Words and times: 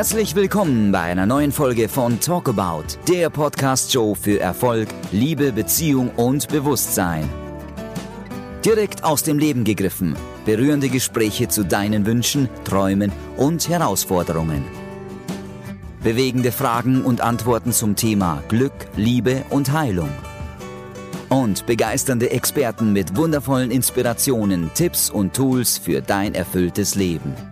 Herzlich 0.00 0.34
willkommen 0.34 0.92
bei 0.92 1.00
einer 1.00 1.26
neuen 1.26 1.52
Folge 1.52 1.86
von 1.86 2.20
Talk 2.20 2.48
About, 2.48 2.84
der 3.06 3.28
Podcast-Show 3.28 4.14
für 4.14 4.40
Erfolg, 4.40 4.88
Liebe, 5.12 5.52
Beziehung 5.52 6.08
und 6.16 6.48
Bewusstsein. 6.48 7.28
Direkt 8.64 9.04
aus 9.04 9.24
dem 9.24 9.38
Leben 9.38 9.62
gegriffen, 9.62 10.16
berührende 10.46 10.88
Gespräche 10.88 11.48
zu 11.48 11.66
deinen 11.66 12.06
Wünschen, 12.06 12.48
Träumen 12.64 13.12
und 13.36 13.68
Herausforderungen. 13.68 14.64
Bewegende 16.02 16.50
Fragen 16.50 17.04
und 17.04 17.20
Antworten 17.20 17.72
zum 17.72 17.94
Thema 17.94 18.42
Glück, 18.48 18.72
Liebe 18.96 19.44
und 19.50 19.70
Heilung. 19.70 20.08
Und 21.28 21.66
begeisternde 21.66 22.30
Experten 22.30 22.94
mit 22.94 23.18
wundervollen 23.18 23.70
Inspirationen, 23.70 24.70
Tipps 24.72 25.10
und 25.10 25.34
Tools 25.34 25.76
für 25.76 26.00
dein 26.00 26.34
erfülltes 26.34 26.94
Leben. 26.94 27.49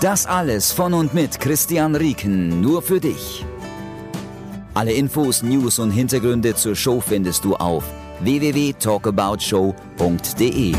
Das 0.00 0.24
alles 0.24 0.72
von 0.72 0.94
und 0.94 1.12
mit 1.12 1.40
Christian 1.40 1.94
Rieken, 1.94 2.62
nur 2.62 2.80
für 2.80 3.00
dich. 3.00 3.44
Alle 4.72 4.94
Infos, 4.94 5.42
News 5.42 5.78
und 5.78 5.90
Hintergründe 5.90 6.54
zur 6.54 6.74
Show 6.74 7.02
findest 7.02 7.44
du 7.44 7.54
auf 7.56 7.84
www.talkaboutshow.de. 8.20 10.74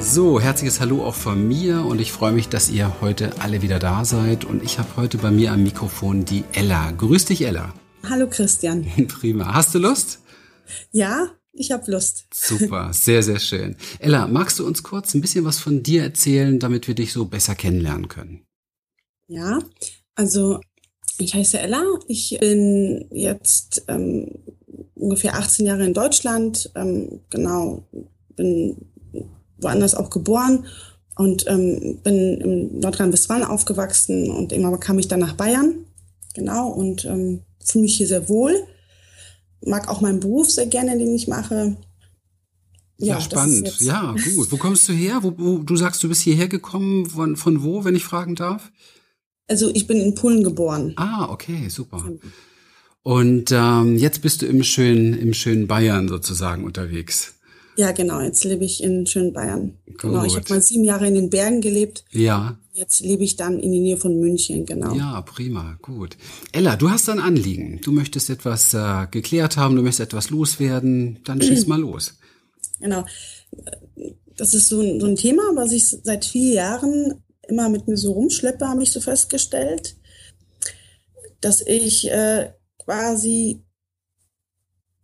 So, 0.00 0.40
herzliches 0.40 0.80
Hallo 0.80 1.04
auch 1.04 1.14
von 1.14 1.46
mir 1.46 1.84
und 1.84 2.00
ich 2.00 2.10
freue 2.10 2.32
mich, 2.32 2.48
dass 2.48 2.70
ihr 2.70 2.90
heute 3.02 3.32
alle 3.40 3.60
wieder 3.60 3.78
da 3.78 4.06
seid 4.06 4.46
und 4.46 4.62
ich 4.62 4.78
habe 4.78 4.88
heute 4.96 5.18
bei 5.18 5.30
mir 5.30 5.52
am 5.52 5.62
Mikrofon 5.62 6.24
die 6.24 6.44
Ella. 6.54 6.90
Grüß 6.92 7.26
dich, 7.26 7.44
Ella. 7.44 7.74
Hallo 8.08 8.28
Christian. 8.30 8.86
Prima. 9.08 9.52
Hast 9.52 9.74
du 9.74 9.78
Lust? 9.78 10.20
Ja, 10.90 11.28
ich 11.52 11.70
habe 11.70 11.90
Lust. 11.90 12.26
Super, 12.32 12.92
sehr, 12.92 13.22
sehr 13.22 13.38
schön. 13.38 13.76
Ella, 13.98 14.26
magst 14.26 14.58
du 14.58 14.66
uns 14.66 14.82
kurz 14.82 15.14
ein 15.14 15.20
bisschen 15.20 15.44
was 15.44 15.58
von 15.58 15.82
dir 15.82 16.02
erzählen, 16.02 16.58
damit 16.58 16.88
wir 16.88 16.94
dich 16.94 17.12
so 17.12 17.26
besser 17.26 17.54
kennenlernen 17.54 18.08
können? 18.08 18.44
Ja, 19.28 19.60
also 20.14 20.60
ich 21.18 21.34
heiße 21.34 21.58
Ella. 21.58 21.82
Ich 22.08 22.36
bin 22.40 23.06
jetzt 23.10 23.84
ähm, 23.88 24.30
ungefähr 24.94 25.34
18 25.34 25.66
Jahre 25.66 25.84
in 25.84 25.94
Deutschland. 25.94 26.70
Ähm, 26.74 27.20
genau, 27.30 27.86
bin 28.36 28.76
woanders 29.58 29.94
auch 29.94 30.10
geboren 30.10 30.66
und 31.16 31.46
ähm, 31.46 32.00
bin 32.02 32.40
in 32.40 32.80
Nordrhein-Westfalen 32.80 33.44
aufgewachsen 33.44 34.30
und 34.30 34.52
irgendwann 34.52 34.80
kam 34.80 34.98
ich 34.98 35.08
dann 35.08 35.20
nach 35.20 35.34
Bayern. 35.34 35.86
Genau, 36.34 36.68
und 36.68 37.04
ähm, 37.04 37.42
fühle 37.62 37.82
mich 37.82 37.96
hier 37.96 38.06
sehr 38.06 38.28
wohl 38.28 38.54
mag 39.66 39.88
auch 39.88 40.00
meinen 40.00 40.20
Beruf 40.20 40.50
sehr 40.50 40.66
gerne, 40.66 40.98
den 40.98 41.14
ich 41.14 41.28
mache. 41.28 41.76
Ja, 42.98 43.14
ja 43.14 43.20
spannend. 43.20 43.80
Ja, 43.80 44.14
gut. 44.34 44.52
Wo 44.52 44.56
kommst 44.56 44.88
du 44.88 44.92
her? 44.92 45.18
Wo, 45.22 45.34
wo, 45.36 45.58
du 45.58 45.76
sagst, 45.76 46.02
du 46.04 46.08
bist 46.08 46.22
hierher 46.22 46.48
gekommen. 46.48 47.06
Von, 47.06 47.36
von 47.36 47.62
wo, 47.62 47.84
wenn 47.84 47.96
ich 47.96 48.04
fragen 48.04 48.34
darf? 48.34 48.70
Also 49.48 49.70
ich 49.74 49.86
bin 49.86 50.00
in 50.00 50.14
Polen 50.14 50.44
geboren. 50.44 50.92
Ah, 50.96 51.28
okay, 51.28 51.68
super. 51.68 52.04
Und 53.02 53.50
ähm, 53.50 53.98
jetzt 53.98 54.22
bist 54.22 54.42
du 54.42 54.46
im 54.46 54.62
schönen, 54.62 55.18
im 55.18 55.34
schönen 55.34 55.66
Bayern 55.66 56.08
sozusagen 56.08 56.64
unterwegs. 56.64 57.34
Ja, 57.76 57.92
genau. 57.92 58.20
Jetzt 58.20 58.44
lebe 58.44 58.64
ich 58.64 58.82
in 58.82 59.06
schönen 59.06 59.32
Bayern. 59.32 59.78
Gut. 59.86 60.00
Genau. 60.02 60.24
Ich 60.24 60.36
habe 60.36 60.48
mal 60.48 60.62
sieben 60.62 60.84
Jahre 60.84 61.08
in 61.08 61.14
den 61.14 61.30
Bergen 61.30 61.60
gelebt. 61.60 62.04
Ja. 62.10 62.58
Jetzt 62.74 63.00
lebe 63.00 63.22
ich 63.22 63.36
dann 63.36 63.58
in 63.58 63.70
der 63.70 63.80
Nähe 63.82 63.96
von 63.98 64.18
München, 64.18 64.64
genau. 64.64 64.94
Ja, 64.94 65.20
prima, 65.20 65.78
gut. 65.82 66.16
Ella, 66.52 66.76
du 66.76 66.88
hast 66.88 67.06
ein 67.10 67.20
Anliegen. 67.20 67.80
Du 67.82 67.92
möchtest 67.92 68.30
etwas 68.30 68.72
äh, 68.72 69.06
geklärt 69.10 69.58
haben, 69.58 69.76
du 69.76 69.82
möchtest 69.82 70.08
etwas 70.08 70.30
loswerden. 70.30 71.20
Dann 71.24 71.42
schieß 71.42 71.66
mal 71.66 71.80
los. 71.80 72.14
Genau. 72.80 73.04
Das 74.36 74.54
ist 74.54 74.70
so 74.70 74.80
ein, 74.80 75.00
so 75.00 75.06
ein 75.06 75.16
Thema, 75.16 75.42
was 75.54 75.72
ich 75.72 75.86
seit 75.86 76.24
vier 76.24 76.54
Jahren 76.54 77.22
immer 77.46 77.68
mit 77.68 77.88
mir 77.88 77.98
so 77.98 78.12
rumschleppe, 78.12 78.66
habe 78.66 78.82
ich 78.82 78.90
so 78.90 79.00
festgestellt, 79.02 79.96
dass 81.42 81.60
ich 81.60 82.10
äh, 82.10 82.52
quasi 82.78 83.62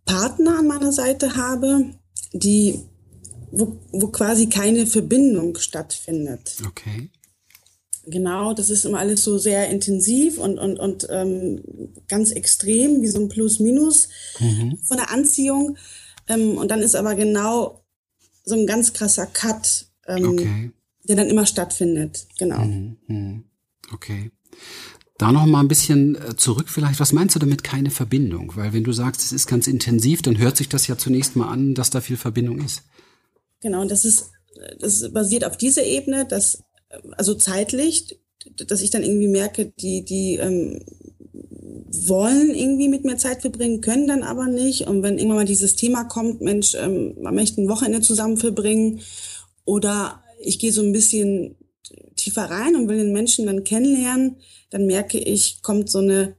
Partner 0.05 0.57
an 0.57 0.67
meiner 0.67 0.91
Seite 0.91 1.35
habe, 1.35 1.93
die, 2.33 2.79
wo, 3.51 3.79
wo 3.91 4.07
quasi 4.07 4.49
keine 4.49 4.87
Verbindung 4.87 5.55
stattfindet. 5.59 6.57
Okay. 6.65 7.11
Genau, 8.09 8.53
das 8.53 8.69
ist 8.69 8.85
immer 8.85 8.99
alles 8.99 9.23
so 9.23 9.37
sehr 9.37 9.69
intensiv 9.69 10.37
und, 10.37 10.57
und, 10.57 10.79
und 10.79 11.07
ähm, 11.09 11.61
ganz 12.07 12.31
extrem, 12.31 13.01
wie 13.01 13.07
so 13.07 13.19
ein 13.19 13.29
Plus-Minus 13.29 14.09
mhm. 14.39 14.77
von 14.83 14.97
der 14.97 15.11
Anziehung. 15.11 15.77
Ähm, 16.27 16.57
und 16.57 16.69
dann 16.69 16.81
ist 16.81 16.95
aber 16.95 17.15
genau 17.15 17.83
so 18.45 18.55
ein 18.55 18.67
ganz 18.67 18.93
krasser 18.93 19.25
Cut, 19.25 19.87
ähm, 20.07 20.29
okay. 20.29 20.71
der 21.03 21.15
dann 21.15 21.27
immer 21.27 21.45
stattfindet. 21.45 22.27
Genau. 22.37 22.59
Mhm. 22.59 22.97
mhm. 23.07 23.43
Okay. 23.91 24.31
Da 25.17 25.33
noch 25.33 25.45
mal 25.45 25.59
ein 25.59 25.67
bisschen 25.67 26.15
äh, 26.15 26.37
zurück 26.37 26.69
vielleicht. 26.69 26.99
Was 27.01 27.11
meinst 27.11 27.35
du 27.35 27.39
damit 27.39 27.63
keine 27.63 27.91
Verbindung? 27.91 28.53
Weil 28.55 28.71
wenn 28.71 28.85
du 28.85 28.93
sagst, 28.93 29.21
es 29.21 29.33
ist 29.33 29.47
ganz 29.47 29.67
intensiv, 29.67 30.21
dann 30.21 30.37
hört 30.37 30.55
sich 30.55 30.69
das 30.69 30.87
ja 30.87 30.97
zunächst 30.97 31.35
mal 31.35 31.49
an, 31.49 31.75
dass 31.75 31.89
da 31.89 31.99
viel 31.99 32.15
Verbindung 32.15 32.59
ist. 32.59 32.83
Genau, 33.61 33.81
und 33.81 33.91
das 33.91 34.05
ist, 34.05 34.31
das 34.79 35.11
basiert 35.11 35.43
auf 35.43 35.57
dieser 35.57 35.83
Ebene, 35.83 36.25
dass, 36.25 36.63
also 37.17 37.35
zeitlich, 37.35 38.19
dass 38.67 38.81
ich 38.81 38.89
dann 38.89 39.03
irgendwie 39.03 39.27
merke, 39.27 39.65
die, 39.65 40.03
die 40.03 40.35
ähm, 40.35 40.83
wollen 42.07 42.53
irgendwie 42.53 42.87
mit 42.87 43.03
mir 43.03 43.17
Zeit 43.17 43.41
verbringen, 43.41 43.81
können 43.81 44.07
dann 44.07 44.23
aber 44.23 44.47
nicht. 44.47 44.87
Und 44.87 45.03
wenn 45.03 45.17
irgendwann 45.17 45.37
mal 45.37 45.45
dieses 45.45 45.75
Thema 45.75 46.03
kommt, 46.03 46.41
Mensch, 46.41 46.75
ähm, 46.75 47.15
man 47.19 47.35
möchte 47.35 47.61
ein 47.61 47.69
Wochenende 47.69 48.01
zusammen 48.01 48.37
verbringen 48.37 49.01
oder 49.65 50.23
ich 50.39 50.59
gehe 50.59 50.71
so 50.71 50.81
ein 50.81 50.93
bisschen 50.93 51.55
tiefer 52.15 52.43
rein 52.43 52.75
und 52.75 52.87
will 52.87 52.97
den 52.97 53.13
Menschen 53.13 53.45
dann 53.45 53.63
kennenlernen, 53.63 54.37
dann 54.69 54.85
merke 54.85 55.17
ich, 55.17 55.61
kommt 55.61 55.89
so 55.89 55.99
eine, 55.99 56.35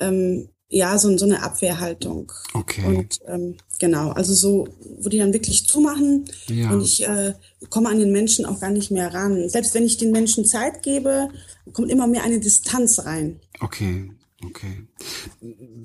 ähm, 0.00 0.48
ja, 0.68 0.98
so, 0.98 1.16
so 1.16 1.24
eine 1.24 1.42
Abwehrhaltung. 1.42 2.30
Okay. 2.52 2.84
Und 2.84 3.20
ähm, 3.26 3.56
genau, 3.78 4.10
also 4.10 4.34
so, 4.34 4.68
wo 5.00 5.08
die 5.08 5.18
dann 5.18 5.32
wirklich 5.32 5.66
zumachen 5.66 6.26
ja. 6.48 6.70
und 6.70 6.82
ich 6.82 7.06
äh, 7.06 7.34
komme 7.70 7.88
an 7.88 7.98
den 7.98 8.12
Menschen 8.12 8.44
auch 8.44 8.60
gar 8.60 8.70
nicht 8.70 8.90
mehr 8.90 9.12
ran. 9.14 9.48
Selbst 9.48 9.74
wenn 9.74 9.84
ich 9.84 9.96
den 9.96 10.12
Menschen 10.12 10.44
Zeit 10.44 10.82
gebe, 10.82 11.30
kommt 11.72 11.90
immer 11.90 12.06
mehr 12.06 12.22
eine 12.22 12.40
Distanz 12.40 13.04
rein. 13.04 13.40
Okay. 13.60 14.10
Okay. 14.44 14.86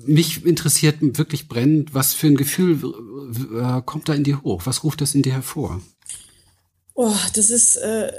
Mich 0.06 0.46
interessiert 0.46 0.98
wirklich 1.00 1.48
brennend, 1.48 1.92
was 1.92 2.14
für 2.14 2.28
ein 2.28 2.36
Gefühl 2.36 2.78
äh, 3.52 3.82
kommt 3.84 4.08
da 4.08 4.14
in 4.14 4.22
dir 4.22 4.42
hoch? 4.42 4.62
Was 4.64 4.84
ruft 4.84 5.00
das 5.00 5.16
in 5.16 5.22
dir 5.22 5.32
hervor? 5.32 5.82
Oh, 6.94 7.16
das 7.34 7.50
ist 7.50 7.74
äh, 7.76 8.12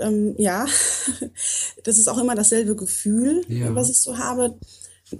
ähm, 0.00 0.34
ja, 0.36 0.66
das 1.84 1.98
ist 1.98 2.08
auch 2.08 2.18
immer 2.18 2.34
dasselbe 2.34 2.76
Gefühl, 2.76 3.42
ja. 3.48 3.74
was 3.74 3.88
ich 3.88 3.98
so 3.98 4.18
habe. 4.18 4.58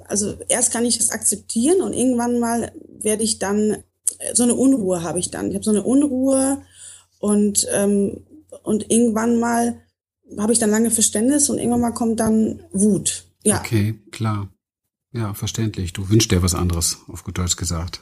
Also 0.07 0.35
erst 0.49 0.73
kann 0.73 0.85
ich 0.85 0.99
das 0.99 1.11
akzeptieren 1.11 1.83
und 1.83 1.93
irgendwann 1.93 2.39
mal 2.39 2.73
werde 3.01 3.23
ich 3.23 3.39
dann, 3.39 3.79
so 4.33 4.43
eine 4.43 4.55
Unruhe 4.55 5.03
habe 5.03 5.19
ich 5.19 5.31
dann. 5.31 5.49
Ich 5.49 5.55
habe 5.55 5.65
so 5.65 5.71
eine 5.71 5.83
Unruhe 5.83 6.63
und, 7.19 7.67
ähm, 7.73 8.25
und 8.63 8.91
irgendwann 8.91 9.39
mal 9.39 9.81
habe 10.39 10.53
ich 10.53 10.59
dann 10.59 10.71
lange 10.71 10.91
Verständnis 10.91 11.51
und 11.51 11.59
irgendwann 11.59 11.81
mal 11.81 11.93
kommt 11.93 12.21
dann 12.21 12.61
Wut. 12.73 13.27
Ja. 13.45 13.59
Okay, 13.59 14.01
klar. 14.11 14.49
Ja, 15.13 15.35
verständlich. 15.35 15.93
Du 15.93 16.09
wünschst 16.09 16.31
dir 16.33 16.43
was 16.43 16.55
anderes, 16.55 16.99
auf 17.09 17.25
gut 17.25 17.39
Deutsch 17.39 17.57
gesagt. 17.57 18.01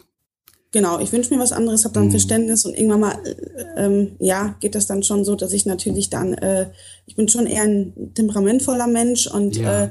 Genau, 0.70 0.98
ich 1.00 1.12
wünsche 1.12 1.34
mir 1.34 1.40
was 1.40 1.52
anderes, 1.52 1.84
habe 1.84 1.92
dann 1.92 2.06
mhm. 2.06 2.12
Verständnis 2.12 2.64
und 2.64 2.74
irgendwann 2.74 3.00
mal, 3.00 3.18
äh, 3.26 3.84
ähm, 3.84 4.16
ja, 4.18 4.56
geht 4.60 4.74
das 4.74 4.86
dann 4.86 5.02
schon 5.02 5.22
so, 5.22 5.36
dass 5.36 5.52
ich 5.52 5.66
natürlich 5.66 6.08
dann, 6.08 6.32
äh, 6.32 6.70
ich 7.04 7.14
bin 7.14 7.28
schon 7.28 7.46
eher 7.46 7.64
ein 7.64 8.14
temperamentvoller 8.14 8.86
Mensch 8.86 9.26
und 9.26 9.56
ja. 9.56 9.84
äh, 9.84 9.84
äh 9.84 9.90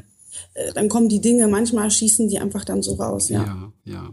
dann 0.74 0.90
kommen 0.90 1.10
die 1.10 1.22
Dinge, 1.22 1.48
manchmal 1.48 1.90
schießen 1.92 2.28
die 2.28 2.40
einfach 2.40 2.66
dann 2.66 2.82
so 2.82 2.96
raus, 2.96 3.30
ja. 3.30 3.44
Ja, 3.44 3.74
ja. 3.86 4.10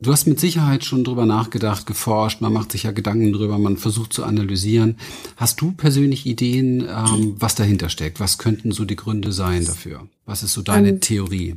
Du 0.00 0.12
hast 0.12 0.26
mit 0.26 0.38
Sicherheit 0.38 0.84
schon 0.84 1.02
drüber 1.02 1.24
nachgedacht, 1.24 1.86
geforscht, 1.86 2.42
man 2.42 2.52
macht 2.52 2.72
sich 2.72 2.82
ja 2.82 2.92
Gedanken 2.92 3.32
drüber, 3.32 3.58
man 3.58 3.78
versucht 3.78 4.12
zu 4.12 4.24
analysieren. 4.24 4.98
Hast 5.36 5.60
du 5.60 5.72
persönlich 5.72 6.26
Ideen, 6.26 6.80
ähm, 6.80 7.36
was 7.38 7.54
dahinter 7.54 7.88
steckt? 7.88 8.20
Was 8.20 8.36
könnten 8.36 8.72
so 8.72 8.84
die 8.84 8.96
Gründe 8.96 9.32
sein 9.32 9.64
dafür? 9.64 10.06
Was 10.26 10.42
ist 10.42 10.52
so 10.52 10.62
deine 10.62 10.90
ähm, 10.90 11.00
Theorie? 11.00 11.56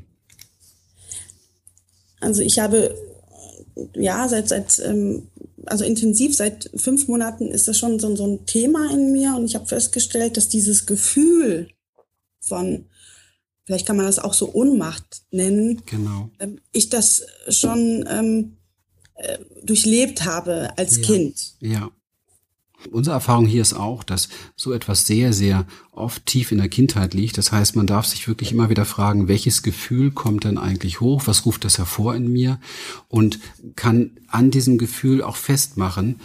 Also 2.22 2.42
ich 2.42 2.60
habe 2.60 2.96
ja, 3.96 4.28
seit, 4.28 4.50
seit 4.50 4.80
ähm, 4.80 5.28
also 5.66 5.84
intensiv 5.84 6.36
seit 6.36 6.69
fünf 6.75 7.08
Monaten 7.08 7.50
ist 7.50 7.68
das 7.68 7.78
schon 7.78 8.00
so, 8.00 8.16
so 8.16 8.25
ein 8.25 8.46
Thema 8.46 8.90
in 8.92 9.12
mir 9.12 9.36
und 9.36 9.46
ich 9.46 9.56
habe 9.56 9.66
festgestellt, 9.66 10.38
dass 10.38 10.48
dieses 10.48 10.86
Gefühl 10.86 11.69
von, 12.40 12.86
vielleicht 13.68 13.86
kann 13.86 13.98
man 13.98 14.06
das 14.06 14.18
auch 14.18 14.34
so 14.34 14.54
Ohnmacht 14.54 15.24
nennen, 15.30 15.81
genau. 15.86 16.31
ähm, 16.40 16.60
ich 16.72 16.90
das 16.90 17.24
schon 17.50 18.06
ähm, 18.10 18.54
äh, 19.16 19.38
durchlebt 19.64 20.24
habe 20.24 20.69
als 20.78 20.98
ja. 20.98 21.04
Kind. 21.04 21.54
Ja. 21.60 21.92
Unsere 22.92 23.16
Erfahrung 23.16 23.46
hier 23.46 23.62
ist 23.62 23.74
auch, 23.74 24.04
dass 24.04 24.30
so 24.56 24.72
etwas 24.72 25.06
sehr, 25.06 25.34
sehr 25.34 25.66
oft 25.92 26.25
tief 26.25 26.52
in 26.52 26.60
der 26.60 26.69
Kindheit 26.69 27.14
liegt. 27.14 27.38
Das 27.38 27.52
heißt, 27.52 27.75
man 27.75 27.88
darf 27.88 28.06
sich 28.06 28.28
wirklich 28.28 28.52
immer 28.52 28.69
wieder 28.69 28.86
fragen, 28.86 29.28
welches 29.28 29.64
Gefühl 29.64 30.12
kommt 30.12 30.46
denn 30.46 30.58
eigentlich 30.58 31.02
hoch? 31.02 31.24
Was 31.25 31.46
ruft 31.46 31.66
das 31.66 31.80
hervor 31.80 32.16
in 32.16 32.31
mir? 32.31 32.60
Und 33.10 33.40
kann 33.75 34.12
an 34.28 34.52
diesem 34.52 34.78
Gefühl 34.78 35.24
auch 35.24 35.36
festmachen, 35.36 36.22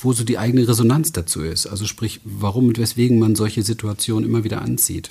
wo 0.00 0.12
so 0.12 0.24
die 0.24 0.38
eigene 0.38 0.66
Resonanz 0.66 1.12
dazu 1.12 1.42
ist. 1.42 1.66
Also 1.66 1.86
sprich, 1.86 2.20
warum 2.24 2.68
und 2.68 2.78
weswegen 2.78 3.18
man 3.18 3.36
solche 3.36 3.62
Situationen 3.62 4.28
immer 4.28 4.42
wieder 4.42 4.62
anzieht. 4.62 5.10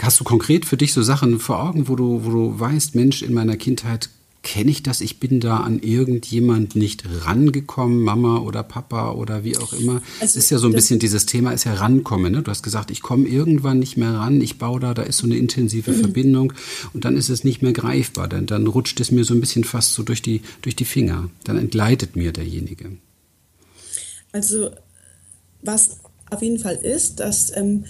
Hast 0.00 0.18
du 0.18 0.24
konkret 0.24 0.66
für 0.66 0.76
dich 0.76 0.92
so 0.92 1.02
Sachen 1.02 1.38
vor 1.38 1.62
Augen, 1.62 1.88
wo 1.88 1.96
du, 1.96 2.24
wo 2.24 2.30
du 2.30 2.58
weißt, 2.58 2.94
Mensch, 2.94 3.22
in 3.22 3.32
meiner 3.32 3.56
Kindheit 3.56 4.10
kenne 4.42 4.70
ich 4.70 4.82
das, 4.82 5.00
ich 5.00 5.20
bin 5.20 5.38
da 5.38 5.58
an 5.58 5.78
irgendjemand 5.78 6.74
nicht 6.74 7.04
rangekommen, 7.24 8.00
Mama 8.02 8.38
oder 8.38 8.62
Papa 8.62 9.12
oder 9.12 9.44
wie 9.44 9.56
auch 9.56 9.72
immer. 9.72 10.02
Also, 10.20 10.36
es 10.38 10.44
ist 10.44 10.50
ja 10.50 10.58
so 10.58 10.66
ein 10.66 10.72
bisschen 10.72 10.98
dieses 10.98 11.26
Thema, 11.26 11.52
ist 11.52 11.64
ja 11.64 11.74
rankommen. 11.74 12.32
Ne? 12.32 12.42
Du 12.42 12.50
hast 12.50 12.62
gesagt, 12.62 12.90
ich 12.90 13.02
komme 13.02 13.28
irgendwann 13.28 13.78
nicht 13.78 13.96
mehr 13.96 14.14
ran, 14.14 14.40
ich 14.40 14.58
baue 14.58 14.80
da, 14.80 14.94
da 14.94 15.02
ist 15.02 15.18
so 15.18 15.26
eine 15.26 15.36
intensive 15.36 15.92
mhm. 15.92 16.00
Verbindung 16.00 16.52
und 16.92 17.04
dann 17.04 17.16
ist 17.16 17.28
es 17.28 17.44
nicht 17.44 17.62
mehr 17.62 17.72
greifbar. 17.72 18.28
Dann, 18.28 18.46
dann 18.46 18.66
rutscht 18.66 19.00
es 19.00 19.12
mir 19.12 19.24
so 19.24 19.32
ein 19.32 19.40
bisschen 19.40 19.64
fast 19.64 19.94
so 19.94 20.02
durch 20.02 20.22
die, 20.22 20.42
durch 20.60 20.74
die 20.74 20.84
Finger. 20.84 21.30
Dann 21.44 21.56
entgleitet 21.56 22.16
mir 22.16 22.32
derjenige. 22.32 22.96
Also 24.32 24.70
was 25.62 26.00
auf 26.30 26.42
jeden 26.42 26.58
Fall 26.58 26.76
ist, 26.76 27.20
dass 27.20 27.56
ähm, 27.56 27.84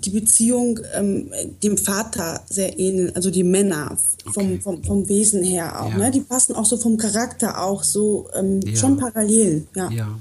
die 0.00 0.10
Beziehung 0.10 0.80
ähm, 0.94 1.30
dem 1.62 1.78
Vater 1.78 2.42
sehr 2.48 2.78
ähneln, 2.78 3.14
also 3.14 3.30
die 3.30 3.44
Männer 3.44 3.96
vom, 4.32 4.60
vom, 4.60 4.82
vom 4.82 5.08
Wesen 5.08 5.42
her 5.42 5.82
auch. 5.82 5.90
Ja. 5.90 5.98
Ne? 5.98 6.10
Die 6.10 6.20
passen 6.20 6.54
auch 6.54 6.64
so 6.64 6.76
vom 6.76 6.96
Charakter 6.96 7.62
auch 7.62 7.82
so 7.82 8.28
ähm, 8.34 8.60
ja. 8.60 8.76
schon 8.76 8.96
parallel. 8.96 9.66
Ja. 9.74 9.90
ja. 9.90 10.18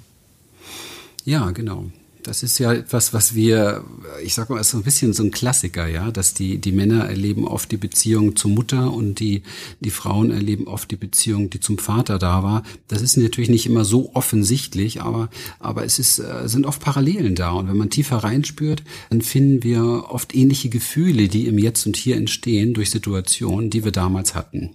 Ja, 1.26 1.52
genau. 1.52 1.86
Das 2.24 2.42
ist 2.42 2.58
ja 2.58 2.74
etwas, 2.74 3.14
was 3.14 3.36
wir, 3.36 3.84
ich 4.24 4.34
sag 4.34 4.50
mal, 4.50 4.60
ist 4.60 4.70
so 4.70 4.78
ein 4.78 4.84
bisschen 4.84 5.14
so 5.14 5.24
ein 5.24 5.32
Klassiker, 5.32 5.88
ja, 5.88 6.10
dass 6.10 6.34
die, 6.34 6.58
die 6.58 6.72
Männer 6.72 7.04
erleben 7.06 7.46
oft 7.46 7.72
die 7.72 7.78
Beziehung 7.78 8.36
zur 8.36 8.52
Mutter 8.52 8.94
und 8.94 9.20
die, 9.20 9.44
die 9.82 9.90
Frauen 9.90 10.32
erleben 10.32 10.68
oft 10.68 10.90
die 10.90 10.96
Beziehung, 10.96 11.50
die 11.50 11.60
zum 11.60 11.78
Vater 11.78 12.20
da 12.20 12.42
war. 12.42 12.64
Das 12.88 13.02
ist 13.02 13.18
natürlich 13.18 13.50
nicht 13.50 13.66
immer 13.66 13.84
so 13.84 14.12
offensichtlich, 14.14 15.02
aber, 15.02 15.30
aber 15.60 15.84
es 15.84 16.00
ist, 16.00 16.20
äh, 16.20 16.48
sind 16.48 16.66
oft 16.66 16.82
Parallelen 16.82 17.36
da. 17.36 17.52
Und 17.52 17.68
wenn 17.68 17.78
man 17.78 17.90
tiefer 17.90 18.18
reinspürt, 18.18 18.84
dann 19.10 19.22
finden 19.22 19.64
wir 19.64 20.06
oft 20.10 20.34
ähnliche 20.34 20.70
Gefühle, 20.70 21.28
die 21.28 21.48
im 21.48 21.58
Jetzt 21.58 21.86
und 21.86 21.98
Hier 21.98 22.16
entstehen 22.16 22.74
durch 22.74 22.90
Situationen, 22.90 23.70
die 23.70 23.84
wir 23.84 23.92
damals 23.92 24.34
hatten. 24.34 24.72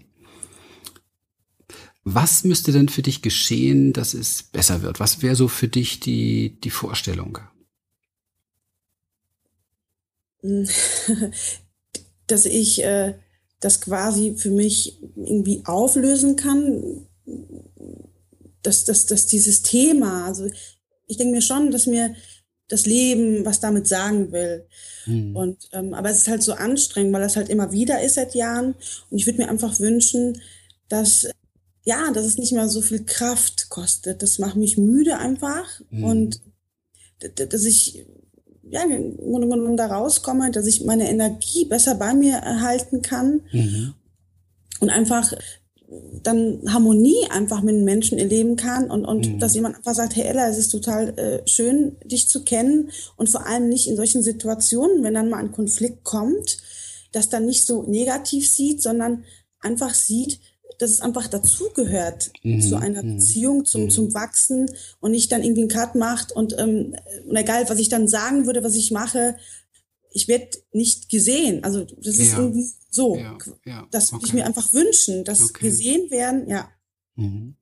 Was 2.14 2.42
müsste 2.42 2.72
denn 2.72 2.88
für 2.88 3.02
dich 3.02 3.20
geschehen, 3.20 3.92
dass 3.92 4.14
es 4.14 4.42
besser 4.42 4.80
wird? 4.80 4.98
Was 4.98 5.20
wäre 5.20 5.36
so 5.36 5.46
für 5.46 5.68
dich 5.68 6.00
die, 6.00 6.58
die 6.60 6.70
Vorstellung? 6.70 7.38
dass 12.26 12.46
ich 12.46 12.82
äh, 12.82 13.14
das 13.60 13.82
quasi 13.82 14.36
für 14.36 14.50
mich 14.50 15.02
irgendwie 15.16 15.62
auflösen 15.66 16.36
kann, 16.36 17.06
dass, 18.62 18.86
dass, 18.86 19.04
dass 19.04 19.26
dieses 19.26 19.62
Thema, 19.62 20.24
also 20.24 20.48
ich 21.06 21.18
denke 21.18 21.34
mir 21.34 21.42
schon, 21.42 21.70
dass 21.70 21.86
mir 21.86 22.14
das 22.68 22.86
Leben 22.86 23.44
was 23.44 23.60
damit 23.60 23.86
sagen 23.86 24.32
will. 24.32 24.66
Mhm. 25.04 25.36
Und 25.36 25.68
ähm, 25.72 25.92
aber 25.92 26.08
es 26.08 26.18
ist 26.18 26.28
halt 26.28 26.42
so 26.42 26.54
anstrengend, 26.54 27.12
weil 27.12 27.22
das 27.22 27.36
halt 27.36 27.50
immer 27.50 27.70
wieder 27.70 28.00
ist 28.00 28.14
seit 28.14 28.34
Jahren. 28.34 28.76
Und 29.10 29.18
ich 29.18 29.26
würde 29.26 29.42
mir 29.42 29.50
einfach 29.50 29.78
wünschen, 29.78 30.40
dass 30.88 31.28
ja, 31.84 32.12
dass 32.12 32.26
es 32.26 32.38
nicht 32.38 32.52
mehr 32.52 32.68
so 32.68 32.82
viel 32.82 33.04
Kraft 33.04 33.70
kostet. 33.70 34.22
Das 34.22 34.38
macht 34.38 34.56
mich 34.56 34.76
müde 34.76 35.18
einfach 35.18 35.66
mhm. 35.90 36.04
und 36.04 36.40
dass 37.34 37.64
ich 37.64 38.06
ja, 38.70 38.82
im 38.82 39.16
Grunde 39.16 39.48
genommen 39.48 39.76
da 39.76 39.86
rauskomme, 39.86 40.50
dass 40.50 40.66
ich 40.66 40.84
meine 40.84 41.08
Energie 41.08 41.64
besser 41.64 41.94
bei 41.94 42.14
mir 42.14 42.34
erhalten 42.36 43.02
kann 43.02 43.40
mhm. 43.52 43.94
und 44.80 44.90
einfach 44.90 45.32
dann 46.22 46.60
Harmonie 46.68 47.26
einfach 47.30 47.62
mit 47.62 47.74
den 47.74 47.84
Menschen 47.84 48.18
erleben 48.18 48.56
kann 48.56 48.90
und, 48.90 49.06
und 49.06 49.26
mhm. 49.26 49.38
dass 49.38 49.54
jemand 49.54 49.76
einfach 49.76 49.94
sagt, 49.94 50.16
hey 50.16 50.24
Ella, 50.24 50.48
es 50.48 50.58
ist 50.58 50.68
total 50.68 51.18
äh, 51.18 51.48
schön, 51.48 51.96
dich 52.04 52.28
zu 52.28 52.44
kennen 52.44 52.90
und 53.16 53.30
vor 53.30 53.46
allem 53.46 53.68
nicht 53.68 53.88
in 53.88 53.96
solchen 53.96 54.22
Situationen, 54.22 55.02
wenn 55.02 55.14
dann 55.14 55.30
mal 55.30 55.38
ein 55.38 55.52
Konflikt 55.52 56.04
kommt, 56.04 56.58
das 57.12 57.30
dann 57.30 57.46
nicht 57.46 57.64
so 57.64 57.84
negativ 57.84 58.50
sieht, 58.50 58.82
sondern 58.82 59.24
einfach 59.60 59.94
sieht, 59.94 60.40
dass 60.78 60.90
es 60.90 61.00
einfach 61.00 61.26
dazugehört 61.26 62.32
mhm. 62.42 62.60
zu 62.60 62.76
einer 62.76 63.02
mhm. 63.02 63.16
Beziehung, 63.16 63.64
zum, 63.64 63.84
mhm. 63.84 63.90
zum 63.90 64.14
Wachsen 64.14 64.70
und 65.00 65.10
nicht 65.10 65.30
dann 65.30 65.42
irgendwie 65.42 65.62
einen 65.62 65.70
Cut 65.70 65.94
macht 65.94 66.32
und, 66.32 66.56
ähm, 66.58 66.96
und 67.26 67.36
egal, 67.36 67.68
was 67.68 67.78
ich 67.78 67.88
dann 67.88 68.08
sagen 68.08 68.46
würde, 68.46 68.64
was 68.64 68.76
ich 68.76 68.90
mache, 68.90 69.36
ich 70.12 70.28
werde 70.28 70.58
nicht 70.72 71.10
gesehen. 71.10 71.64
Also 71.64 71.84
das 71.84 72.18
ist 72.18 72.32
ja. 72.32 72.38
irgendwie 72.38 72.66
so. 72.90 73.16
Ja. 73.16 73.38
Ja. 73.64 73.88
Das 73.90 74.12
würde 74.12 74.16
okay. 74.16 74.26
ich 74.26 74.32
mir 74.34 74.46
einfach 74.46 74.72
wünschen, 74.72 75.24
dass 75.24 75.42
okay. 75.42 75.66
gesehen 75.66 76.10
werden, 76.10 76.48
ja. 76.48 76.70
Mhm. 77.16 77.56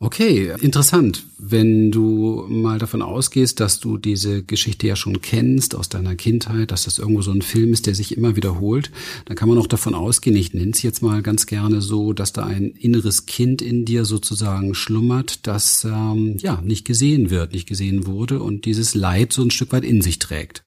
Okay, 0.00 0.54
interessant. 0.60 1.24
Wenn 1.38 1.90
du 1.90 2.46
mal 2.48 2.78
davon 2.78 3.02
ausgehst, 3.02 3.58
dass 3.58 3.80
du 3.80 3.98
diese 3.98 4.44
Geschichte 4.44 4.86
ja 4.86 4.94
schon 4.94 5.20
kennst 5.20 5.74
aus 5.74 5.88
deiner 5.88 6.14
Kindheit, 6.14 6.70
dass 6.70 6.84
das 6.84 7.00
irgendwo 7.00 7.20
so 7.22 7.32
ein 7.32 7.42
Film 7.42 7.72
ist, 7.72 7.88
der 7.88 7.96
sich 7.96 8.16
immer 8.16 8.36
wiederholt, 8.36 8.92
dann 9.24 9.36
kann 9.36 9.48
man 9.48 9.58
auch 9.58 9.66
davon 9.66 9.94
ausgehen, 9.94 10.36
ich 10.36 10.54
nenne 10.54 10.70
es 10.70 10.82
jetzt 10.82 11.02
mal 11.02 11.20
ganz 11.22 11.46
gerne 11.46 11.80
so, 11.80 12.12
dass 12.12 12.32
da 12.32 12.44
ein 12.44 12.70
inneres 12.70 13.26
Kind 13.26 13.60
in 13.60 13.84
dir 13.84 14.04
sozusagen 14.04 14.76
schlummert, 14.76 15.48
das 15.48 15.82
ähm, 15.82 16.36
ja 16.38 16.60
nicht 16.60 16.84
gesehen 16.84 17.30
wird, 17.30 17.52
nicht 17.52 17.66
gesehen 17.66 18.06
wurde 18.06 18.40
und 18.40 18.66
dieses 18.66 18.94
Leid 18.94 19.32
so 19.32 19.42
ein 19.42 19.50
Stück 19.50 19.72
weit 19.72 19.84
in 19.84 20.00
sich 20.00 20.20
trägt. 20.20 20.62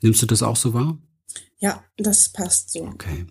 Nimmst 0.00 0.22
du 0.22 0.26
das 0.26 0.44
auch 0.44 0.56
so 0.56 0.74
wahr? 0.74 0.96
Ja, 1.58 1.82
das 1.96 2.30
passt 2.30 2.72
so. 2.72 2.84
Okay. 2.84 3.26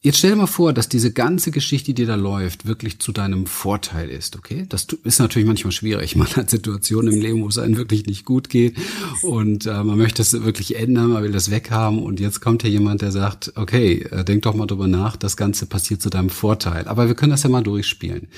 Jetzt 0.00 0.18
stell 0.18 0.30
dir 0.30 0.36
mal 0.36 0.46
vor, 0.46 0.72
dass 0.72 0.88
diese 0.88 1.12
ganze 1.12 1.50
Geschichte, 1.50 1.92
die 1.92 2.06
da 2.06 2.14
läuft, 2.14 2.66
wirklich 2.66 3.00
zu 3.00 3.10
deinem 3.10 3.46
Vorteil 3.46 4.08
ist, 4.08 4.36
okay? 4.36 4.64
Das 4.68 4.86
ist 5.02 5.18
natürlich 5.18 5.48
manchmal 5.48 5.72
schwierig. 5.72 6.14
Man 6.16 6.28
hat 6.28 6.50
Situationen 6.50 7.12
im 7.12 7.20
Leben, 7.20 7.42
wo 7.42 7.48
es 7.48 7.58
einem 7.58 7.76
wirklich 7.76 8.06
nicht 8.06 8.24
gut 8.24 8.48
geht 8.48 8.76
und 9.22 9.66
äh, 9.66 9.82
man 9.82 9.98
möchte 9.98 10.22
es 10.22 10.32
wirklich 10.44 10.76
ändern, 10.76 11.10
man 11.10 11.24
will 11.24 11.32
das 11.32 11.50
weghaben 11.50 12.00
und 12.00 12.20
jetzt 12.20 12.40
kommt 12.40 12.62
hier 12.62 12.70
jemand, 12.70 13.02
der 13.02 13.10
sagt, 13.10 13.52
okay, 13.56 14.02
äh, 14.10 14.24
denk 14.24 14.42
doch 14.42 14.54
mal 14.54 14.66
drüber 14.66 14.86
nach, 14.86 15.16
das 15.16 15.36
Ganze 15.36 15.66
passiert 15.66 16.00
zu 16.00 16.10
deinem 16.10 16.30
Vorteil. 16.30 16.86
Aber 16.86 17.08
wir 17.08 17.16
können 17.16 17.30
das 17.30 17.42
ja 17.42 17.50
mal 17.50 17.62
durchspielen. 17.64 18.28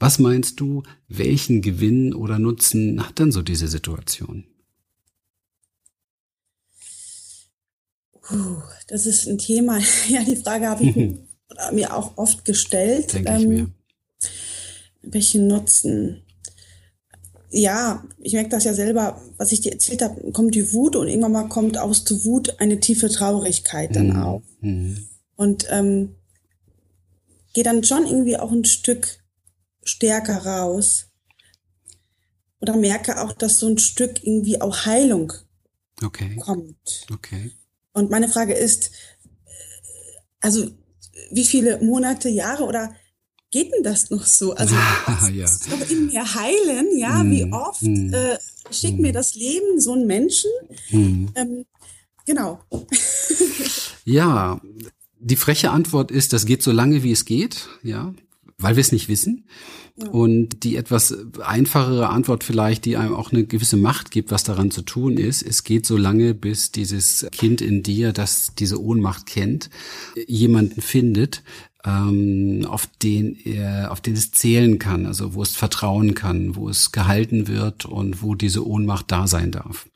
Was 0.00 0.18
meinst 0.18 0.58
du, 0.58 0.82
welchen 1.08 1.62
Gewinn 1.62 2.14
oder 2.14 2.40
Nutzen 2.40 3.06
hat 3.06 3.20
denn 3.20 3.30
so 3.30 3.42
diese 3.42 3.68
Situation? 3.68 4.44
Puh, 8.26 8.62
das 8.88 9.06
ist 9.06 9.26
ein 9.26 9.38
Thema. 9.38 9.78
Ja, 10.08 10.22
die 10.22 10.36
Frage 10.36 10.68
habe 10.68 10.84
ich 10.84 10.96
mhm. 10.96 11.26
mir 11.72 11.96
auch 11.96 12.16
oft 12.16 12.44
gestellt. 12.44 13.12
Denke 13.12 13.30
ähm, 13.32 13.40
ich 13.40 13.46
mir. 13.46 13.70
Welchen 15.02 15.46
Nutzen? 15.46 16.22
Ja, 17.50 18.04
ich 18.18 18.32
merke 18.32 18.50
das 18.50 18.64
ja 18.64 18.74
selber, 18.74 19.20
was 19.36 19.52
ich 19.52 19.60
dir 19.60 19.72
erzählt 19.72 20.02
habe, 20.02 20.32
kommt 20.32 20.54
die 20.54 20.72
Wut 20.72 20.96
und 20.96 21.08
irgendwann 21.08 21.32
mal 21.32 21.48
kommt 21.48 21.78
aus 21.78 22.04
der 22.04 22.24
Wut 22.24 22.58
eine 22.58 22.80
tiefe 22.80 23.08
Traurigkeit 23.08 23.94
dann 23.94 24.08
mhm. 24.10 24.22
auf. 24.22 24.42
Mhm. 24.60 25.06
Und 25.36 25.66
ähm, 25.70 26.16
gehe 27.54 27.64
dann 27.64 27.84
schon 27.84 28.06
irgendwie 28.06 28.36
auch 28.36 28.50
ein 28.50 28.64
Stück 28.64 29.20
stärker 29.84 30.44
raus. 30.44 31.06
Oder 32.60 32.76
merke 32.76 33.22
auch, 33.22 33.32
dass 33.32 33.60
so 33.60 33.68
ein 33.68 33.78
Stück 33.78 34.24
irgendwie 34.24 34.60
auch 34.60 34.86
Heilung 34.86 35.32
okay. 36.02 36.36
kommt. 36.36 37.06
Okay. 37.12 37.52
Und 37.96 38.10
meine 38.10 38.28
Frage 38.28 38.52
ist, 38.52 38.90
also 40.40 40.68
wie 41.30 41.46
viele 41.46 41.82
Monate, 41.82 42.28
Jahre 42.28 42.64
oder 42.64 42.94
geht 43.50 43.72
denn 43.72 43.82
das 43.82 44.10
noch 44.10 44.26
so? 44.26 44.54
Also 44.54 44.74
ja. 45.32 45.46
noch 45.70 45.90
in 45.90 46.06
mir 46.06 46.34
heilen, 46.34 46.98
ja, 46.98 47.24
mm, 47.24 47.30
wie 47.30 47.50
oft 47.50 47.80
mm, 47.80 48.12
äh, 48.12 48.38
schickt 48.70 48.98
mm. 48.98 49.00
mir 49.02 49.12
das 49.14 49.34
Leben 49.34 49.80
so 49.80 49.94
einen 49.94 50.06
Menschen? 50.06 50.50
Mm. 50.90 51.26
Ähm, 51.36 51.64
genau. 52.26 52.60
ja, 54.04 54.60
die 55.18 55.36
freche 55.36 55.70
Antwort 55.70 56.10
ist, 56.10 56.34
das 56.34 56.44
geht 56.44 56.62
so 56.62 56.72
lange, 56.72 57.02
wie 57.02 57.12
es 57.12 57.24
geht, 57.24 57.66
ja, 57.82 58.12
weil 58.58 58.76
wir 58.76 58.80
es 58.80 58.92
nicht 58.92 59.08
wissen. 59.08 59.44
Und 60.10 60.62
die 60.62 60.76
etwas 60.76 61.14
einfachere 61.42 62.10
Antwort 62.10 62.44
vielleicht, 62.44 62.84
die 62.84 62.98
einem 62.98 63.14
auch 63.14 63.32
eine 63.32 63.44
gewisse 63.44 63.78
Macht 63.78 64.10
gibt, 64.10 64.30
was 64.30 64.44
daran 64.44 64.70
zu 64.70 64.82
tun 64.82 65.16
ist, 65.16 65.42
es 65.42 65.64
geht 65.64 65.86
so 65.86 65.96
lange, 65.96 66.34
bis 66.34 66.70
dieses 66.70 67.26
Kind 67.32 67.62
in 67.62 67.82
dir, 67.82 68.12
das 68.12 68.54
diese 68.58 68.82
Ohnmacht 68.82 69.24
kennt, 69.24 69.70
jemanden 70.26 70.82
findet, 70.82 71.42
ähm, 71.86 72.66
auf 72.68 72.86
den 73.02 73.38
er, 73.44 73.90
auf 73.90 74.02
den 74.02 74.14
es 74.14 74.32
zählen 74.32 74.78
kann, 74.78 75.06
also 75.06 75.32
wo 75.32 75.42
es 75.42 75.56
vertrauen 75.56 76.14
kann, 76.14 76.56
wo 76.56 76.68
es 76.68 76.92
gehalten 76.92 77.48
wird 77.48 77.86
und 77.86 78.22
wo 78.22 78.34
diese 78.34 78.66
Ohnmacht 78.66 79.10
da 79.10 79.26
sein 79.26 79.50
darf. 79.50 79.88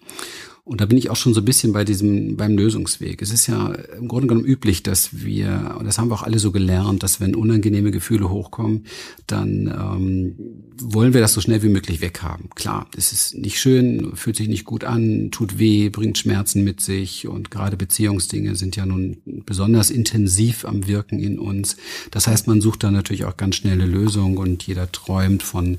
Und 0.70 0.80
da 0.80 0.86
bin 0.86 0.98
ich 0.98 1.10
auch 1.10 1.16
schon 1.16 1.34
so 1.34 1.40
ein 1.40 1.44
bisschen 1.44 1.72
bei 1.72 1.82
diesem, 1.82 2.36
beim 2.36 2.56
Lösungsweg. 2.56 3.22
Es 3.22 3.32
ist 3.32 3.48
ja 3.48 3.72
im 3.98 4.06
Grunde 4.06 4.28
genommen 4.28 4.46
üblich, 4.46 4.84
dass 4.84 5.24
wir, 5.24 5.74
und 5.76 5.84
das 5.84 5.98
haben 5.98 6.10
wir 6.10 6.14
auch 6.14 6.22
alle 6.22 6.38
so 6.38 6.52
gelernt, 6.52 7.02
dass 7.02 7.18
wenn 7.18 7.34
unangenehme 7.34 7.90
Gefühle 7.90 8.30
hochkommen, 8.30 8.84
dann 9.26 9.66
ähm, 9.66 10.36
wollen 10.80 11.12
wir 11.12 11.20
das 11.20 11.32
so 11.32 11.40
schnell 11.40 11.64
wie 11.64 11.68
möglich 11.68 12.00
weghaben. 12.00 12.50
Klar, 12.54 12.86
es 12.96 13.12
ist 13.12 13.36
nicht 13.36 13.58
schön, 13.58 14.12
fühlt 14.14 14.36
sich 14.36 14.46
nicht 14.46 14.64
gut 14.64 14.84
an, 14.84 15.32
tut 15.32 15.58
weh, 15.58 15.88
bringt 15.88 16.18
Schmerzen 16.18 16.62
mit 16.62 16.80
sich 16.80 17.26
und 17.26 17.50
gerade 17.50 17.76
Beziehungsdinge 17.76 18.54
sind 18.54 18.76
ja 18.76 18.86
nun 18.86 19.16
besonders 19.44 19.90
intensiv 19.90 20.64
am 20.64 20.86
Wirken 20.86 21.18
in 21.18 21.40
uns. 21.40 21.78
Das 22.12 22.28
heißt, 22.28 22.46
man 22.46 22.60
sucht 22.60 22.84
da 22.84 22.92
natürlich 22.92 23.24
auch 23.24 23.36
ganz 23.36 23.56
schnell 23.56 23.72
eine 23.72 23.86
Lösung 23.86 24.36
und 24.36 24.62
jeder 24.62 24.92
träumt 24.92 25.42
von 25.42 25.78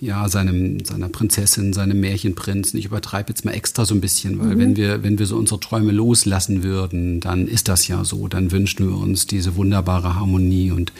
ja, 0.00 0.28
seinem, 0.28 0.84
seiner 0.84 1.08
Prinzessin, 1.08 1.72
seinem 1.72 2.00
Märchenprinzen. 2.00 2.78
Ich 2.78 2.86
übertreibe 2.86 3.28
jetzt 3.28 3.44
mal 3.44 3.52
extra 3.52 3.84
so 3.84 3.94
ein 3.94 4.00
bisschen, 4.00 4.38
weil 4.38 4.54
mhm. 4.54 4.58
wenn 4.58 4.76
wir, 4.76 5.02
wenn 5.02 5.18
wir 5.18 5.26
so 5.26 5.36
unsere 5.36 5.60
Träume 5.60 5.92
loslassen 5.92 6.62
würden, 6.62 7.20
dann 7.20 7.46
ist 7.46 7.68
das 7.68 7.86
ja 7.86 8.04
so. 8.04 8.26
Dann 8.26 8.50
wünschen 8.50 8.88
wir 8.88 8.96
uns 8.96 9.26
diese 9.26 9.56
wunderbare 9.56 10.14
Harmonie 10.14 10.70
und 10.70 10.92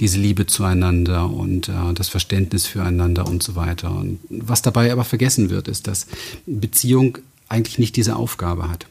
diese 0.00 0.18
Liebe 0.18 0.46
zueinander 0.46 1.30
und 1.30 1.68
äh, 1.68 1.94
das 1.94 2.08
Verständnis 2.08 2.66
füreinander 2.66 3.26
und 3.26 3.42
so 3.42 3.56
weiter. 3.56 3.94
Und 3.94 4.20
was 4.30 4.62
dabei 4.62 4.92
aber 4.92 5.04
vergessen 5.04 5.50
wird, 5.50 5.66
ist, 5.68 5.88
dass 5.88 6.06
Beziehung 6.46 7.18
eigentlich 7.48 7.78
nicht 7.78 7.96
diese 7.96 8.16
Aufgabe 8.16 8.68
hat. 8.68 8.86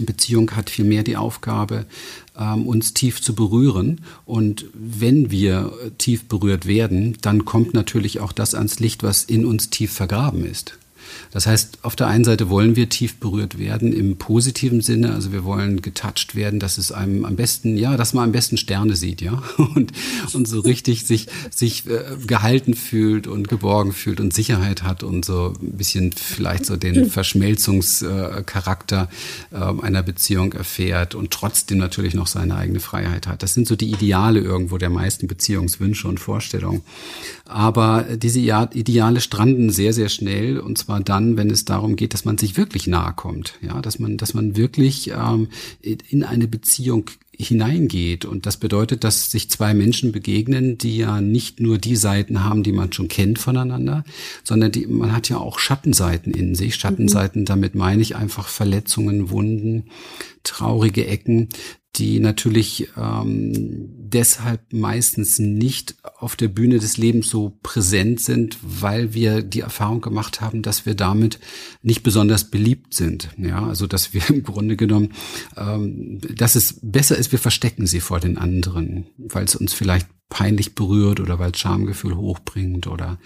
Beziehung 0.00 0.50
hat 0.52 0.70
vielmehr 0.70 1.02
die 1.02 1.16
Aufgabe, 1.16 1.86
ähm, 2.38 2.66
uns 2.66 2.94
tief 2.94 3.22
zu 3.22 3.34
berühren. 3.34 4.00
Und 4.24 4.66
wenn 4.74 5.30
wir 5.30 5.72
tief 5.98 6.24
berührt 6.24 6.66
werden, 6.66 7.16
dann 7.20 7.44
kommt 7.44 7.74
natürlich 7.74 8.20
auch 8.20 8.32
das 8.32 8.54
ans 8.54 8.80
Licht, 8.80 9.02
was 9.02 9.24
in 9.24 9.44
uns 9.44 9.70
tief 9.70 9.92
vergraben 9.92 10.44
ist. 10.44 10.78
Das 11.34 11.48
heißt, 11.48 11.78
auf 11.82 11.96
der 11.96 12.06
einen 12.06 12.22
Seite 12.22 12.48
wollen 12.48 12.76
wir 12.76 12.88
tief 12.88 13.16
berührt 13.16 13.58
werden 13.58 13.92
im 13.92 14.16
positiven 14.18 14.80
Sinne, 14.80 15.12
also 15.12 15.32
wir 15.32 15.42
wollen 15.42 15.82
getouched 15.82 16.36
werden, 16.36 16.60
dass 16.60 16.78
es 16.78 16.92
einem 16.92 17.24
am 17.24 17.34
besten, 17.34 17.76
ja, 17.76 17.96
dass 17.96 18.14
man 18.14 18.22
am 18.22 18.32
besten 18.32 18.56
Sterne 18.56 18.94
sieht, 18.94 19.20
ja, 19.20 19.42
und, 19.74 19.90
und 20.32 20.46
so 20.46 20.60
richtig 20.60 21.04
sich, 21.04 21.26
sich 21.50 21.88
äh, 21.88 22.04
gehalten 22.24 22.74
fühlt 22.74 23.26
und 23.26 23.48
geborgen 23.48 23.92
fühlt 23.92 24.20
und 24.20 24.32
Sicherheit 24.32 24.84
hat 24.84 25.02
und 25.02 25.24
so 25.24 25.54
ein 25.60 25.72
bisschen 25.72 26.12
vielleicht 26.12 26.66
so 26.66 26.76
den 26.76 27.10
Verschmelzungscharakter 27.10 29.08
äh, 29.50 29.56
einer 29.56 30.04
Beziehung 30.04 30.52
erfährt 30.52 31.16
und 31.16 31.32
trotzdem 31.32 31.78
natürlich 31.78 32.14
noch 32.14 32.28
seine 32.28 32.54
eigene 32.54 32.78
Freiheit 32.78 33.26
hat. 33.26 33.42
Das 33.42 33.54
sind 33.54 33.66
so 33.66 33.74
die 33.74 33.90
Ideale 33.90 34.38
irgendwo 34.38 34.78
der 34.78 34.90
meisten 34.90 35.26
Beziehungswünsche 35.26 36.06
und 36.06 36.20
Vorstellungen. 36.20 36.82
Aber 37.44 38.04
diese 38.14 38.38
Ideale 38.38 39.20
stranden 39.20 39.70
sehr, 39.70 39.92
sehr 39.92 40.08
schnell 40.08 40.60
und 40.60 40.78
zwar 40.78 41.00
dann, 41.00 41.23
wenn 41.36 41.50
es 41.50 41.64
darum 41.64 41.96
geht, 41.96 42.14
dass 42.14 42.24
man 42.24 42.38
sich 42.38 42.56
wirklich 42.56 42.86
nahe 42.86 43.12
kommt, 43.14 43.54
ja, 43.60 43.80
dass 43.80 43.98
man, 43.98 44.16
dass 44.16 44.34
man 44.34 44.56
wirklich 44.56 45.10
ähm, 45.10 45.48
in 45.82 46.22
eine 46.24 46.46
Beziehung 46.46 47.10
hineingeht. 47.36 48.24
Und 48.24 48.46
das 48.46 48.56
bedeutet, 48.56 49.04
dass 49.04 49.30
sich 49.30 49.50
zwei 49.50 49.74
Menschen 49.74 50.12
begegnen, 50.12 50.78
die 50.78 50.96
ja 50.98 51.20
nicht 51.20 51.60
nur 51.60 51.78
die 51.78 51.96
Seiten 51.96 52.44
haben, 52.44 52.62
die 52.62 52.72
man 52.72 52.92
schon 52.92 53.08
kennt 53.08 53.38
voneinander, 53.38 54.04
sondern 54.44 54.72
die, 54.72 54.86
man 54.86 55.12
hat 55.12 55.28
ja 55.28 55.38
auch 55.38 55.58
Schattenseiten 55.58 56.32
in 56.32 56.54
sich. 56.54 56.76
Schattenseiten, 56.76 57.42
mhm. 57.42 57.46
damit 57.46 57.74
meine 57.74 58.02
ich 58.02 58.16
einfach 58.16 58.48
Verletzungen, 58.48 59.30
Wunden, 59.30 59.84
traurige 60.42 61.06
Ecken, 61.06 61.48
die 61.96 62.18
natürlich 62.18 62.88
ähm, 62.96 63.88
deshalb 64.14 64.72
meistens 64.72 65.38
nicht 65.38 65.96
auf 66.18 66.36
der 66.36 66.48
Bühne 66.48 66.78
des 66.78 66.96
Lebens 66.96 67.28
so 67.28 67.58
präsent 67.62 68.20
sind, 68.20 68.58
weil 68.62 69.14
wir 69.14 69.42
die 69.42 69.60
Erfahrung 69.60 70.00
gemacht 70.00 70.40
haben, 70.40 70.62
dass 70.62 70.86
wir 70.86 70.94
damit 70.94 71.38
nicht 71.82 72.02
besonders 72.02 72.50
beliebt 72.50 72.94
sind. 72.94 73.28
Ja, 73.38 73.66
also 73.66 73.86
dass 73.86 74.12
wir 74.12 74.22
im 74.28 74.42
Grunde 74.42 74.76
genommen, 74.76 75.12
ähm, 75.56 76.20
dass 76.34 76.56
es 76.56 76.80
besser 76.82 77.16
ist, 77.16 77.32
wir 77.32 77.38
verstecken 77.38 77.86
sie 77.86 78.00
vor 78.00 78.20
den 78.20 78.38
anderen, 78.38 79.06
weil 79.16 79.44
es 79.44 79.54
uns 79.54 79.72
vielleicht 79.72 80.08
peinlich 80.34 80.74
berührt 80.74 81.20
oder 81.20 81.38
weil 81.38 81.54
Schamgefühl 81.54 82.16
hochbringt 82.16 82.88
oder 82.88 83.20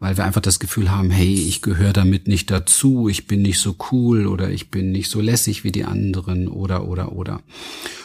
weil 0.00 0.16
wir 0.16 0.24
einfach 0.24 0.40
das 0.40 0.58
Gefühl 0.58 0.90
haben, 0.90 1.08
hey, 1.08 1.32
ich 1.32 1.62
gehöre 1.62 1.92
damit 1.92 2.26
nicht 2.26 2.50
dazu, 2.50 3.08
ich 3.08 3.28
bin 3.28 3.42
nicht 3.42 3.60
so 3.60 3.76
cool 3.92 4.26
oder 4.26 4.50
ich 4.50 4.68
bin 4.68 4.90
nicht 4.90 5.08
so 5.08 5.20
lässig 5.20 5.62
wie 5.62 5.70
die 5.70 5.84
anderen 5.84 6.48
oder 6.48 6.88
oder 6.88 7.12
oder. 7.12 7.42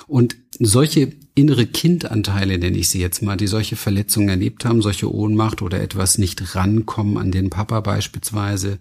Und 0.06 0.36
solche 0.60 1.14
innere 1.34 1.66
Kindanteile, 1.66 2.60
nenne 2.60 2.78
ich 2.78 2.90
sie 2.90 3.02
jetzt 3.02 3.24
mal, 3.24 3.38
die 3.38 3.48
solche 3.48 3.76
Verletzungen 3.76 4.30
erlebt 4.30 4.66
haben, 4.66 4.84
solche 4.84 5.12
Ohnmacht 5.12 5.64
oder 5.64 5.82
etwas 5.82 6.20
nicht 6.20 6.54
rankommen 6.54 7.18
an 7.18 7.32
den 7.32 7.50
Papa 7.50 7.80
beispielsweise, 7.80 8.78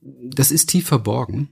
das 0.00 0.52
ist 0.52 0.66
tief 0.66 0.86
verborgen 0.86 1.48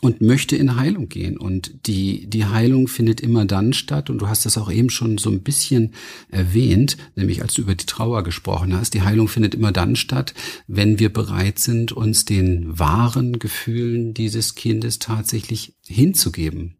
und 0.00 0.20
möchte 0.20 0.56
in 0.56 0.76
Heilung 0.76 1.08
gehen. 1.08 1.36
Und 1.36 1.86
die, 1.86 2.28
die 2.28 2.46
Heilung 2.46 2.88
findet 2.88 3.20
immer 3.20 3.44
dann 3.44 3.72
statt, 3.72 4.10
und 4.10 4.18
du 4.18 4.28
hast 4.28 4.46
das 4.46 4.56
auch 4.56 4.70
eben 4.70 4.90
schon 4.90 5.18
so 5.18 5.30
ein 5.30 5.42
bisschen 5.42 5.92
erwähnt, 6.28 6.96
nämlich 7.16 7.42
als 7.42 7.54
du 7.54 7.62
über 7.62 7.74
die 7.74 7.86
Trauer 7.86 8.22
gesprochen 8.22 8.74
hast, 8.74 8.94
die 8.94 9.02
Heilung 9.02 9.28
findet 9.28 9.54
immer 9.54 9.72
dann 9.72 9.96
statt, 9.96 10.34
wenn 10.66 10.98
wir 10.98 11.12
bereit 11.12 11.58
sind, 11.58 11.92
uns 11.92 12.24
den 12.24 12.78
wahren 12.78 13.38
Gefühlen 13.38 14.14
dieses 14.14 14.54
Kindes 14.54 14.98
tatsächlich 14.98 15.74
hinzugeben. 15.86 16.76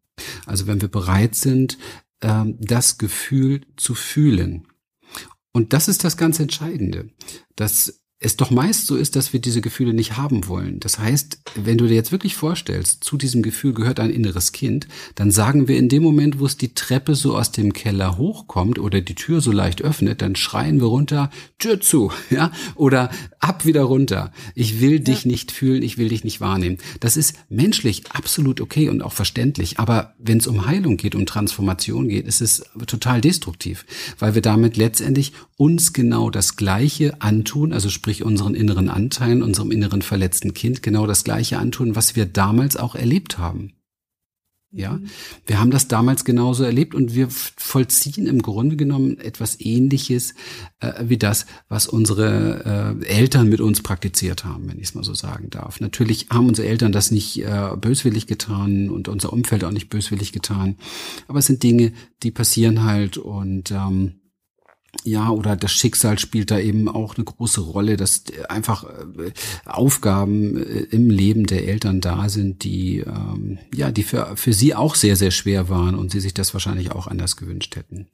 Also 0.47 0.67
wenn 0.67 0.81
wir 0.81 0.89
bereit 0.89 1.35
sind, 1.35 1.79
ähm, 2.23 2.57
das 2.61 2.99
Gefühl 2.99 3.63
zu 3.77 3.95
fühlen. 3.95 4.67
Und 5.53 5.73
das 5.73 5.89
ist 5.89 6.05
das 6.05 6.17
ganz 6.17 6.39
Entscheidende, 6.39 7.11
dass 7.57 8.00
es 8.23 8.37
doch 8.37 8.51
meist 8.51 8.87
so 8.87 8.97
ist, 8.97 9.17
dass 9.17 9.33
wir 9.33 9.41
diese 9.41 9.63
Gefühle 9.63 9.95
nicht 9.95 10.19
haben 10.19 10.47
wollen. 10.47 10.79
Das 10.79 10.99
heißt, 10.99 11.39
wenn 11.55 11.79
du 11.79 11.87
dir 11.87 11.95
jetzt 11.95 12.13
wirklich 12.13 12.37
vorstellst, 12.37 13.03
zu 13.03 13.17
diesem 13.17 13.41
Gefühl 13.41 13.73
gehört 13.73 13.99
ein 13.99 14.11
inneres 14.11 14.53
Kind, 14.53 14.89
dann 15.15 15.31
sagen 15.31 15.69
wir 15.69 15.79
in 15.79 15.89
dem 15.89 16.03
Moment, 16.03 16.39
wo 16.39 16.45
es 16.45 16.59
die 16.59 16.75
Treppe 16.75 17.15
so 17.15 17.35
aus 17.35 17.51
dem 17.51 17.73
Keller 17.73 18.19
hochkommt 18.19 18.79
oder 18.79 19.01
die 19.01 19.15
Tür 19.15 19.41
so 19.41 19.53
leicht 19.53 19.81
öffnet, 19.81 20.21
dann 20.21 20.37
schreien 20.37 20.83
wir 20.83 20.89
runter, 20.89 21.31
Tür 21.59 21.81
zu, 21.81 22.13
ja, 22.31 22.53
oder 22.75 23.11
ab 23.39 23.65
wieder 23.65 23.85
runter. 23.85 24.33
Ich 24.55 24.83
will 24.83 25.01
dich 25.01 25.25
nicht 25.25 25.51
fühlen, 25.51 25.83
ich 25.83 25.97
will 25.97 26.11
dich 26.11 26.23
nicht 26.23 26.43
wahrnehmen. 26.43 26.77
Das 27.01 27.17
ist 27.17 27.35
menschlich 27.49 28.03
absolut 28.13 28.61
okay 28.61 28.91
und 28.91 29.03
auch 29.03 29.15
verständlich. 29.15 29.79
Aber 29.79 30.13
wenn 30.19 30.37
es 30.37 30.47
um 30.47 30.67
Heilung 30.67 30.99
geht, 30.99 31.15
um 31.15 31.25
Transformation 31.25 32.09
geht, 32.09 32.27
ist 32.27 32.43
es 32.43 32.65
total 32.87 33.23
destruktiv, 33.23 33.87
weil 34.19 34.35
wir 34.35 34.43
damit 34.43 34.77
letztendlich 34.77 35.33
uns 35.57 35.95
genau 35.95 36.29
das 36.29 36.57
Gleiche 36.57 37.21
antun, 37.23 37.73
also 37.73 37.89
sprich 37.89 38.10
sprich 38.11 38.25
unseren 38.25 38.57
inneren 38.57 38.89
Anteilen, 38.89 39.41
unserem 39.41 39.71
inneren 39.71 40.03
verletzten 40.03 40.53
Kind 40.53 40.83
genau 40.83 41.07
das 41.07 41.23
Gleiche 41.23 41.59
antun, 41.59 41.95
was 41.95 42.17
wir 42.17 42.27
damals 42.27 42.77
auch 42.77 42.97
erlebt 42.97 43.39
haben. 43.39 43.75
Ja, 44.73 44.95
mhm. 44.95 45.07
wir 45.47 45.61
haben 45.61 45.71
das 45.71 45.87
damals 45.87 46.25
genauso 46.25 46.65
erlebt 46.65 46.97
und 46.97 47.15
wir 47.15 47.29
vollziehen 47.31 48.27
im 48.27 48.43
Grunde 48.43 48.77
genommen 48.77 49.19
etwas 49.19 49.61
Ähnliches 49.61 50.35
äh, 50.81 50.93
wie 51.05 51.19
das, 51.19 51.47
was 51.69 51.87
unsere 51.87 52.99
äh, 53.01 53.07
Eltern 53.07 53.49
mit 53.49 53.61
uns 53.61 53.81
praktiziert 53.81 54.45
haben, 54.45 54.69
wenn 54.69 54.79
ich 54.79 54.89
es 54.89 54.95
mal 54.97 55.05
so 55.05 55.15
sagen 55.15 55.51
darf. 55.51 55.81
Natürlich 55.81 56.31
haben 56.31 56.49
unsere 56.49 56.67
Eltern 56.67 56.91
das 56.91 57.13
nicht 57.13 57.45
äh, 57.45 57.77
böswillig 57.81 58.27
getan 58.27 58.91
und 58.91 59.07
unser 59.07 59.33
Umfeld 59.33 59.63
auch 59.63 59.73
nicht 59.73 59.89
böswillig 59.89 60.33
getan, 60.33 60.77
aber 61.29 61.39
es 61.39 61.47
sind 61.47 61.63
Dinge, 61.63 61.93
die 62.25 62.33
passieren 62.33 62.83
halt 62.83 63.19
und 63.19 63.71
ähm, 63.71 64.20
ja, 65.05 65.31
oder 65.31 65.57
das 65.57 65.73
Schicksal 65.73 66.19
spielt 66.19 66.51
da 66.51 66.59
eben 66.59 66.89
auch 66.89 67.17
eine 67.17 67.25
große 67.25 67.61
Rolle, 67.61 67.97
dass 67.97 68.25
einfach 68.49 68.85
äh, 68.85 69.33
Aufgaben 69.65 70.57
äh, 70.57 70.81
im 70.91 71.11
Leben 71.11 71.47
der 71.47 71.67
Eltern 71.69 72.01
da 72.01 72.29
sind, 72.29 72.65
die 72.65 72.99
ähm, 72.99 73.59
ja, 73.75 73.91
die 73.91 74.03
für, 74.03 74.37
für 74.37 74.53
sie 74.53 74.75
auch 74.75 74.95
sehr, 74.95 75.17
sehr 75.17 75.31
schwer 75.31 75.69
waren 75.69 75.95
und 75.95 76.11
sie 76.11 76.21
sich 76.21 76.35
das 76.35 76.53
wahrscheinlich 76.53 76.93
auch 76.93 77.07
anders 77.07 77.37
gewünscht 77.37 77.77
hätten. 77.77 78.09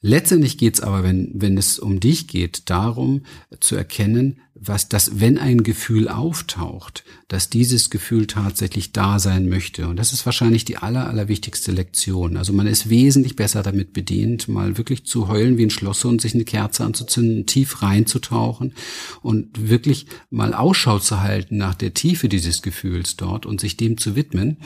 Letztendlich 0.00 0.58
geht's 0.58 0.80
aber, 0.80 1.02
wenn, 1.02 1.32
wenn 1.34 1.58
es 1.58 1.78
um 1.78 1.98
dich 1.98 2.28
geht, 2.28 2.70
darum 2.70 3.22
zu 3.58 3.74
erkennen, 3.74 4.40
was 4.54 4.88
das, 4.88 5.20
wenn 5.20 5.38
ein 5.38 5.64
Gefühl 5.64 6.08
auftaucht, 6.08 7.04
dass 7.28 7.50
dieses 7.50 7.90
Gefühl 7.90 8.26
tatsächlich 8.26 8.92
da 8.92 9.18
sein 9.18 9.50
möchte. 9.50 9.86
Und 9.86 9.98
das 9.98 10.14
ist 10.14 10.24
wahrscheinlich 10.24 10.64
die 10.64 10.78
aller, 10.78 11.06
allerwichtigste 11.08 11.72
Lektion. 11.72 12.38
Also 12.38 12.54
man 12.54 12.66
ist 12.66 12.88
wesentlich 12.88 13.36
besser 13.36 13.62
damit 13.62 13.92
bedient, 13.92 14.48
mal 14.48 14.78
wirklich 14.78 15.04
zu 15.04 15.28
heulen 15.28 15.58
wie 15.58 15.64
ein 15.64 15.70
Schlosshund, 15.70 16.22
sich 16.22 16.34
eine 16.34 16.44
Kerze 16.44 16.84
anzuzünden, 16.84 17.44
tief 17.44 17.82
reinzutauchen 17.82 18.72
und 19.20 19.68
wirklich 19.68 20.06
mal 20.30 20.54
Ausschau 20.54 20.98
zu 21.00 21.20
halten 21.20 21.58
nach 21.58 21.74
der 21.74 21.92
Tiefe 21.92 22.30
dieses 22.30 22.62
Gefühls 22.62 23.16
dort 23.16 23.44
und 23.44 23.60
sich 23.60 23.76
dem 23.76 23.98
zu 23.98 24.16
widmen, 24.16 24.56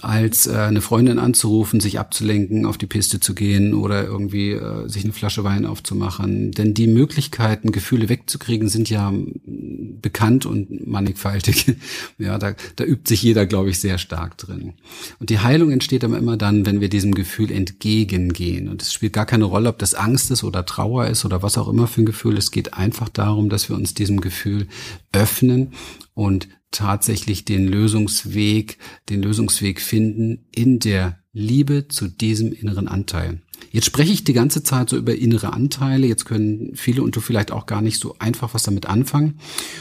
als 0.00 0.46
äh, 0.46 0.52
eine 0.52 0.80
Freundin 0.80 1.18
anzurufen, 1.18 1.80
sich 1.80 1.98
abzulenken, 1.98 2.66
auf 2.66 2.78
die 2.78 2.86
Piste 2.86 3.18
zu 3.18 3.34
gehen 3.34 3.74
oder 3.74 4.04
irgendwie 4.04 4.52
äh, 4.52 4.88
sich 4.88 5.02
eine 5.02 5.12
Flasche 5.12 5.42
Wein 5.42 5.66
aufzumachen. 5.66 6.52
Denn 6.52 6.72
die 6.72 6.86
Möglichkeiten, 6.86 7.72
Gefühle 7.72 8.08
wegzukriegen, 8.08 8.68
sind 8.68 8.90
ja 8.90 9.12
bekannt 9.44 10.46
und 10.46 10.86
mannigfaltig. 10.86 11.74
Ja, 12.18 12.38
da, 12.38 12.54
da 12.76 12.84
übt 12.84 13.08
sich 13.08 13.22
jeder, 13.22 13.46
glaube 13.46 13.70
ich, 13.70 13.80
sehr 13.80 13.98
stark 13.98 14.38
drin. 14.38 14.74
Und 15.18 15.30
die 15.30 15.38
Heilung 15.40 15.70
entsteht 15.70 16.04
aber 16.04 16.18
immer 16.18 16.36
dann, 16.36 16.66
wenn 16.66 16.80
wir 16.80 16.88
diesem 16.88 17.14
Gefühl 17.14 17.50
entgegengehen. 17.50 18.68
Und 18.68 18.82
es 18.82 18.92
spielt 18.92 19.12
gar 19.12 19.26
keine 19.26 19.44
Rolle, 19.44 19.68
ob 19.68 19.78
das 19.78 19.94
Angst 19.94 20.30
ist 20.30 20.44
oder 20.44 20.66
Trauer 20.66 21.06
ist 21.06 21.24
oder 21.24 21.42
was 21.42 21.58
auch 21.58 21.68
immer 21.68 21.86
für 21.86 22.02
ein 22.02 22.06
Gefühl. 22.06 22.36
Es 22.36 22.50
geht 22.50 22.74
einfach 22.74 23.08
darum, 23.08 23.48
dass 23.48 23.68
wir 23.68 23.76
uns 23.76 23.94
diesem 23.94 24.20
Gefühl 24.20 24.68
öffnen 25.12 25.72
und 26.14 26.48
tatsächlich 26.70 27.44
den 27.44 27.68
Lösungsweg, 27.68 28.78
den 29.08 29.22
Lösungsweg 29.22 29.80
finden 29.80 30.46
in 30.50 30.78
der 30.78 31.18
Liebe 31.32 31.88
zu 31.88 32.08
diesem 32.08 32.52
inneren 32.52 32.88
Anteil. 32.88 33.40
Jetzt 33.70 33.86
spreche 33.86 34.12
ich 34.12 34.24
die 34.24 34.32
ganze 34.32 34.62
Zeit 34.62 34.90
so 34.90 34.96
über 34.96 35.14
innere 35.14 35.52
Anteile. 35.52 36.06
Jetzt 36.06 36.24
können 36.24 36.72
viele 36.74 37.02
und 37.02 37.14
du 37.16 37.20
vielleicht 37.20 37.52
auch 37.52 37.66
gar 37.66 37.82
nicht 37.82 38.00
so 38.00 38.16
einfach 38.18 38.54
was 38.54 38.62
damit 38.62 38.86
anfangen. 38.86 39.38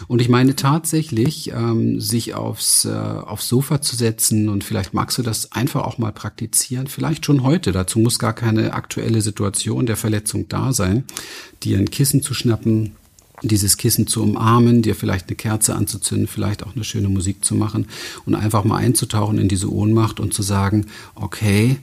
Und 0.07 0.21
ich 0.21 0.29
meine 0.29 0.55
tatsächlich, 0.55 1.51
ähm, 1.51 1.99
sich 1.99 2.33
aufs, 2.33 2.85
äh, 2.85 2.89
aufs 2.89 3.47
Sofa 3.47 3.81
zu 3.81 3.95
setzen 3.95 4.49
und 4.49 4.63
vielleicht 4.63 4.93
magst 4.93 5.17
du 5.17 5.23
das 5.23 5.51
einfach 5.51 5.83
auch 5.83 5.97
mal 5.97 6.11
praktizieren. 6.11 6.87
Vielleicht 6.87 7.25
schon 7.25 7.43
heute. 7.43 7.71
Dazu 7.71 7.99
muss 7.99 8.19
gar 8.19 8.33
keine 8.33 8.73
aktuelle 8.73 9.21
Situation 9.21 9.85
der 9.85 9.97
Verletzung 9.97 10.47
da 10.47 10.73
sein. 10.73 11.03
Dir 11.63 11.77
ein 11.77 11.89
Kissen 11.89 12.21
zu 12.21 12.33
schnappen, 12.33 12.95
dieses 13.43 13.77
Kissen 13.77 14.07
zu 14.07 14.23
umarmen, 14.23 14.81
dir 14.81 14.95
vielleicht 14.95 15.27
eine 15.27 15.35
Kerze 15.35 15.75
anzuzünden, 15.75 16.27
vielleicht 16.27 16.63
auch 16.63 16.75
eine 16.75 16.83
schöne 16.83 17.09
Musik 17.09 17.43
zu 17.43 17.55
machen 17.55 17.87
und 18.25 18.35
einfach 18.35 18.63
mal 18.63 18.77
einzutauchen 18.77 19.37
in 19.37 19.47
diese 19.47 19.71
Ohnmacht 19.71 20.19
und 20.19 20.33
zu 20.33 20.43
sagen, 20.43 20.87
okay, 21.15 21.77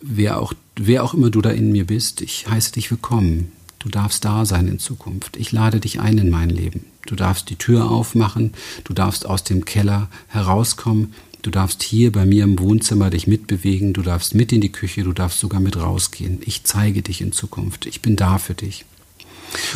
wer 0.00 0.40
auch, 0.40 0.52
wer 0.76 1.04
auch 1.04 1.14
immer 1.14 1.30
du 1.30 1.40
da 1.40 1.50
in 1.50 1.72
mir 1.72 1.86
bist, 1.86 2.20
ich 2.20 2.48
heiße 2.48 2.72
dich 2.72 2.90
willkommen. 2.90 3.52
Du 3.78 3.88
darfst 3.88 4.24
da 4.24 4.44
sein 4.44 4.66
in 4.66 4.78
Zukunft. 4.78 5.36
Ich 5.36 5.52
lade 5.52 5.78
dich 5.80 6.00
ein 6.00 6.18
in 6.18 6.30
mein 6.30 6.50
Leben. 6.50 6.84
Du 7.06 7.14
darfst 7.14 7.48
die 7.48 7.56
Tür 7.56 7.90
aufmachen, 7.90 8.52
du 8.84 8.92
darfst 8.92 9.24
aus 9.24 9.44
dem 9.44 9.64
Keller 9.64 10.08
herauskommen, 10.26 11.14
du 11.42 11.50
darfst 11.50 11.82
hier 11.82 12.12
bei 12.12 12.26
mir 12.26 12.44
im 12.44 12.58
Wohnzimmer 12.58 13.08
dich 13.08 13.26
mitbewegen, 13.26 13.92
du 13.92 14.02
darfst 14.02 14.34
mit 14.34 14.52
in 14.52 14.60
die 14.60 14.72
Küche, 14.72 15.04
du 15.04 15.12
darfst 15.12 15.38
sogar 15.38 15.60
mit 15.60 15.76
rausgehen. 15.76 16.40
Ich 16.44 16.64
zeige 16.64 17.02
dich 17.02 17.20
in 17.20 17.32
Zukunft. 17.32 17.86
Ich 17.86 18.02
bin 18.02 18.16
da 18.16 18.38
für 18.38 18.54
dich. 18.54 18.84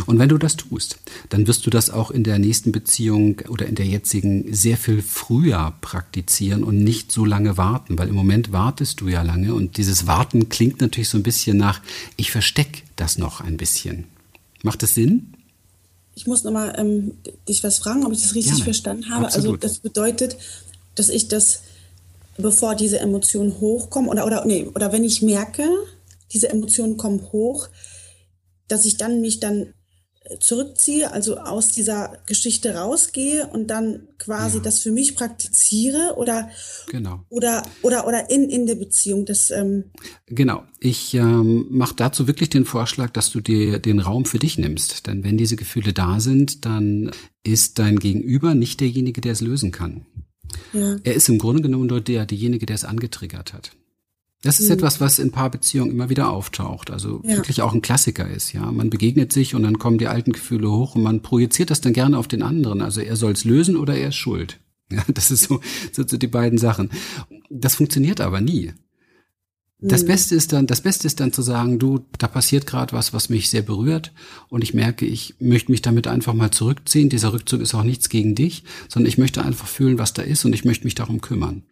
Und 0.07 0.19
wenn 0.19 0.29
du 0.29 0.39
das 0.39 0.57
tust, 0.57 0.99
dann 1.29 1.47
wirst 1.47 1.67
du 1.67 1.71
das 1.71 1.91
auch 1.91 2.11
in 2.11 2.25
der 2.25 2.39
nächsten 2.39 2.73
Beziehung 2.73 3.41
oder 3.49 3.67
in 3.67 3.75
der 3.75 3.87
jetzigen 3.87 4.53
sehr 4.55 4.77
viel 4.77 5.03
früher 5.03 5.75
praktizieren 5.81 6.65
und 6.65 6.83
nicht 6.83 7.13
so 7.13 7.25
lange 7.25 7.57
warten, 7.57 7.99
weil 7.99 8.09
im 8.09 8.15
Moment 8.15 8.53
wartest 8.53 9.01
du 9.01 9.09
ja 9.09 9.23
lange 9.23 9.55
und 9.55 9.77
dieses 9.77 10.07
Warten 10.07 10.49
klingt 10.49 10.81
natürlich 10.81 11.09
so 11.09 11.19
ein 11.19 11.23
bisschen 11.23 11.57
nach, 11.57 11.81
ich 12.17 12.31
verstecke 12.31 12.83
das 12.97 13.19
noch 13.19 13.41
ein 13.41 13.57
bisschen. 13.57 14.05
Macht 14.63 14.83
das 14.83 14.95
Sinn? 14.95 15.35
Ich 16.15 16.27
muss 16.27 16.45
nochmal 16.45 16.75
ähm, 16.79 17.13
dich 17.49 17.65
was 17.65 17.79
fragen, 17.79 18.05
ob 18.05 18.13
ich 18.13 18.23
das 18.23 18.35
richtig 18.35 18.53
Gerne. 18.53 18.65
verstanden 18.65 19.09
habe. 19.11 19.27
Also 19.27 19.39
Absolut. 19.39 19.65
Also 19.65 19.75
das 19.75 19.79
bedeutet, 19.79 20.37
dass 20.95 21.09
ich 21.09 21.29
das, 21.29 21.63
bevor 22.37 22.75
diese 22.75 23.01
Emotionen 23.01 23.61
hochkommen, 23.61 24.11
oder, 24.11 24.27
oder, 24.27 24.45
nee, 24.45 24.69
oder 24.75 24.93
wenn 24.93 25.05
ich 25.05 25.23
merke, 25.23 25.67
diese 26.33 26.51
Emotionen 26.51 26.97
kommen 26.97 27.21
hoch, 27.33 27.69
dass 28.73 28.87
ich 28.87 28.97
dann 28.97 29.21
mich 29.21 29.39
dann 29.39 29.75
äh, 30.25 30.39
zurückziehe, 30.39 31.13
also 31.13 31.37
aus 31.37 31.69
dieser 31.69 32.19
Geschichte 32.27 32.75
rausgehe 32.75 33.47
und 33.49 33.69
dann 33.69 34.09
quasi 34.19 34.59
ja. 34.59 34.63
das 34.63 34.79
für 34.79 34.91
mich 34.91 35.15
praktiziere 35.15 36.15
oder 36.17 36.49
genau. 36.91 37.25
oder 37.29 37.63
oder 37.83 38.07
oder 38.07 38.31
in 38.31 38.49
in 38.49 38.67
der 38.67 38.77
Beziehung 38.77 39.27
das 39.27 39.51
ähm 39.51 39.91
genau 40.27 40.63
ich 40.81 41.15
ähm, 41.15 41.67
mache 41.71 41.95
dazu 41.97 42.27
wirklich 42.27 42.51
den 42.51 42.65
Vorschlag 42.65 43.11
dass 43.11 43.31
du 43.31 43.41
dir 43.41 43.79
den 43.79 43.99
Raum 43.99 44.25
für 44.25 44.39
dich 44.39 44.59
nimmst 44.59 45.07
denn 45.07 45.25
wenn 45.25 45.37
diese 45.37 45.57
Gefühle 45.57 45.93
da 45.93 46.21
sind 46.21 46.65
dann 46.65 47.11
ist 47.43 47.79
dein 47.79 47.99
Gegenüber 47.99 48.55
nicht 48.55 48.81
derjenige 48.81 49.21
der 49.21 49.33
es 49.33 49.41
lösen 49.41 49.73
kann 49.73 50.07
ja. 50.73 50.97
er 51.03 51.15
ist 51.15 51.29
im 51.29 51.39
Grunde 51.39 51.63
genommen 51.63 51.89
nur 51.89 52.01
der 52.01 52.27
derjenige 52.27 52.65
der 52.65 52.77
es 52.77 52.85
angetriggert 52.85 53.53
hat 53.53 53.73
das 54.43 54.59
ist 54.59 54.67
mhm. 54.67 54.75
etwas, 54.75 55.01
was 55.01 55.19
in 55.19 55.31
Paarbeziehungen 55.31 55.93
immer 55.93 56.11
wieder 56.11 56.31
auftaucht, 56.31 56.91
also 56.91 57.21
ja. 57.25 57.37
wirklich 57.37 57.63
auch 57.63 57.73
ein 57.73 57.83
Klassiker 57.83 58.29
ist, 58.29 58.53
ja. 58.53 58.71
Man 58.73 58.91
begegnet 58.91 59.33
sich 59.33 59.55
und 59.55 59.63
dann 59.63 59.79
kommen 59.79 59.99
die 59.99 60.09
alten 60.09 60.33
Gefühle 60.33 60.71
hoch 60.71 60.97
und 60.97 61.03
man 61.03 61.23
projiziert 61.23 61.71
das 61.71 61.81
dann 61.81 61.93
gerne 61.93 62.19
auf 62.19 62.29
den 62.29 62.43
anderen. 62.43 62.83
Also 62.83 63.01
er 63.01 63.17
soll 63.17 63.33
es 63.33 63.45
lösen 63.45 63.77
oder 63.77 63.97
er 63.97 64.09
ist 64.09 64.17
schuld. 64.17 64.59
Ja, 64.93 65.03
das 65.09 65.31
ist 65.31 65.45
so, 65.45 65.63
so, 65.91 66.07
so 66.07 66.19
die 66.19 66.27
beiden 66.27 66.59
Sachen. 66.59 66.91
Das 67.49 67.77
funktioniert 67.77 68.21
aber 68.21 68.43
nie. 68.43 68.75
Das 69.79 70.03
mhm. 70.03 70.09
Beste 70.09 70.35
ist 70.35 70.53
dann, 70.53 70.67
das 70.67 70.83
Beste 70.83 71.07
ist 71.07 71.19
dann 71.19 71.33
zu 71.33 71.41
sagen, 71.41 71.79
du, 71.79 72.05
da 72.19 72.29
passiert 72.29 72.67
gerade 72.67 72.93
was, 72.93 73.15
was 73.15 73.31
mich 73.31 73.49
sehr 73.49 73.63
berührt 73.63 74.13
und 74.51 74.63
ich 74.63 74.75
merke, 74.75 75.07
ich 75.07 75.35
möchte 75.41 75.73
mich 75.73 75.81
damit 75.81 76.07
einfach 76.09 76.35
mal 76.35 76.51
zurückziehen. 76.51 77.09
Dieser 77.09 77.33
Rückzug 77.33 77.63
ist 77.63 77.75
auch 77.75 77.85
nichts 77.85 78.11
gegen 78.11 78.35
dich, 78.35 78.65
sondern 78.89 79.09
ich 79.09 79.17
möchte 79.17 79.43
einfach 79.43 79.67
fühlen, 79.67 79.99
was 79.99 80.13
da 80.13 80.21
ist 80.21 80.45
und 80.45 80.53
ich 80.53 80.67
möchte 80.67 80.85
mich 80.85 80.95
darum 80.95 81.23
kümmern. 81.23 81.63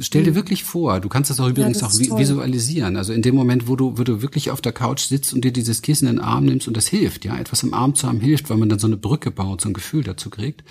Stell 0.00 0.22
dir 0.22 0.30
hm. 0.30 0.36
wirklich 0.36 0.64
vor, 0.64 1.00
du 1.00 1.08
kannst 1.08 1.30
das 1.30 1.40
auch 1.40 1.48
übrigens 1.48 1.80
ja, 1.80 1.86
das 1.86 2.10
auch 2.10 2.18
visualisieren. 2.18 2.96
Also 2.96 3.12
in 3.12 3.22
dem 3.22 3.34
Moment, 3.34 3.68
wo 3.68 3.76
du, 3.76 3.98
wo 3.98 4.04
du 4.04 4.22
wirklich 4.22 4.50
auf 4.50 4.60
der 4.60 4.72
Couch 4.72 5.02
sitzt 5.02 5.32
und 5.32 5.44
dir 5.44 5.52
dieses 5.52 5.82
Kissen 5.82 6.08
in 6.08 6.16
den 6.16 6.24
Arm 6.24 6.44
nimmst 6.44 6.68
und 6.68 6.76
das 6.76 6.86
hilft, 6.86 7.24
ja, 7.24 7.36
etwas 7.36 7.62
im 7.62 7.74
Arm 7.74 7.94
zu 7.94 8.06
haben 8.08 8.20
hilft, 8.20 8.50
weil 8.50 8.56
man 8.56 8.68
dann 8.68 8.78
so 8.78 8.86
eine 8.86 8.96
Brücke 8.96 9.30
baut, 9.30 9.60
so 9.60 9.68
ein 9.68 9.74
Gefühl 9.74 10.04
dazu 10.04 10.30
kriegt. 10.30 10.64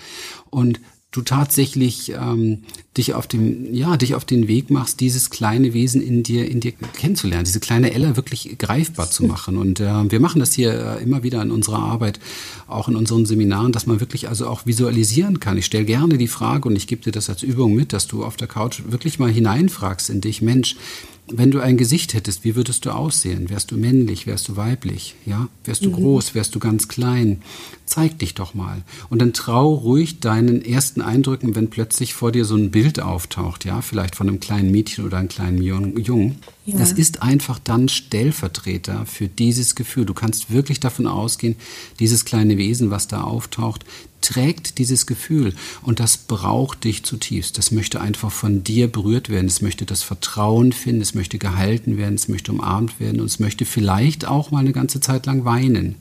Und 0.50 0.80
du 1.14 1.22
tatsächlich 1.22 2.10
ähm, 2.10 2.64
dich 2.96 3.14
auf 3.14 3.28
dem 3.28 3.72
ja 3.72 3.96
dich 3.96 4.16
auf 4.16 4.24
den 4.24 4.48
Weg 4.48 4.70
machst, 4.70 4.98
dieses 5.00 5.30
kleine 5.30 5.72
Wesen 5.72 6.02
in 6.02 6.24
dir 6.24 6.50
in 6.50 6.58
dir 6.58 6.72
kennenzulernen, 6.72 7.44
diese 7.44 7.60
kleine 7.60 7.92
Ella 7.92 8.16
wirklich 8.16 8.58
greifbar 8.58 9.10
zu 9.10 9.24
machen. 9.24 9.56
Und 9.56 9.78
äh, 9.78 10.10
wir 10.10 10.18
machen 10.18 10.40
das 10.40 10.52
hier 10.52 10.98
äh, 10.98 11.02
immer 11.02 11.22
wieder 11.22 11.40
in 11.40 11.52
unserer 11.52 11.78
Arbeit, 11.78 12.18
auch 12.66 12.88
in 12.88 12.96
unseren 12.96 13.26
Seminaren, 13.26 13.70
dass 13.70 13.86
man 13.86 14.00
wirklich 14.00 14.28
also 14.28 14.48
auch 14.48 14.66
visualisieren 14.66 15.38
kann. 15.38 15.56
Ich 15.56 15.66
stelle 15.66 15.84
gerne 15.84 16.18
die 16.18 16.28
Frage 16.28 16.68
und 16.68 16.74
ich 16.74 16.88
gebe 16.88 17.02
dir 17.02 17.12
das 17.12 17.30
als 17.30 17.44
Übung 17.44 17.74
mit, 17.74 17.92
dass 17.92 18.08
du 18.08 18.24
auf 18.24 18.36
der 18.36 18.48
Couch 18.48 18.82
wirklich 18.88 19.20
mal 19.20 19.30
hineinfragst 19.30 20.10
in 20.10 20.20
dich, 20.20 20.42
Mensch, 20.42 20.76
wenn 21.26 21.50
du 21.50 21.60
ein 21.60 21.78
Gesicht 21.78 22.12
hättest, 22.12 22.44
wie 22.44 22.54
würdest 22.54 22.84
du 22.84 22.90
aussehen? 22.90 23.48
Wärst 23.48 23.70
du 23.70 23.76
männlich? 23.76 24.26
Wärst 24.26 24.48
du 24.48 24.56
weiblich? 24.56 25.14
Ja? 25.24 25.48
Wärst 25.64 25.84
du 25.84 25.88
mhm. 25.88 25.94
groß? 25.94 26.34
Wärst 26.34 26.54
du 26.54 26.58
ganz 26.58 26.86
klein? 26.86 27.40
Zeig 27.86 28.18
dich 28.18 28.34
doch 28.34 28.52
mal. 28.52 28.82
Und 29.08 29.20
dann 29.20 29.32
trau 29.32 29.72
ruhig 29.72 30.20
deinen 30.20 30.62
ersten 30.62 31.00
Eindrücken, 31.00 31.54
wenn 31.54 31.70
plötzlich 31.70 32.12
vor 32.12 32.30
dir 32.30 32.44
so 32.44 32.56
ein 32.56 32.70
Bild 32.70 33.00
auftaucht, 33.00 33.64
ja? 33.64 33.80
Vielleicht 33.80 34.16
von 34.16 34.28
einem 34.28 34.40
kleinen 34.40 34.70
Mädchen 34.70 35.06
oder 35.06 35.16
einem 35.16 35.28
kleinen 35.28 35.62
Jungen. 35.62 36.36
Ja. 36.66 36.78
Das 36.78 36.92
ist 36.92 37.22
einfach 37.22 37.58
dann 37.58 37.88
Stellvertreter 37.88 39.06
für 39.06 39.28
dieses 39.28 39.74
Gefühl. 39.74 40.04
Du 40.04 40.14
kannst 40.14 40.50
wirklich 40.50 40.80
davon 40.80 41.06
ausgehen, 41.06 41.56
dieses 42.00 42.24
kleine 42.26 42.58
Wesen, 42.58 42.90
was 42.90 43.08
da 43.08 43.22
auftaucht, 43.22 43.84
trägt 44.24 44.78
dieses 44.78 45.06
Gefühl 45.06 45.54
und 45.82 46.00
das 46.00 46.16
braucht 46.16 46.84
dich 46.84 47.04
zutiefst. 47.04 47.58
Das 47.58 47.70
möchte 47.70 48.00
einfach 48.00 48.32
von 48.32 48.64
dir 48.64 48.88
berührt 48.88 49.28
werden. 49.28 49.46
Es 49.46 49.60
möchte 49.60 49.84
das 49.84 50.02
Vertrauen 50.02 50.72
finden, 50.72 51.02
es 51.02 51.14
möchte 51.14 51.38
gehalten 51.38 51.96
werden, 51.96 52.14
es 52.14 52.28
möchte 52.28 52.52
umarmt 52.52 53.00
werden 53.00 53.20
und 53.20 53.26
es 53.26 53.38
möchte 53.38 53.64
vielleicht 53.64 54.26
auch 54.26 54.50
mal 54.50 54.60
eine 54.60 54.72
ganze 54.72 55.00
Zeit 55.00 55.26
lang 55.26 55.44
weinen. 55.44 55.96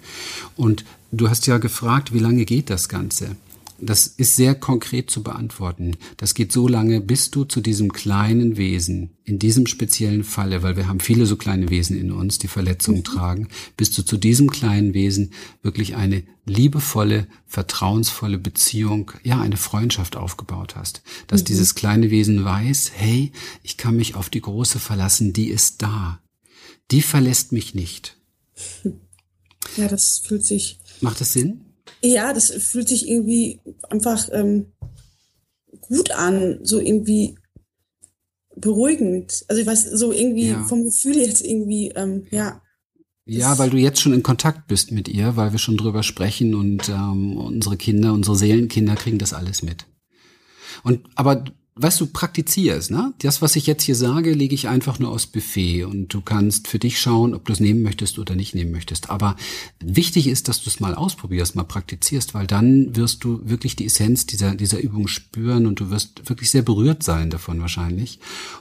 Und 0.55 0.85
du 1.11 1.29
hast 1.29 1.47
ja 1.47 1.57
gefragt, 1.57 2.13
wie 2.13 2.19
lange 2.19 2.45
geht 2.45 2.69
das 2.69 2.89
Ganze? 2.89 3.35
Das 3.85 4.07
ist 4.07 4.35
sehr 4.35 4.55
konkret 4.55 5.09
zu 5.09 5.23
beantworten. 5.23 5.97
Das 6.17 6.33
geht 6.33 6.51
so 6.51 6.67
lange, 6.67 7.01
bis 7.01 7.31
du 7.31 7.43
zu 7.43 7.61
diesem 7.61 7.91
kleinen 7.91 8.57
Wesen, 8.57 9.11
in 9.23 9.39
diesem 9.39 9.67
speziellen 9.67 10.23
Falle, 10.23 10.63
weil 10.63 10.77
wir 10.77 10.87
haben 10.87 10.99
viele 10.99 11.25
so 11.25 11.35
kleine 11.35 11.69
Wesen 11.69 11.97
in 11.97 12.11
uns, 12.11 12.37
die 12.37 12.47
Verletzungen 12.47 12.99
mhm. 12.99 13.03
tragen, 13.03 13.47
bis 13.75 13.91
du 13.91 14.03
zu 14.03 14.17
diesem 14.17 14.49
kleinen 14.49 14.93
Wesen 14.93 15.31
wirklich 15.61 15.95
eine 15.95 16.23
liebevolle, 16.45 17.27
vertrauensvolle 17.45 18.37
Beziehung, 18.37 19.11
ja, 19.23 19.41
eine 19.41 19.57
Freundschaft 19.57 20.15
aufgebaut 20.15 20.75
hast. 20.75 21.01
Dass 21.27 21.41
mhm. 21.41 21.45
dieses 21.45 21.75
kleine 21.75 22.09
Wesen 22.09 22.43
weiß, 22.43 22.91
hey, 22.95 23.31
ich 23.63 23.77
kann 23.77 23.95
mich 23.95 24.15
auf 24.15 24.29
die 24.29 24.41
große 24.41 24.79
verlassen, 24.79 25.33
die 25.33 25.49
ist 25.49 25.81
da. 25.81 26.21
Die 26.91 27.01
verlässt 27.01 27.51
mich 27.51 27.75
nicht. 27.75 28.17
Ja, 29.77 29.87
das 29.87 30.19
fühlt 30.19 30.45
sich. 30.45 30.79
Macht 31.01 31.19
das 31.19 31.33
Sinn? 31.33 31.72
Ja, 32.03 32.33
das 32.33 32.51
fühlt 32.51 32.89
sich 32.89 33.07
irgendwie 33.07 33.61
einfach 33.89 34.27
ähm, 34.31 34.73
gut 35.81 36.11
an, 36.11 36.59
so 36.63 36.79
irgendwie 36.79 37.35
beruhigend. 38.55 39.45
Also 39.47 39.61
ich 39.61 39.67
weiß, 39.67 39.91
so 39.91 40.11
irgendwie 40.11 40.49
ja. 40.49 40.63
vom 40.65 40.83
Gefühl 40.83 41.17
jetzt 41.17 41.45
irgendwie, 41.45 41.89
ähm, 41.95 42.25
ja. 42.29 42.61
Ja, 43.25 43.57
weil 43.57 43.69
du 43.69 43.77
jetzt 43.77 44.01
schon 44.01 44.13
in 44.13 44.21
Kontakt 44.21 44.67
bist 44.67 44.91
mit 44.91 45.07
ihr, 45.07 45.37
weil 45.37 45.53
wir 45.53 45.59
schon 45.59 45.77
drüber 45.77 46.03
sprechen 46.03 46.55
und 46.55 46.89
ähm, 46.89 47.37
unsere 47.37 47.77
Kinder, 47.77 48.11
unsere 48.11 48.35
Seelenkinder 48.35 48.95
kriegen 48.95 49.17
das 49.17 49.33
alles 49.33 49.63
mit. 49.63 49.85
Und 50.83 51.07
aber 51.15 51.45
weißt 51.75 52.01
du, 52.01 52.07
praktizierst, 52.07 52.91
ne? 52.91 53.13
Das, 53.19 53.41
was 53.41 53.55
ich 53.55 53.65
jetzt 53.65 53.83
hier 53.83 53.95
sage, 53.95 54.33
lege 54.33 54.53
ich 54.53 54.67
einfach 54.67 54.99
nur 54.99 55.09
aus 55.09 55.25
Buffet 55.25 55.85
und 55.85 56.13
du 56.13 56.21
kannst 56.21 56.67
für 56.67 56.77
dich 56.77 56.99
schauen, 56.99 57.33
ob 57.33 57.45
du 57.45 57.53
es 57.53 57.59
nehmen 57.59 57.81
möchtest 57.81 58.19
oder 58.19 58.35
nicht 58.35 58.53
nehmen 58.53 58.71
möchtest. 58.71 59.09
Aber 59.09 59.35
wichtig 59.79 60.27
ist, 60.27 60.47
dass 60.47 60.61
du 60.61 60.69
es 60.69 60.79
mal 60.79 60.93
ausprobierst, 60.93 61.55
mal 61.55 61.63
praktizierst, 61.63 62.35
weil 62.35 62.45
dann 62.45 62.95
wirst 62.95 63.23
du 63.23 63.41
wirklich 63.43 63.75
die 63.75 63.87
Essenz 63.87 64.27
dieser, 64.27 64.53
dieser 64.53 64.81
Übung 64.81 65.07
spüren 65.07 65.65
und 65.65 65.79
du 65.79 65.89
wirst 65.89 66.29
wirklich 66.29 66.51
sehr 66.51 66.61
berührt 66.61 67.01
sein 67.01 67.31
davon 67.31 67.59
wahrscheinlich 67.59 68.19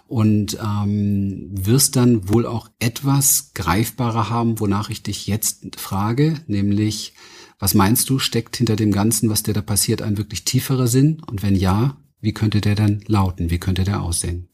und 0.08 0.58
ähm, 0.62 1.50
wirst 1.52 1.96
dann 1.96 2.30
wohl 2.30 2.46
auch 2.46 2.70
etwas 2.78 3.50
greifbarer 3.54 4.30
haben, 4.30 4.58
wonach 4.58 4.88
ich 4.88 5.02
dich 5.02 5.26
jetzt 5.26 5.76
frage, 5.76 6.40
nämlich, 6.46 7.12
was 7.58 7.74
meinst 7.74 8.08
du, 8.08 8.18
steckt 8.18 8.56
hinter 8.56 8.76
dem 8.76 8.90
Ganzen, 8.90 9.28
was 9.28 9.42
dir 9.42 9.54
da 9.54 9.60
passiert, 9.60 10.00
ein 10.00 10.16
wirklich 10.16 10.44
tieferer 10.44 10.88
Sinn? 10.88 11.22
Und 11.26 11.42
wenn 11.42 11.54
ja, 11.54 11.96
wie 12.22 12.32
könnte 12.32 12.62
der 12.62 12.76
dann 12.76 13.04
lauten? 13.06 13.50
Wie 13.50 13.58
könnte 13.58 13.84
der 13.84 14.00
aussehen? 14.00 14.48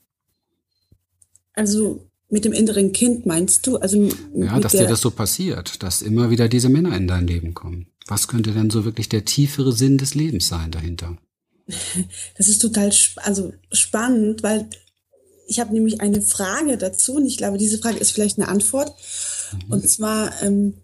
Also 1.52 2.08
mit 2.30 2.44
dem 2.44 2.52
inneren 2.52 2.92
Kind 2.92 3.26
meinst 3.26 3.66
du? 3.66 3.76
Also 3.76 4.08
ja, 4.34 4.58
dass 4.58 4.72
dir 4.72 4.86
das 4.86 5.02
so 5.02 5.10
passiert, 5.10 5.82
dass 5.82 6.02
immer 6.02 6.30
wieder 6.30 6.48
diese 6.48 6.70
Männer 6.70 6.96
in 6.96 7.06
dein 7.06 7.26
Leben 7.26 7.54
kommen. 7.54 7.86
Was 8.06 8.26
könnte 8.26 8.52
denn 8.52 8.70
so 8.70 8.84
wirklich 8.84 9.08
der 9.08 9.26
tiefere 9.26 9.72
Sinn 9.72 9.98
des 9.98 10.14
Lebens 10.14 10.48
sein 10.48 10.72
dahinter? 10.72 11.16
Das 12.36 12.48
ist 12.48 12.60
total 12.60 12.88
sp 12.88 13.20
also 13.20 13.52
spannend, 13.70 14.42
weil 14.42 14.70
ich 15.46 15.60
habe 15.60 15.74
nämlich 15.74 16.00
eine 16.00 16.22
Frage 16.22 16.78
dazu 16.78 17.16
und 17.16 17.26
ich 17.26 17.36
glaube, 17.36 17.58
diese 17.58 17.78
Frage 17.78 17.98
ist 17.98 18.12
vielleicht 18.12 18.38
eine 18.38 18.48
Antwort. 18.48 18.94
Mhm. 19.52 19.72
Und 19.72 19.88
zwar, 19.88 20.42
ähm, 20.42 20.74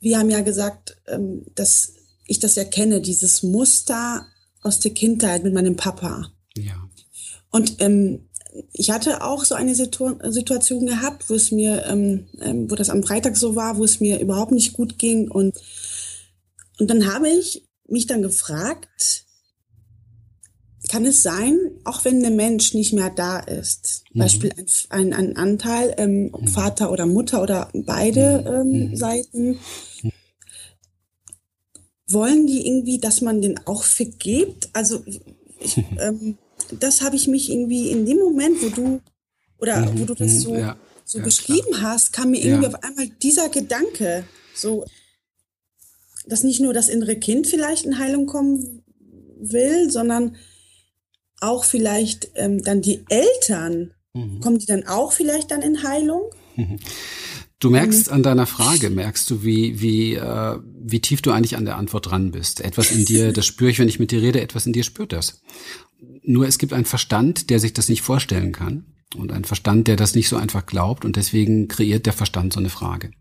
wir 0.00 0.18
haben 0.18 0.30
ja 0.30 0.40
gesagt, 0.40 0.96
ähm, 1.06 1.44
dass 1.54 1.94
ich 2.26 2.38
das 2.38 2.54
ja 2.54 2.64
kenne, 2.64 3.02
dieses 3.02 3.42
Muster 3.42 4.26
aus 4.62 4.80
der 4.80 4.92
Kindheit 4.92 5.44
mit 5.44 5.52
meinem 5.52 5.76
Papa. 5.76 6.32
Ja. 6.56 6.88
Und 7.50 7.80
ähm, 7.80 8.28
ich 8.72 8.90
hatte 8.90 9.22
auch 9.22 9.44
so 9.44 9.54
eine 9.54 9.74
Situ 9.74 10.14
Situation 10.30 10.86
gehabt, 10.86 11.28
wo 11.28 11.34
es 11.34 11.52
mir, 11.52 11.84
ähm, 11.86 12.26
ähm, 12.40 12.70
wo 12.70 12.74
das 12.74 12.90
am 12.90 13.02
Freitag 13.02 13.36
so 13.36 13.56
war, 13.56 13.76
wo 13.76 13.84
es 13.84 14.00
mir 14.00 14.20
überhaupt 14.20 14.52
nicht 14.52 14.72
gut 14.72 14.98
ging 14.98 15.30
und 15.30 15.56
Und 16.78 16.88
dann 16.90 17.12
habe 17.12 17.28
ich 17.28 17.68
mich 17.88 18.06
dann 18.06 18.22
gefragt, 18.22 19.24
kann 20.88 21.06
es 21.06 21.22
sein, 21.22 21.58
auch 21.84 22.04
wenn 22.04 22.20
der 22.20 22.30
Mensch 22.30 22.74
nicht 22.74 22.92
mehr 22.92 23.10
da 23.10 23.38
ist, 23.38 24.04
mhm. 24.12 24.18
Beispiel 24.18 24.52
ein, 24.56 24.66
ein, 24.90 25.12
ein 25.12 25.36
Anteil, 25.36 25.94
ähm, 25.96 26.32
mhm. 26.32 26.48
Vater 26.48 26.90
oder 26.90 27.06
Mutter 27.06 27.42
oder 27.42 27.68
beide 27.72 28.40
mhm. 28.40 28.46
ähm, 28.48 28.90
mhm. 28.90 28.96
Seiten, 28.96 29.58
wollen 32.12 32.46
die 32.46 32.66
irgendwie, 32.66 32.98
dass 32.98 33.20
man 33.20 33.40
den 33.40 33.58
auch 33.66 33.82
vergibt? 33.82 34.68
Also 34.72 35.02
ich, 35.06 35.20
ähm, 35.98 36.38
das 36.78 37.02
habe 37.02 37.16
ich 37.16 37.28
mich 37.28 37.50
irgendwie 37.50 37.90
in 37.90 38.06
dem 38.06 38.18
Moment, 38.18 38.62
wo 38.62 38.68
du 38.68 39.00
oder 39.58 39.92
wo 39.96 40.04
du 40.04 40.14
das 40.14 40.40
so, 40.40 40.56
ja. 40.56 40.76
so 41.04 41.18
ja, 41.18 41.24
beschrieben 41.24 41.72
klar. 41.72 41.92
hast, 41.92 42.12
kam 42.12 42.30
mir 42.30 42.42
irgendwie 42.42 42.64
ja. 42.64 42.68
auf 42.70 42.82
einmal 42.82 43.08
dieser 43.22 43.48
Gedanke, 43.48 44.24
so 44.54 44.84
dass 46.26 46.44
nicht 46.44 46.60
nur 46.60 46.72
das 46.72 46.88
innere 46.88 47.16
Kind 47.16 47.46
vielleicht 47.46 47.84
in 47.84 47.98
Heilung 47.98 48.26
kommen 48.26 48.82
will, 49.38 49.90
sondern 49.90 50.36
auch 51.40 51.64
vielleicht 51.64 52.30
ähm, 52.36 52.62
dann 52.62 52.80
die 52.80 53.04
Eltern, 53.08 53.92
mhm. 54.14 54.40
kommen 54.40 54.58
die 54.58 54.66
dann 54.66 54.86
auch 54.86 55.12
vielleicht 55.12 55.50
dann 55.50 55.62
in 55.62 55.82
Heilung? 55.82 56.30
Du 57.62 57.70
merkst 57.70 58.08
mhm. 58.08 58.14
an 58.14 58.22
deiner 58.24 58.46
Frage, 58.46 58.90
merkst 58.90 59.30
du, 59.30 59.44
wie, 59.44 59.80
wie, 59.80 60.14
äh, 60.16 60.58
wie 60.82 61.00
tief 61.00 61.22
du 61.22 61.30
eigentlich 61.30 61.56
an 61.56 61.64
der 61.64 61.76
Antwort 61.76 62.10
dran 62.10 62.32
bist. 62.32 62.60
Etwas 62.60 62.90
in 62.90 63.04
dir, 63.04 63.32
das 63.32 63.46
spüre 63.46 63.70
ich, 63.70 63.78
wenn 63.78 63.88
ich 63.88 64.00
mit 64.00 64.10
dir 64.10 64.20
rede, 64.20 64.40
etwas 64.40 64.66
in 64.66 64.72
dir 64.72 64.82
spürt 64.82 65.12
das. 65.12 65.42
Nur 66.24 66.48
es 66.48 66.58
gibt 66.58 66.72
einen 66.72 66.84
Verstand, 66.84 67.50
der 67.50 67.60
sich 67.60 67.72
das 67.72 67.88
nicht 67.88 68.02
vorstellen 68.02 68.50
kann 68.50 68.86
und 69.16 69.30
einen 69.30 69.44
Verstand, 69.44 69.86
der 69.86 69.94
das 69.94 70.16
nicht 70.16 70.28
so 70.28 70.36
einfach 70.36 70.66
glaubt 70.66 71.04
und 71.04 71.14
deswegen 71.14 71.68
kreiert 71.68 72.04
der 72.04 72.12
Verstand 72.12 72.52
so 72.52 72.58
eine 72.58 72.68
Frage 72.68 73.12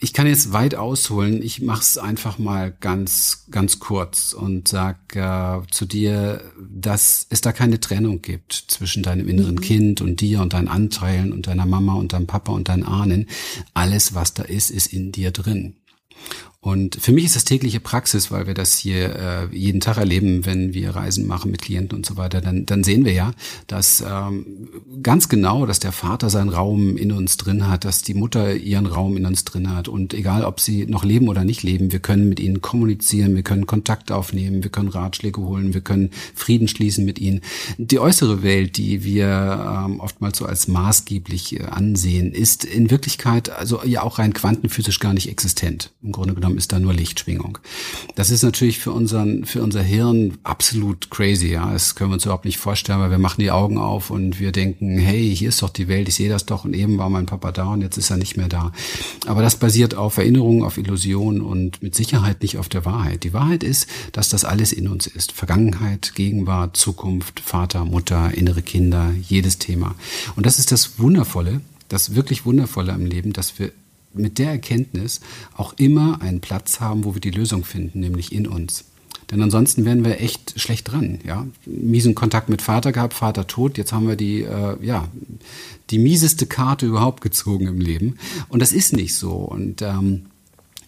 ich 0.00 0.12
kann 0.12 0.26
jetzt 0.28 0.52
weit 0.52 0.76
ausholen. 0.76 1.42
Ich 1.42 1.60
mache 1.60 1.82
es 1.82 1.98
einfach 1.98 2.38
mal 2.38 2.72
ganz, 2.80 3.46
ganz 3.50 3.80
kurz 3.80 4.32
und 4.32 4.68
sag 4.68 5.16
äh, 5.16 5.60
zu 5.70 5.86
dir, 5.86 6.40
dass 6.58 7.26
es 7.30 7.40
da 7.40 7.52
keine 7.52 7.80
Trennung 7.80 8.22
gibt 8.22 8.52
zwischen 8.52 9.02
deinem 9.02 9.28
inneren 9.28 9.56
mhm. 9.56 9.60
Kind 9.60 10.00
und 10.00 10.20
dir 10.20 10.40
und 10.40 10.52
deinen 10.52 10.68
Anteilen 10.68 11.32
und 11.32 11.48
deiner 11.48 11.66
Mama 11.66 11.94
und 11.94 12.12
deinem 12.12 12.28
Papa 12.28 12.52
und 12.52 12.68
deinen 12.68 12.84
Ahnen. 12.84 13.26
Alles, 13.74 14.14
was 14.14 14.34
da 14.34 14.44
ist, 14.44 14.70
ist 14.70 14.92
in 14.92 15.10
dir 15.10 15.32
drin. 15.32 15.74
Und 16.60 16.96
für 16.96 17.12
mich 17.12 17.24
ist 17.24 17.36
das 17.36 17.44
tägliche 17.44 17.78
Praxis, 17.78 18.32
weil 18.32 18.48
wir 18.48 18.54
das 18.54 18.76
hier 18.76 19.14
äh, 19.14 19.56
jeden 19.56 19.78
Tag 19.78 19.96
erleben, 19.96 20.44
wenn 20.44 20.74
wir 20.74 20.90
Reisen 20.90 21.28
machen 21.28 21.52
mit 21.52 21.62
Klienten 21.62 21.96
und 21.96 22.04
so 22.04 22.16
weiter. 22.16 22.40
Dann, 22.40 22.66
dann 22.66 22.82
sehen 22.82 23.04
wir 23.04 23.12
ja, 23.12 23.30
dass 23.68 24.02
ähm, 24.04 24.68
ganz 25.00 25.28
genau, 25.28 25.66
dass 25.66 25.78
der 25.78 25.92
Vater 25.92 26.30
seinen 26.30 26.48
Raum 26.48 26.96
in 26.96 27.12
uns 27.12 27.36
drin 27.36 27.68
hat, 27.68 27.84
dass 27.84 28.02
die 28.02 28.14
Mutter 28.14 28.56
ihren 28.56 28.86
Raum 28.86 29.16
in 29.16 29.24
uns 29.24 29.44
drin 29.44 29.72
hat. 29.72 29.86
Und 29.86 30.14
egal, 30.14 30.44
ob 30.44 30.58
sie 30.58 30.84
noch 30.86 31.04
leben 31.04 31.28
oder 31.28 31.44
nicht 31.44 31.62
leben, 31.62 31.92
wir 31.92 32.00
können 32.00 32.28
mit 32.28 32.40
ihnen 32.40 32.60
kommunizieren, 32.60 33.36
wir 33.36 33.44
können 33.44 33.66
Kontakt 33.66 34.10
aufnehmen, 34.10 34.64
wir 34.64 34.70
können 34.70 34.88
Ratschläge 34.88 35.40
holen, 35.40 35.74
wir 35.74 35.80
können 35.80 36.10
Frieden 36.34 36.66
schließen 36.66 37.04
mit 37.04 37.20
ihnen. 37.20 37.40
Die 37.76 38.00
äußere 38.00 38.42
Welt, 38.42 38.78
die 38.78 39.04
wir 39.04 39.84
ähm, 39.86 40.00
oftmals 40.00 40.38
so 40.38 40.44
als 40.44 40.66
maßgeblich 40.66 41.60
äh, 41.60 41.64
ansehen, 41.66 42.32
ist 42.32 42.64
in 42.64 42.90
Wirklichkeit 42.90 43.48
also 43.50 43.80
ja 43.84 44.02
auch 44.02 44.18
rein 44.18 44.32
quantenphysisch 44.32 44.98
gar 44.98 45.14
nicht 45.14 45.28
existent. 45.28 45.92
Im 46.02 46.10
Grunde 46.10 46.34
genommen 46.34 46.47
genommen 46.48 46.58
ist 46.58 46.72
da 46.72 46.78
nur 46.78 46.94
Lichtschwingung. 46.94 47.58
Das 48.14 48.30
ist 48.30 48.42
natürlich 48.42 48.78
für 48.78 48.92
unseren, 48.92 49.44
für 49.44 49.62
unser 49.62 49.82
Hirn 49.82 50.38
absolut 50.42 51.10
crazy, 51.10 51.48
ja. 51.48 51.70
Das 51.70 51.94
können 51.94 52.10
wir 52.10 52.14
uns 52.14 52.24
überhaupt 52.24 52.46
nicht 52.46 52.58
vorstellen, 52.58 53.00
weil 53.00 53.10
wir 53.10 53.18
machen 53.18 53.40
die 53.40 53.50
Augen 53.50 53.78
auf 53.78 54.10
und 54.10 54.40
wir 54.40 54.50
denken, 54.50 54.98
hey, 54.98 55.34
hier 55.36 55.50
ist 55.50 55.62
doch 55.62 55.68
die 55.68 55.88
Welt, 55.88 56.08
ich 56.08 56.14
sehe 56.14 56.28
das 56.28 56.46
doch 56.46 56.64
und 56.64 56.74
eben 56.74 56.98
war 56.98 57.10
mein 57.10 57.26
Papa 57.26 57.52
da 57.52 57.72
und 57.72 57.82
jetzt 57.82 57.98
ist 57.98 58.10
er 58.10 58.16
nicht 58.16 58.36
mehr 58.36 58.48
da. 58.48 58.72
Aber 59.26 59.42
das 59.42 59.56
basiert 59.56 59.94
auf 59.94 60.16
Erinnerungen, 60.16 60.62
auf 60.62 60.78
Illusionen 60.78 61.42
und 61.42 61.82
mit 61.82 61.94
Sicherheit 61.94 62.42
nicht 62.42 62.56
auf 62.58 62.68
der 62.68 62.84
Wahrheit. 62.84 63.24
Die 63.24 63.32
Wahrheit 63.32 63.62
ist, 63.62 63.86
dass 64.12 64.28
das 64.28 64.44
alles 64.44 64.72
in 64.72 64.88
uns 64.88 65.06
ist. 65.06 65.32
Vergangenheit, 65.32 66.12
Gegenwart, 66.14 66.76
Zukunft, 66.76 67.40
Vater, 67.40 67.84
Mutter, 67.84 68.32
innere 68.34 68.62
Kinder, 68.62 69.12
jedes 69.28 69.58
Thema. 69.58 69.94
Und 70.36 70.46
das 70.46 70.58
ist 70.58 70.72
das 70.72 70.98
Wundervolle, 70.98 71.60
das 71.88 72.14
wirklich 72.14 72.46
Wundervolle 72.46 72.92
am 72.92 73.04
Leben, 73.04 73.32
dass 73.32 73.58
wir 73.58 73.72
mit 74.14 74.38
der 74.38 74.50
Erkenntnis 74.50 75.20
auch 75.56 75.74
immer 75.74 76.20
einen 76.22 76.40
Platz 76.40 76.80
haben, 76.80 77.04
wo 77.04 77.14
wir 77.14 77.20
die 77.20 77.30
Lösung 77.30 77.64
finden, 77.64 78.00
nämlich 78.00 78.32
in 78.32 78.46
uns. 78.46 78.84
Denn 79.30 79.42
ansonsten 79.42 79.84
wären 79.84 80.04
wir 80.04 80.20
echt 80.20 80.58
schlecht 80.58 80.90
dran. 80.90 81.20
Ja? 81.24 81.46
Miesen 81.66 82.14
Kontakt 82.14 82.48
mit 82.48 82.62
Vater 82.62 82.92
gehabt, 82.92 83.12
Vater 83.12 83.46
tot. 83.46 83.76
Jetzt 83.76 83.92
haben 83.92 84.08
wir 84.08 84.16
die, 84.16 84.42
äh, 84.42 84.76
ja, 84.82 85.08
die 85.90 85.98
mieseste 85.98 86.46
Karte 86.46 86.86
überhaupt 86.86 87.20
gezogen 87.20 87.66
im 87.66 87.80
Leben. 87.80 88.16
Und 88.48 88.60
das 88.60 88.72
ist 88.72 88.94
nicht 88.94 89.14
so. 89.14 89.32
Und 89.32 89.82
ähm, 89.82 90.26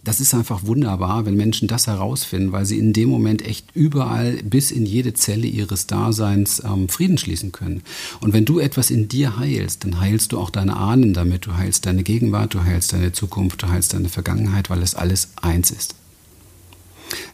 das 0.04 0.20
ist 0.20 0.34
einfach 0.34 0.64
wunderbar, 0.64 1.26
wenn 1.26 1.36
Menschen 1.36 1.68
das 1.68 1.86
herausfinden, 1.86 2.52
weil 2.52 2.64
sie 2.64 2.78
in 2.78 2.92
dem 2.92 3.08
Moment 3.08 3.42
echt 3.46 3.66
überall 3.74 4.38
bis 4.42 4.70
in 4.70 4.86
jede 4.86 5.14
Zelle 5.14 5.46
ihres 5.46 5.86
Daseins 5.86 6.62
ähm, 6.64 6.88
Frieden 6.88 7.18
schließen 7.18 7.52
können. 7.52 7.82
Und 8.20 8.32
wenn 8.32 8.44
du 8.44 8.58
etwas 8.58 8.90
in 8.90 9.08
dir 9.08 9.38
heilst, 9.38 9.84
dann 9.84 10.00
heilst 10.00 10.32
du 10.32 10.38
auch 10.38 10.50
deine 10.50 10.76
Ahnen 10.76 11.12
damit, 11.12 11.46
du 11.46 11.56
heilst 11.56 11.86
deine 11.86 12.02
Gegenwart, 12.02 12.54
du 12.54 12.64
heilst 12.64 12.92
deine 12.92 13.12
Zukunft, 13.12 13.62
du 13.62 13.68
heilst 13.68 13.92
deine 13.92 14.08
Vergangenheit, 14.08 14.70
weil 14.70 14.82
es 14.82 14.94
alles 14.94 15.28
eins 15.42 15.70
ist. 15.70 15.94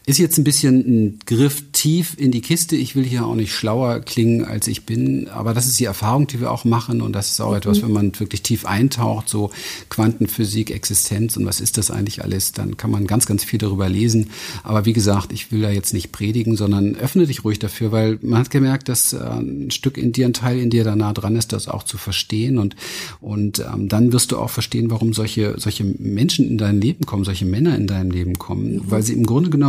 Ist 0.05 0.19
jetzt 0.19 0.37
ein 0.37 0.43
bisschen 0.43 0.75
ein 0.79 1.19
Griff 1.25 1.63
tief 1.71 2.15
in 2.17 2.31
die 2.31 2.41
Kiste. 2.41 2.75
Ich 2.75 2.95
will 2.95 3.03
hier 3.03 3.25
auch 3.25 3.35
nicht 3.35 3.53
schlauer 3.53 3.99
klingen, 3.99 4.45
als 4.45 4.67
ich 4.67 4.85
bin, 4.85 5.27
aber 5.29 5.53
das 5.53 5.67
ist 5.67 5.79
die 5.79 5.85
Erfahrung, 5.85 6.27
die 6.27 6.39
wir 6.39 6.51
auch 6.51 6.65
machen 6.65 7.01
und 7.01 7.13
das 7.13 7.31
ist 7.31 7.41
auch 7.41 7.51
mhm. 7.51 7.57
etwas, 7.57 7.81
wenn 7.81 7.91
man 7.91 8.17
wirklich 8.19 8.41
tief 8.41 8.65
eintaucht, 8.65 9.29
so 9.29 9.51
Quantenphysik, 9.89 10.71
Existenz 10.71 11.37
und 11.37 11.45
was 11.45 11.59
ist 11.59 11.77
das 11.77 11.91
eigentlich 11.91 12.23
alles, 12.23 12.51
dann 12.51 12.77
kann 12.77 12.91
man 12.91 13.07
ganz, 13.07 13.25
ganz 13.25 13.43
viel 13.43 13.59
darüber 13.59 13.89
lesen. 13.89 14.29
Aber 14.63 14.85
wie 14.85 14.93
gesagt, 14.93 15.33
ich 15.33 15.51
will 15.51 15.61
da 15.61 15.69
jetzt 15.69 15.93
nicht 15.93 16.11
predigen, 16.11 16.55
sondern 16.55 16.95
öffne 16.95 17.27
dich 17.27 17.43
ruhig 17.43 17.59
dafür, 17.59 17.91
weil 17.91 18.19
man 18.21 18.39
hat 18.39 18.49
gemerkt, 18.49 18.89
dass 18.89 19.13
äh, 19.13 19.17
ein 19.17 19.71
Stück 19.71 19.97
in 19.97 20.11
dir, 20.11 20.25
ein 20.25 20.33
Teil 20.33 20.59
in 20.59 20.69
dir 20.69 20.83
da 20.83 20.95
nah 20.95 21.13
dran 21.13 21.35
ist, 21.35 21.53
das 21.53 21.67
auch 21.67 21.83
zu 21.83 21.97
verstehen 21.97 22.57
und, 22.57 22.75
und 23.21 23.59
ähm, 23.59 23.89
dann 23.89 24.13
wirst 24.13 24.31
du 24.31 24.37
auch 24.37 24.49
verstehen, 24.49 24.89
warum 24.89 25.13
solche, 25.13 25.55
solche 25.57 25.83
Menschen 25.83 26.47
in 26.47 26.57
dein 26.57 26.79
Leben 26.79 27.05
kommen, 27.05 27.23
solche 27.23 27.45
Männer 27.45 27.75
in 27.75 27.87
deinem 27.87 28.11
Leben 28.11 28.37
kommen, 28.37 28.75
mhm. 28.75 28.81
weil 28.85 29.03
sie 29.03 29.13
im 29.13 29.25
Grunde 29.25 29.49
genommen, 29.49 29.66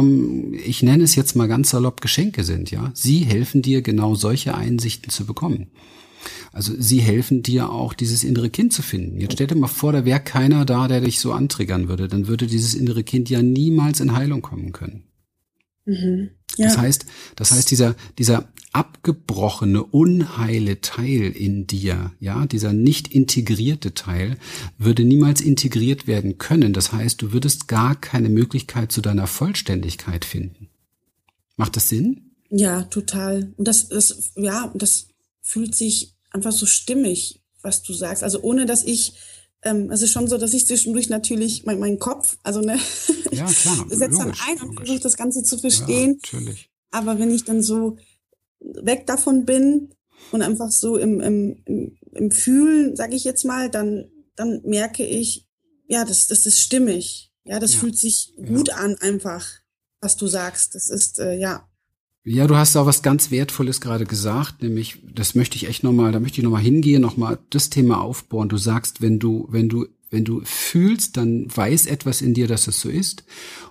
ich 0.64 0.82
nenne 0.82 1.04
es 1.04 1.14
jetzt 1.14 1.36
mal 1.36 1.48
ganz 1.48 1.70
salopp, 1.70 2.00
Geschenke 2.00 2.44
sind, 2.44 2.70
ja. 2.70 2.90
Sie 2.94 3.20
helfen 3.20 3.62
dir 3.62 3.82
genau 3.82 4.14
solche 4.14 4.54
Einsichten 4.54 5.10
zu 5.10 5.26
bekommen. 5.26 5.68
Also 6.52 6.74
sie 6.78 7.00
helfen 7.00 7.42
dir 7.42 7.70
auch, 7.70 7.94
dieses 7.94 8.24
innere 8.24 8.50
Kind 8.50 8.72
zu 8.72 8.82
finden. 8.82 9.20
Jetzt 9.20 9.34
stell 9.34 9.46
dir 9.46 9.54
mal 9.54 9.68
vor, 9.68 9.92
da 9.92 10.04
wäre 10.04 10.20
keiner 10.20 10.64
da, 10.64 10.88
der 10.88 11.00
dich 11.00 11.20
so 11.20 11.32
antriggern 11.32 11.88
würde. 11.88 12.08
Dann 12.08 12.26
würde 12.26 12.46
dieses 12.46 12.74
innere 12.74 13.04
Kind 13.04 13.30
ja 13.30 13.42
niemals 13.42 14.00
in 14.00 14.14
Heilung 14.14 14.42
kommen 14.42 14.72
können. 14.72 15.04
Mhm. 15.84 16.30
Ja. 16.58 16.66
Das 16.66 16.78
heißt, 16.78 17.06
das 17.36 17.50
heißt, 17.52 17.70
dieser, 17.70 17.94
dieser 18.18 18.48
abgebrochene, 18.72 19.82
unheile 19.82 20.80
Teil 20.80 21.32
in 21.32 21.66
dir, 21.66 22.12
ja, 22.20 22.46
dieser 22.46 22.72
nicht 22.72 23.08
integrierte 23.08 23.94
Teil, 23.94 24.36
würde 24.76 25.04
niemals 25.04 25.40
integriert 25.40 26.06
werden 26.06 26.38
können. 26.38 26.72
Das 26.72 26.92
heißt, 26.92 27.22
du 27.22 27.32
würdest 27.32 27.68
gar 27.68 27.98
keine 27.98 28.28
Möglichkeit 28.28 28.92
zu 28.92 29.00
deiner 29.00 29.26
Vollständigkeit 29.26 30.24
finden. 30.24 30.68
Macht 31.56 31.76
das 31.76 31.88
Sinn? 31.88 32.32
Ja, 32.50 32.82
total. 32.84 33.52
Und 33.56 33.66
das, 33.66 33.88
das, 33.88 34.32
ja, 34.36 34.70
das 34.74 35.08
fühlt 35.40 35.74
sich 35.74 36.14
einfach 36.30 36.52
so 36.52 36.66
stimmig, 36.66 37.40
was 37.62 37.82
du 37.82 37.92
sagst. 37.92 38.22
Also 38.22 38.42
ohne 38.42 38.66
dass 38.66 38.84
ich, 38.84 39.14
ähm, 39.62 39.90
es 39.90 40.02
ist 40.02 40.12
schon 40.12 40.28
so, 40.28 40.38
dass 40.38 40.54
ich 40.54 40.66
zwischendurch 40.66 41.08
natürlich 41.08 41.64
mein, 41.64 41.78
mein 41.78 41.98
Kopf, 41.98 42.38
also 42.42 42.60
ne, 42.60 42.78
ja, 43.30 43.46
klar, 43.46 43.86
setze 43.90 44.18
dann 44.18 44.34
ein 44.46 44.62
und 44.62 44.76
versuche 44.76 45.00
das 45.00 45.16
Ganze 45.16 45.42
zu 45.42 45.58
verstehen. 45.58 46.20
Ja, 46.24 46.38
natürlich. 46.38 46.70
Aber 46.90 47.18
wenn 47.18 47.30
ich 47.30 47.44
dann 47.44 47.62
so 47.62 47.96
weg 48.60 49.06
davon 49.06 49.44
bin 49.44 49.94
und 50.32 50.42
einfach 50.42 50.70
so 50.70 50.96
im, 50.96 51.20
im, 51.20 51.62
im, 51.64 51.98
im 52.12 52.30
Fühlen, 52.30 52.96
sage 52.96 53.14
ich 53.14 53.24
jetzt 53.24 53.44
mal, 53.44 53.70
dann, 53.70 54.10
dann 54.36 54.62
merke 54.64 55.04
ich, 55.04 55.46
ja, 55.86 56.04
das, 56.04 56.26
das 56.26 56.46
ist 56.46 56.60
stimmig. 56.60 57.32
Ja, 57.44 57.58
das 57.58 57.74
ja. 57.74 57.80
fühlt 57.80 57.98
sich 57.98 58.34
gut 58.36 58.70
an 58.70 58.96
einfach 58.96 59.60
was 60.00 60.16
du 60.16 60.26
sagst. 60.26 60.74
Das 60.74 60.90
ist, 60.90 61.18
äh, 61.18 61.34
ja. 61.34 61.67
Ja, 62.30 62.46
du 62.46 62.56
hast 62.56 62.76
auch 62.76 62.84
was 62.84 63.00
ganz 63.00 63.30
Wertvolles 63.30 63.80
gerade 63.80 64.04
gesagt, 64.04 64.62
nämlich, 64.62 64.98
das 65.14 65.34
möchte 65.34 65.56
ich 65.56 65.66
echt 65.66 65.82
nochmal, 65.82 66.12
da 66.12 66.20
möchte 66.20 66.38
ich 66.38 66.44
nochmal 66.44 66.60
hingehen, 66.60 67.00
nochmal 67.00 67.38
das 67.48 67.70
Thema 67.70 68.02
aufbauen. 68.02 68.50
Du 68.50 68.58
sagst, 68.58 69.00
wenn 69.00 69.18
du, 69.18 69.48
wenn 69.50 69.70
du, 69.70 69.86
wenn 70.10 70.24
du 70.24 70.42
fühlst, 70.44 71.16
dann 71.16 71.46
weiß 71.54 71.86
etwas 71.86 72.20
in 72.20 72.34
dir, 72.34 72.46
dass 72.46 72.66
es 72.66 72.80
so 72.80 72.90
ist. 72.90 73.24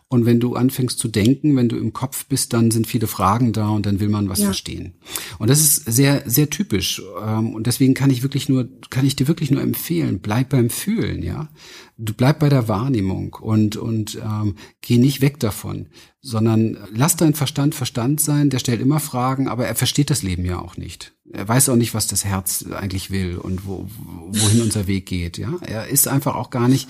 Und 0.09 0.25
wenn 0.25 0.39
du 0.39 0.55
anfängst 0.55 0.97
zu 0.97 1.07
denken, 1.07 1.55
wenn 1.55 1.69
du 1.69 1.77
im 1.77 1.93
Kopf 1.93 2.25
bist, 2.25 2.53
dann 2.53 2.71
sind 2.71 2.87
viele 2.87 3.07
Fragen 3.07 3.53
da 3.53 3.69
und 3.69 3.85
dann 3.85 3.99
will 3.99 4.09
man 4.09 4.29
was 4.29 4.39
ja. 4.39 4.45
verstehen. 4.45 4.93
Und 5.37 5.49
das 5.49 5.59
ist 5.59 5.83
sehr, 5.85 6.23
sehr 6.25 6.49
typisch. 6.49 7.01
Ähm, 7.23 7.53
und 7.53 7.67
deswegen 7.67 7.93
kann 7.93 8.09
ich 8.09 8.23
wirklich 8.23 8.49
nur, 8.49 8.69
kann 8.89 9.05
ich 9.05 9.15
dir 9.15 9.27
wirklich 9.27 9.51
nur 9.51 9.61
empfehlen, 9.61 10.19
bleib 10.19 10.49
beim 10.49 10.69
Fühlen, 10.71 11.21
ja. 11.21 11.49
Du 11.97 12.13
bleib 12.13 12.39
bei 12.39 12.49
der 12.49 12.67
Wahrnehmung 12.67 13.33
und, 13.33 13.75
und 13.75 14.15
ähm, 14.23 14.55
geh 14.81 14.97
nicht 14.97 15.21
weg 15.21 15.39
davon, 15.39 15.87
sondern 16.21 16.77
lass 16.93 17.15
dein 17.15 17.33
Verstand 17.33 17.75
Verstand 17.75 18.19
sein, 18.19 18.49
der 18.49 18.59
stellt 18.59 18.81
immer 18.81 18.99
Fragen, 18.99 19.47
aber 19.47 19.67
er 19.67 19.75
versteht 19.75 20.09
das 20.09 20.23
Leben 20.23 20.45
ja 20.45 20.59
auch 20.59 20.77
nicht. 20.77 21.13
Er 21.31 21.47
weiß 21.47 21.69
auch 21.69 21.75
nicht, 21.75 21.93
was 21.93 22.07
das 22.07 22.23
Herz 22.23 22.65
eigentlich 22.71 23.11
will 23.11 23.37
und 23.37 23.65
wo, 23.65 23.85
wohin 24.29 24.61
unser 24.61 24.87
Weg 24.87 25.05
geht. 25.05 25.37
Ja, 25.37 25.53
er 25.61 25.87
ist 25.87 26.07
einfach 26.07 26.35
auch 26.35 26.49
gar 26.49 26.69
nicht. 26.69 26.87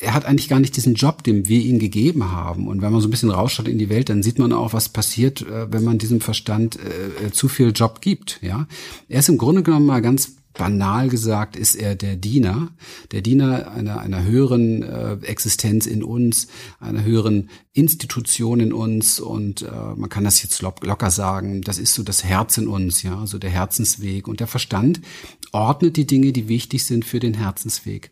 Er 0.00 0.14
hat 0.14 0.24
eigentlich 0.24 0.48
gar 0.48 0.60
nicht 0.60 0.76
diesen 0.76 0.94
Job, 0.94 1.24
den 1.24 1.48
wir 1.48 1.60
ihm 1.60 1.80
gegeben 1.80 2.30
haben. 2.30 2.68
Und 2.68 2.82
wenn 2.82 2.92
man 2.92 3.00
so 3.00 3.08
ein 3.08 3.10
bisschen 3.10 3.30
rausschaut 3.30 3.66
in 3.66 3.78
die 3.78 3.88
Welt, 3.88 4.08
dann 4.08 4.22
sieht 4.22 4.38
man 4.38 4.52
auch, 4.52 4.72
was 4.72 4.88
passiert, 4.88 5.42
äh, 5.42 5.72
wenn 5.72 5.82
man 5.82 5.98
diesem 5.98 6.20
Verstand 6.20 6.76
äh, 6.76 7.32
zu 7.32 7.48
viel 7.48 7.72
Job 7.72 8.00
gibt. 8.00 8.38
Ja, 8.42 8.68
er 9.08 9.18
ist 9.18 9.28
im 9.28 9.38
Grunde 9.38 9.64
genommen 9.64 9.86
mal 9.86 10.02
ganz 10.02 10.36
banal 10.54 11.08
gesagt 11.08 11.56
ist 11.56 11.74
er 11.74 11.94
der 11.94 12.16
Diener, 12.16 12.68
der 13.12 13.20
Diener 13.20 13.70
einer, 13.70 14.00
einer 14.00 14.24
höheren 14.24 14.82
äh, 14.82 15.14
Existenz 15.22 15.86
in 15.86 16.02
uns, 16.02 16.46
einer 16.80 17.04
höheren 17.04 17.50
Institution 17.72 18.60
in 18.60 18.72
uns 18.72 19.20
und 19.20 19.62
äh, 19.62 19.70
man 19.96 20.08
kann 20.08 20.24
das 20.24 20.42
jetzt 20.42 20.62
locker 20.62 21.10
sagen, 21.10 21.62
das 21.62 21.78
ist 21.78 21.94
so 21.94 22.02
das 22.02 22.24
Herz 22.24 22.56
in 22.56 22.68
uns, 22.68 23.02
ja, 23.02 23.26
so 23.26 23.38
der 23.38 23.50
Herzensweg 23.50 24.28
und 24.28 24.40
der 24.40 24.46
Verstand 24.46 25.00
ordnet 25.52 25.96
die 25.96 26.06
Dinge, 26.06 26.32
die 26.32 26.48
wichtig 26.48 26.84
sind 26.84 27.04
für 27.04 27.20
den 27.20 27.34
Herzensweg. 27.34 28.10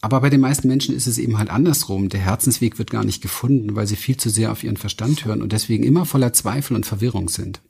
Aber 0.00 0.20
bei 0.20 0.28
den 0.28 0.40
meisten 0.40 0.68
Menschen 0.68 0.94
ist 0.94 1.06
es 1.06 1.16
eben 1.16 1.38
halt 1.38 1.48
andersrum. 1.48 2.10
Der 2.10 2.20
Herzensweg 2.20 2.78
wird 2.78 2.90
gar 2.90 3.04
nicht 3.04 3.22
gefunden, 3.22 3.74
weil 3.74 3.86
sie 3.86 3.96
viel 3.96 4.18
zu 4.18 4.28
sehr 4.28 4.52
auf 4.52 4.62
ihren 4.62 4.76
Verstand 4.76 5.24
hören 5.24 5.40
und 5.40 5.52
deswegen 5.52 5.82
immer 5.82 6.04
voller 6.04 6.34
Zweifel 6.34 6.76
und 6.76 6.84
Verwirrung 6.84 7.30
sind. 7.30 7.62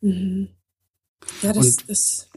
Mhm. 0.00 0.50
Ja, 1.42 1.52
das, 1.52 1.66
und, 1.66 1.90
das 1.90 2.29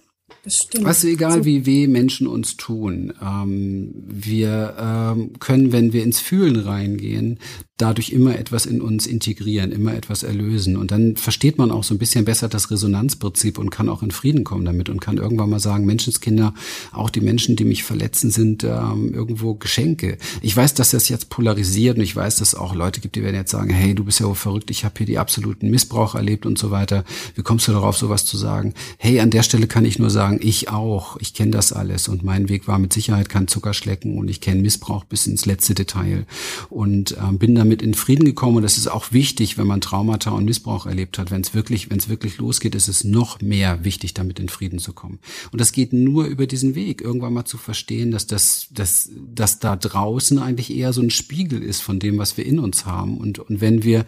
stimmt. 0.48 1.04
Du, 1.04 1.08
egal 1.08 1.46
wie 1.46 1.66
weh 1.66 1.88
Menschen 1.88 2.28
uns 2.28 2.58
tun, 2.58 3.14
ähm, 3.22 3.94
wir 3.96 4.76
ähm, 4.80 5.40
können, 5.40 5.72
wenn 5.72 5.94
wir 5.94 6.04
ins 6.04 6.20
Fühlen 6.20 6.58
reingehen, 6.58 7.40
dadurch 7.78 8.12
immer 8.12 8.38
etwas 8.38 8.66
in 8.66 8.82
uns 8.82 9.08
integrieren, 9.08 9.72
immer 9.72 9.96
etwas 9.96 10.24
erlösen. 10.24 10.78
Und 10.78 10.92
dann 10.92 11.18
versteht 11.18 11.58
man 11.58 11.72
auch 11.72 11.84
so 11.84 11.94
ein 11.94 11.98
bisschen 11.98 12.24
besser 12.24 12.48
das 12.48 12.70
Resonanzprinzip 12.70 13.58
und 13.58 13.72
kann 13.72 13.90
auch 13.90 14.04
in 14.04 14.12
Frieden 14.12 14.44
kommen 14.44 14.64
damit 14.64 14.90
und 14.90 15.02
kann 15.02 15.18
irgendwann 15.18 15.50
mal 15.50 15.60
sagen, 15.60 15.86
Menschenskinder, 15.86 16.54
auch 16.92 17.10
die 17.10 17.22
Menschen, 17.22 17.56
die 17.56 17.66
mich 17.66 17.84
verletzen, 17.84 18.30
sind 18.30 18.64
ähm, 18.64 19.14
irgendwo 19.14 19.56
Geschenke. 19.56 20.18
Ich 20.42 20.56
weiß, 20.56 20.76
dass 20.76 20.92
das 20.92 21.10
jetzt 21.10 21.30
polarisiert 21.30 21.98
und 21.98 22.04
ich 22.04 22.16
weiß, 22.16 22.38
dass 22.38 22.50
es 22.50 22.56
auch 22.56 22.76
Leute 22.76 23.02
gibt, 23.02 23.16
die 23.16 23.24
werden 23.24 23.36
jetzt 23.36 23.52
sagen, 23.52 23.72
hey, 23.72 23.96
du 23.96 24.04
bist 24.04 24.20
ja 24.20 24.28
wohl 24.28 24.36
verrückt, 24.36 24.70
ich 24.70 24.86
habe 24.86 24.96
hier 25.00 25.08
die 25.08 25.18
absoluten 25.18 25.70
Missbrauch 25.70 26.16
erlebt 26.16 26.46
und 26.46 26.58
so 26.58 26.70
weiter. 26.70 27.04
Wie 27.36 27.42
kommst 27.42 27.68
du 27.68 27.72
darauf, 27.72 27.98
sowas 27.98 28.26
zu 28.26 28.38
sagen? 28.38 28.76
Hey, 28.98 29.20
an 29.20 29.32
der 29.32 29.44
Stelle 29.44 29.68
kann 29.68 29.84
ich 29.84 29.98
nur 29.98 30.12
sagen, 30.12 30.33
ich 30.42 30.70
auch, 30.70 31.18
ich 31.20 31.34
kenne 31.34 31.52
das 31.52 31.74
alles 31.74 32.08
und 32.08 32.24
mein 32.24 32.50
Weg 32.50 32.68
war 32.68 32.78
mit 32.78 32.94
Sicherheit 32.94 33.30
kein 33.30 33.48
Zuckerschlecken 33.48 34.18
und 34.18 34.30
ich 34.30 34.42
kenne 34.42 34.62
Missbrauch 34.62 35.06
bis 35.06 35.26
ins 35.28 35.46
letzte 35.46 35.74
Detail 35.74 36.26
und 36.70 37.18
ähm, 37.20 37.40
bin 37.40 37.56
da 37.56 37.64
damit 37.64 37.82
in 37.82 37.94
Frieden 37.94 38.26
gekommen 38.26 38.58
und 38.58 38.64
das 38.64 38.78
ist 38.78 38.88
auch 38.88 39.14
wichtig, 39.14 39.58
wenn 39.58 39.68
man 39.68 39.80
Traumata 39.80 40.32
und 40.32 40.44
Missbrauch 40.44 40.86
erlebt 40.86 41.18
hat. 41.18 41.32
Wenn 41.32 41.40
es 41.40 41.54
wirklich, 41.54 41.90
wenn 41.90 41.98
es 41.98 42.10
wirklich 42.10 42.38
losgeht, 42.38 42.76
ist 42.76 42.90
es 42.90 43.06
noch 43.06 43.40
mehr 43.40 43.86
wichtig, 43.86 44.14
damit 44.14 44.38
in 44.38 44.50
Frieden 44.50 44.80
zu 44.80 44.92
kommen. 44.92 45.20
Und 45.54 45.62
das 45.62 45.72
geht 45.72 45.94
nur 45.94 46.26
über 46.26 46.46
diesen 46.46 46.76
Weg, 46.76 47.02
irgendwann 47.02 47.32
mal 47.32 47.46
zu 47.46 47.58
verstehen, 47.58 48.12
dass 48.12 48.28
das, 48.28 48.68
dass, 48.72 49.10
dass 49.34 49.60
da 49.60 49.78
draußen 49.78 50.40
eigentlich 50.40 50.76
eher 50.76 50.92
so 50.92 51.02
ein 51.02 51.10
Spiegel 51.10 51.64
ist 51.64 51.80
von 51.80 52.00
dem, 52.00 52.18
was 52.18 52.36
wir 52.36 52.46
in 52.46 52.60
uns 52.60 52.86
haben. 52.86 53.18
Und, 53.18 53.40
und 53.40 53.62
wenn 53.62 53.84
wir, 53.84 54.06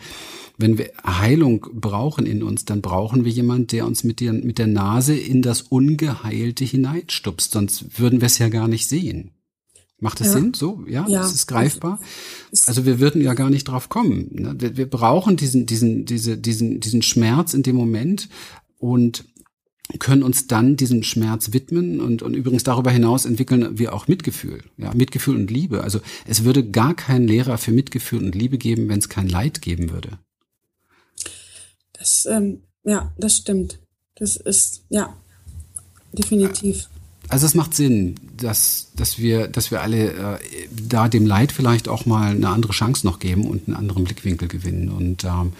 wenn 0.57 0.77
wir 0.77 0.91
Heilung 1.05 1.67
brauchen 1.73 2.25
in 2.25 2.43
uns, 2.43 2.65
dann 2.65 2.81
brauchen 2.81 3.25
wir 3.25 3.31
jemand, 3.31 3.71
der 3.71 3.85
uns 3.85 4.03
mit 4.03 4.19
der, 4.19 4.33
mit 4.33 4.57
der 4.57 4.67
Nase 4.67 5.15
in 5.15 5.41
das 5.41 5.61
Ungeheilte 5.61 6.63
hineinstupst, 6.63 7.51
sonst 7.51 7.99
würden 7.99 8.21
wir 8.21 8.27
es 8.27 8.37
ja 8.37 8.49
gar 8.49 8.67
nicht 8.67 8.87
sehen. 8.87 9.31
Macht 9.99 10.19
das 10.19 10.27
ja. 10.27 10.33
Sinn? 10.33 10.53
So, 10.53 10.83
ja, 10.87 11.07
ja. 11.07 11.21
Das 11.21 11.33
ist 11.33 11.47
greifbar. 11.47 11.99
Also 12.67 12.85
wir 12.85 12.99
würden 12.99 13.21
ja 13.21 13.33
gar 13.33 13.49
nicht 13.49 13.63
drauf 13.65 13.87
kommen. 13.87 14.29
Ne? 14.31 14.55
Wir, 14.57 14.77
wir 14.77 14.89
brauchen 14.89 15.37
diesen, 15.37 15.65
diesen, 15.65 16.05
diese, 16.05 16.37
diesen, 16.37 16.79
diesen 16.81 17.01
Schmerz 17.01 17.53
in 17.53 17.63
dem 17.63 17.75
Moment 17.75 18.29
und 18.77 19.25
können 19.99 20.23
uns 20.23 20.47
dann 20.47 20.75
diesem 20.75 21.03
Schmerz 21.03 21.53
widmen 21.53 22.01
und, 22.01 22.23
und 22.23 22.33
übrigens 22.33 22.63
darüber 22.63 22.91
hinaus 22.91 23.25
entwickeln 23.25 23.77
wir 23.77 23.93
auch 23.93 24.07
Mitgefühl, 24.07 24.63
ja, 24.77 24.93
Mitgefühl 24.93 25.35
und 25.35 25.51
Liebe. 25.51 25.83
Also 25.83 25.99
es 26.25 26.43
würde 26.43 26.67
gar 26.67 26.95
keinen 26.95 27.27
Lehrer 27.27 27.57
für 27.57 27.71
Mitgefühl 27.71 28.23
und 28.23 28.35
Liebe 28.35 28.57
geben, 28.57 28.89
wenn 28.89 28.99
es 28.99 29.09
kein 29.09 29.29
Leid 29.29 29.61
geben 29.61 29.91
würde. 29.91 30.19
Das, 31.97 32.25
ähm, 32.25 32.63
ja, 32.83 33.13
das 33.17 33.37
stimmt. 33.37 33.79
Das 34.15 34.35
ist, 34.37 34.83
ja, 34.89 35.15
definitiv. 36.13 36.89
Also 37.27 37.45
es 37.45 37.55
macht 37.55 37.73
Sinn, 37.73 38.15
dass, 38.37 38.91
dass 38.95 39.17
wir, 39.17 39.47
dass 39.47 39.71
wir 39.71 39.81
alle 39.81 40.11
äh, 40.11 40.37
da 40.71 41.07
dem 41.07 41.25
Leid 41.25 41.51
vielleicht 41.51 41.87
auch 41.87 42.05
mal 42.05 42.31
eine 42.31 42.49
andere 42.49 42.73
Chance 42.73 43.05
noch 43.05 43.19
geben 43.19 43.47
und 43.47 43.67
einen 43.67 43.75
anderen 43.75 44.03
Blickwinkel 44.03 44.47
gewinnen. 44.47 44.89
Und 44.89 45.23
ähm, 45.23 45.53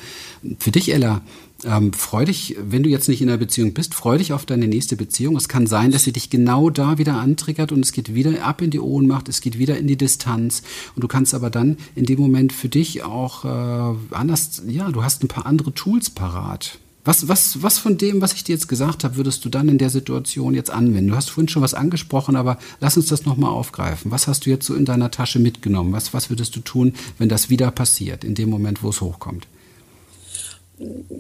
für 0.60 0.71
dich, 0.71 0.93
Ella, 0.93 1.21
ähm, 1.63 1.93
freu 1.93 2.25
dich, 2.25 2.56
wenn 2.60 2.84
du 2.84 2.89
jetzt 2.89 3.10
nicht 3.10 3.21
in 3.21 3.30
einer 3.30 3.38
Beziehung 3.38 3.73
bist, 3.73 3.95
freu 3.95 4.17
dich 4.17 4.34
auf 4.34 4.45
deine 4.45 4.67
nächste 4.67 4.95
Beziehung. 4.95 5.36
Es 5.36 5.49
kann 5.49 5.65
sein, 5.67 5.91
dass 5.91 6.04
sie 6.04 6.13
dich 6.13 6.30
genau 6.30 6.69
da 6.69 6.97
wieder 6.97 7.15
antriggert 7.15 7.71
und 7.71 7.84
es 7.84 7.91
geht 7.91 8.13
wieder 8.13 8.45
ab 8.45 8.62
in 8.62 8.69
die 8.69 8.80
Ohnmacht, 8.80 9.28
es 9.30 9.41
geht 9.41 9.58
wieder 9.58 9.78
in 9.78 9.88
die 9.88 9.97
Distanz. 9.97 10.62
Und 10.95 11.04
du 11.04 11.08
kannst 11.08 11.34
aber 11.34 11.49
dann 11.49 11.78
in 11.95 12.06
dem 12.06 12.19
Moment 12.19 12.54
für 12.54 12.69
dich 12.69 13.04
auch 13.04 13.45
äh, 13.45 13.97
anders, 14.12 14.62
ja, 14.67 14.91
du 14.91 15.04
hast 15.04 15.23
ein 15.23 15.28
paar 15.28 15.45
andere 15.45 15.73
Tools 15.73 16.10
parat. 16.10 16.80
Was, 17.05 17.27
was, 17.27 17.61
was 17.61 17.77
von 17.77 17.99
dem, 17.99 18.19
was 18.19 18.33
ich 18.33 18.43
dir 18.43 18.53
jetzt 18.53 18.67
gesagt 18.67 19.03
habe, 19.03 19.15
würdest 19.15 19.45
du 19.45 19.49
dann 19.49 19.69
in 19.69 19.77
der 19.77 19.91
Situation 19.91 20.55
jetzt 20.55 20.71
anwenden? 20.71 21.11
Du 21.11 21.15
hast 21.15 21.29
vorhin 21.29 21.47
schon 21.47 21.61
was 21.61 21.75
angesprochen, 21.75 22.35
aber 22.35 22.57
lass 22.79 22.97
uns 22.97 23.05
das 23.05 23.25
nochmal 23.25 23.51
aufgreifen. 23.51 24.09
Was 24.09 24.27
hast 24.27 24.45
du 24.45 24.49
jetzt 24.49 24.65
so 24.65 24.73
in 24.73 24.85
deiner 24.85 25.11
Tasche 25.11 25.37
mitgenommen? 25.37 25.93
Was, 25.93 26.15
was 26.15 26.31
würdest 26.31 26.55
du 26.55 26.61
tun, 26.61 26.95
wenn 27.19 27.29
das 27.29 27.51
wieder 27.51 27.69
passiert, 27.69 28.23
in 28.23 28.33
dem 28.33 28.49
Moment, 28.49 28.81
wo 28.81 28.89
es 28.89 29.01
hochkommt? 29.01 29.47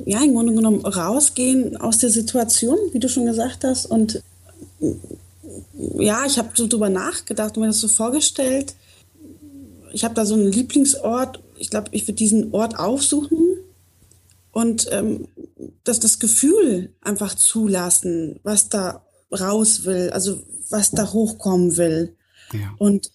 Ja, 0.05 0.23
im 0.23 0.33
Grunde 0.33 0.55
genommen 0.55 0.83
rausgehen 0.83 1.77
aus 1.77 1.99
der 1.99 2.09
Situation, 2.09 2.77
wie 2.91 2.99
du 2.99 3.07
schon 3.07 3.27
gesagt 3.27 3.63
hast. 3.63 3.85
Und 3.85 4.23
ja, 5.99 6.25
ich 6.25 6.39
habe 6.39 6.49
so 6.55 6.65
drüber 6.65 6.89
nachgedacht 6.89 7.57
und 7.57 7.61
mir 7.61 7.67
das 7.67 7.79
so 7.79 7.87
vorgestellt. 7.87 8.73
Ich 9.93 10.03
habe 10.03 10.15
da 10.15 10.25
so 10.25 10.33
einen 10.33 10.51
Lieblingsort. 10.51 11.39
Ich 11.57 11.69
glaube, 11.69 11.89
ich 11.91 12.07
würde 12.07 12.13
diesen 12.13 12.51
Ort 12.53 12.79
aufsuchen 12.79 13.54
und 14.55 14.87
ähm, 14.91 15.27
dass 15.83 15.99
das 15.99 16.17
Gefühl 16.17 16.95
einfach 17.01 17.35
zulassen, 17.35 18.39
was 18.43 18.69
da 18.69 19.05
raus 19.29 19.83
will, 19.83 20.11
also 20.11 20.41
was 20.69 20.91
da 20.91 21.11
hochkommen 21.11 21.75
will. 21.75 22.15
Ja. 22.53 22.73
Und 22.77 23.11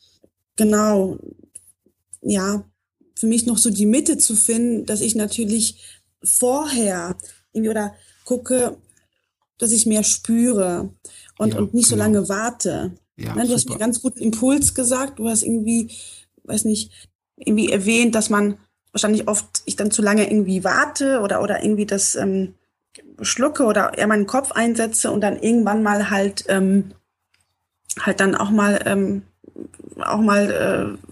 genau, 0.56 1.16
ja, 2.20 2.62
für 3.16 3.26
mich 3.26 3.46
noch 3.46 3.56
so 3.56 3.70
die 3.70 3.86
Mitte 3.86 4.18
zu 4.18 4.36
finden, 4.36 4.84
dass 4.84 5.00
ich 5.00 5.14
natürlich 5.14 5.82
vorher 6.22 7.16
irgendwie 7.54 7.70
oder 7.70 7.94
gucke, 8.26 8.76
dass 9.56 9.72
ich 9.72 9.86
mehr 9.86 10.04
spüre 10.04 10.92
und, 11.38 11.54
ja, 11.54 11.58
und 11.58 11.72
nicht 11.72 11.88
genau. 11.88 12.04
so 12.04 12.04
lange 12.04 12.28
warte. 12.28 12.92
Ja, 13.16 13.34
Nein, 13.34 13.46
du 13.46 13.46
super. 13.46 13.54
hast 13.54 13.68
mir 13.70 13.78
ganz 13.78 14.02
guten 14.02 14.20
Impuls 14.20 14.74
gesagt. 14.74 15.18
Du 15.18 15.26
hast 15.26 15.42
irgendwie, 15.42 15.90
weiß 16.44 16.66
nicht, 16.66 16.92
irgendwie 17.36 17.72
erwähnt, 17.72 18.14
dass 18.14 18.28
man 18.28 18.58
wahrscheinlich 18.92 19.28
oft 19.28 19.62
ich 19.64 19.76
dann 19.76 19.90
zu 19.90 20.02
lange 20.02 20.30
irgendwie 20.30 20.64
warte 20.64 21.20
oder, 21.20 21.42
oder 21.42 21.62
irgendwie 21.62 21.86
das 21.86 22.14
ähm, 22.14 22.54
schlucke 23.22 23.64
oder 23.64 23.96
eher 23.96 24.06
meinen 24.06 24.26
Kopf 24.26 24.52
einsetze 24.52 25.10
und 25.10 25.20
dann 25.20 25.38
irgendwann 25.38 25.82
mal 25.82 26.10
halt 26.10 26.44
ähm, 26.48 26.92
halt 27.98 28.20
dann 28.20 28.34
auch 28.34 28.50
mal 28.50 28.80
ähm, 28.86 29.22
auch 29.98 30.20
mal 30.20 30.98
äh, 30.98 31.10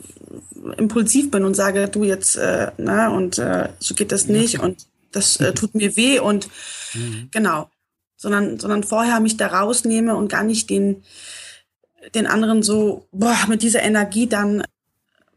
impulsiv 0.77 1.31
bin 1.31 1.45
und 1.45 1.55
sage, 1.55 1.89
du 1.89 2.05
jetzt, 2.05 2.37
äh, 2.37 2.71
ne, 2.79 3.11
und 3.11 3.39
äh, 3.39 3.69
so 3.79 3.95
geht 3.95 4.13
das 4.13 4.27
nicht 4.27 4.61
und 4.61 4.87
das 5.13 5.41
äh, 5.41 5.53
tut 5.55 5.75
mir 5.75 5.97
weh 5.97 6.19
und 6.19 6.49
mhm. 6.95 7.29
genau, 7.31 7.71
sondern, 8.17 8.59
sondern 8.59 8.85
vorher 8.85 9.21
mich 9.21 9.37
da 9.37 9.47
rausnehme 9.47 10.15
und 10.17 10.29
gar 10.29 10.45
nicht 10.45 10.69
den, 10.71 11.03
den 12.15 12.27
anderen 12.27 12.63
so 12.63 13.07
boah, 13.13 13.39
mit 13.49 13.63
dieser 13.63 13.83
Energie 13.83 14.27
dann 14.27 14.65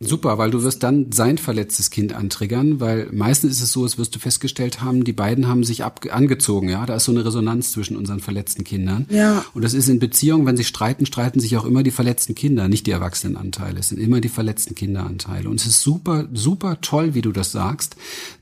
Super, 0.04 0.40
weil 0.40 0.50
du 0.50 0.64
wirst 0.64 0.82
dann 0.82 1.12
sein 1.12 1.38
verletztes 1.38 1.92
Kind 1.92 2.14
antriggern, 2.14 2.80
weil 2.80 3.10
meistens 3.12 3.52
ist 3.52 3.62
es 3.62 3.72
so, 3.72 3.84
als 3.84 4.00
wirst 4.00 4.16
du 4.16 4.20
festgestellt 4.20 4.82
haben, 4.82 5.04
die 5.04 5.14
beiden 5.14 5.48
haben 5.48 5.64
sich 5.64 5.84
angezogen, 5.84 6.70
ja. 6.70 6.88
Da 6.88 6.96
ist 6.96 7.06
so 7.06 7.12
eine 7.12 7.24
Resonanz 7.24 7.72
zwischen 7.72 7.96
unseren 7.96 8.20
verletzten 8.20 8.64
Kindern. 8.64 9.06
Ja. 9.10 9.46
Und 9.54 9.64
das 9.64 9.76
ist 9.76 9.90
in 9.90 10.00
Beziehungen, 10.00 10.48
wenn 10.48 10.58
sie 10.58 10.64
streiten, 10.64 11.06
streiten 11.06 11.40
sich 11.40 11.56
auch 11.56 11.66
immer 11.66 11.84
die 11.84 11.92
verletzten 11.92 12.34
Kinder, 12.34 12.68
nicht 12.68 12.88
die 12.88 12.92
Erwachsenenanteile. 12.92 13.80
Es 13.80 13.90
sind 13.90 14.00
immer 14.00 14.22
die 14.22 14.30
verletzten 14.30 14.74
Kinderanteile. 14.74 15.48
Und 15.48 15.60
es 15.60 15.68
ist 15.68 15.82
super, 15.82 16.28
super 16.34 16.82
toll, 16.82 17.14
wie 17.14 17.22
du 17.22 17.32
das 17.32 17.52
sagst, 17.52 17.96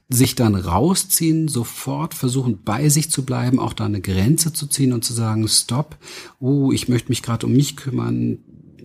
sich 0.08 0.36
dann 0.36 0.56
rausziehen, 0.56 1.50
sofort 1.50 2.14
versuchen 2.14 2.60
bei 2.64 2.88
sich 2.88 3.12
zu 3.12 3.26
bleiben, 3.26 3.60
auch 3.60 3.74
da 3.74 3.86
eine 3.86 4.02
Grenze 4.02 4.54
zu 4.54 4.66
ziehen 4.66 4.94
und 4.94 5.04
zu 5.04 5.14
sagen, 5.14 5.46
stopp, 5.50 5.98
oh, 6.40 6.72
ich 6.72 6.88
möchte 6.88 7.10
mich 7.10 7.22
gerade 7.22 7.46
um 7.46 7.52
mich 7.52 7.76
kümmern, 7.76 8.40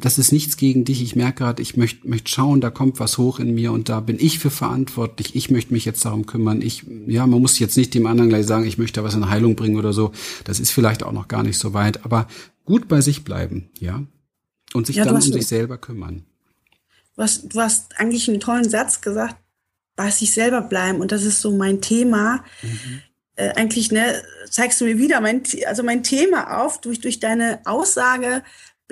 das 0.05 0.19
ist 0.19 0.33
nichts 0.33 0.59
gegen 0.59 0.85
dich. 0.85 1.03
Ich 1.03 1.17
merke 1.17 1.39
gerade, 1.39 1.63
ich 1.63 1.79
möchte 1.79 2.07
möchte 2.07 2.31
schauen, 2.31 2.61
da 2.61 2.69
kommt 2.69 3.01
was 3.01 3.17
hoch 3.17 3.39
in 3.41 3.55
mir 3.55 3.73
und 3.73 3.89
da 3.89 4.01
bin 4.01 4.19
ich 4.21 4.39
für 4.39 4.51
verantwortlich. 4.51 5.35
Ich 5.35 5.51
möchte 5.51 5.73
mich 5.73 5.87
jetzt 5.87 6.05
darum 6.05 6.27
kümmern. 6.27 6.61
Ich, 6.61 6.85
ja, 7.07 7.27
man 7.27 7.41
muss 7.41 7.59
jetzt 7.59 7.79
nicht 7.79 7.95
dem 7.95 8.07
anderen 8.07 8.29
gleich 8.29 8.45
sagen, 8.45 8.67
ich 8.67 8.77
möchte 8.77 9.01
da 9.01 9.05
was 9.05 9.15
in 9.15 9.31
Heilung 9.31 9.57
bringen 9.57 9.79
oder 9.79 9.95
so. 9.95 10.13
Das 10.45 10.61
ist 10.61 10.73
vielleicht 10.73 11.05
auch 11.05 11.13
noch 11.13 11.27
gar 11.27 11.43
nicht 11.43 11.59
so 11.59 11.73
weit, 11.73 12.05
aber 12.05 12.29
gut 12.67 12.87
bei 12.87 13.01
sich 13.01 13.25
bleiben, 13.25 13.71
ja. 13.79 14.03
Und 14.75 14.87
sich 14.87 14.97
ja, 14.97 15.07
dann 15.07 15.15
um 15.15 15.23
sich 15.23 15.47
selber 15.47 15.79
kümmern. 15.79 16.27
Du 17.17 17.23
hast, 17.23 17.55
du 17.55 17.61
hast 17.61 17.99
eigentlich 17.99 18.29
einen 18.29 18.41
tollen 18.41 18.69
Satz 18.69 19.01
gesagt, 19.01 19.37
bei 19.97 20.11
sich 20.11 20.35
selber 20.35 20.61
bleiben. 20.61 21.01
Und 21.01 21.13
das 21.13 21.25
ist 21.25 21.41
so 21.41 21.57
mein 21.57 21.81
Thema. 21.81 22.45
Mhm. 22.61 23.01
äh, 23.37 23.55
eigentlich 23.55 23.91
ne, 23.91 24.23
zeigst 24.51 24.83
du 24.83 24.85
mir 24.85 24.99
wieder 24.99 25.23
mein, 25.23 25.45
also 25.67 25.83
mein 25.83 26.03
Thema 26.03 26.61
auf 26.61 26.83
durch, 26.83 27.01
durch 27.01 27.21
deine 27.21 27.61
Aussage, 27.65 28.43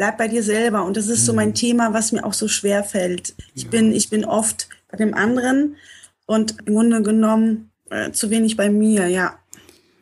bleib 0.02 0.18
bei 0.18 0.26
dir 0.26 0.42
selber. 0.42 0.84
Und 0.84 0.96
das 0.96 1.06
ist 1.06 1.24
so 1.24 1.32
mein 1.32 1.50
mhm. 1.50 1.54
Thema, 1.54 1.94
was 1.94 2.10
mir 2.10 2.24
auch 2.24 2.32
so 2.32 2.48
schwer 2.48 2.82
fällt. 2.82 3.36
Ich, 3.54 3.68
bin, 3.68 3.92
ich 3.92 4.10
bin 4.10 4.24
oft 4.24 4.68
bei 4.90 4.96
dem 4.96 5.14
anderen 5.14 5.76
und 6.26 6.56
im 6.66 6.74
Grunde 6.74 7.02
genommen 7.02 7.70
äh, 7.88 8.10
zu 8.10 8.28
wenig 8.28 8.56
bei 8.56 8.68
mir, 8.68 9.06
ja. 9.06 9.38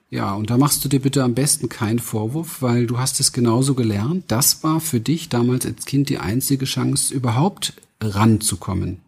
Ja, 0.08 0.34
und 0.34 0.48
da 0.48 0.56
machst 0.56 0.82
du 0.82 0.88
dir 0.88 1.00
bitte 1.00 1.22
am 1.22 1.34
besten 1.34 1.68
keinen 1.68 1.98
Vorwurf, 1.98 2.62
weil 2.62 2.86
du 2.86 2.98
hast 2.98 3.20
es 3.20 3.32
genauso 3.32 3.74
gelernt. 3.74 4.24
Das 4.28 4.64
war 4.64 4.80
für 4.80 5.00
dich 5.00 5.28
damals 5.28 5.66
als 5.66 5.84
Kind 5.84 6.08
die 6.08 6.16
einzige 6.16 6.64
Chance, 6.64 7.12
überhaupt 7.12 7.74
ranzukommen 8.00 9.02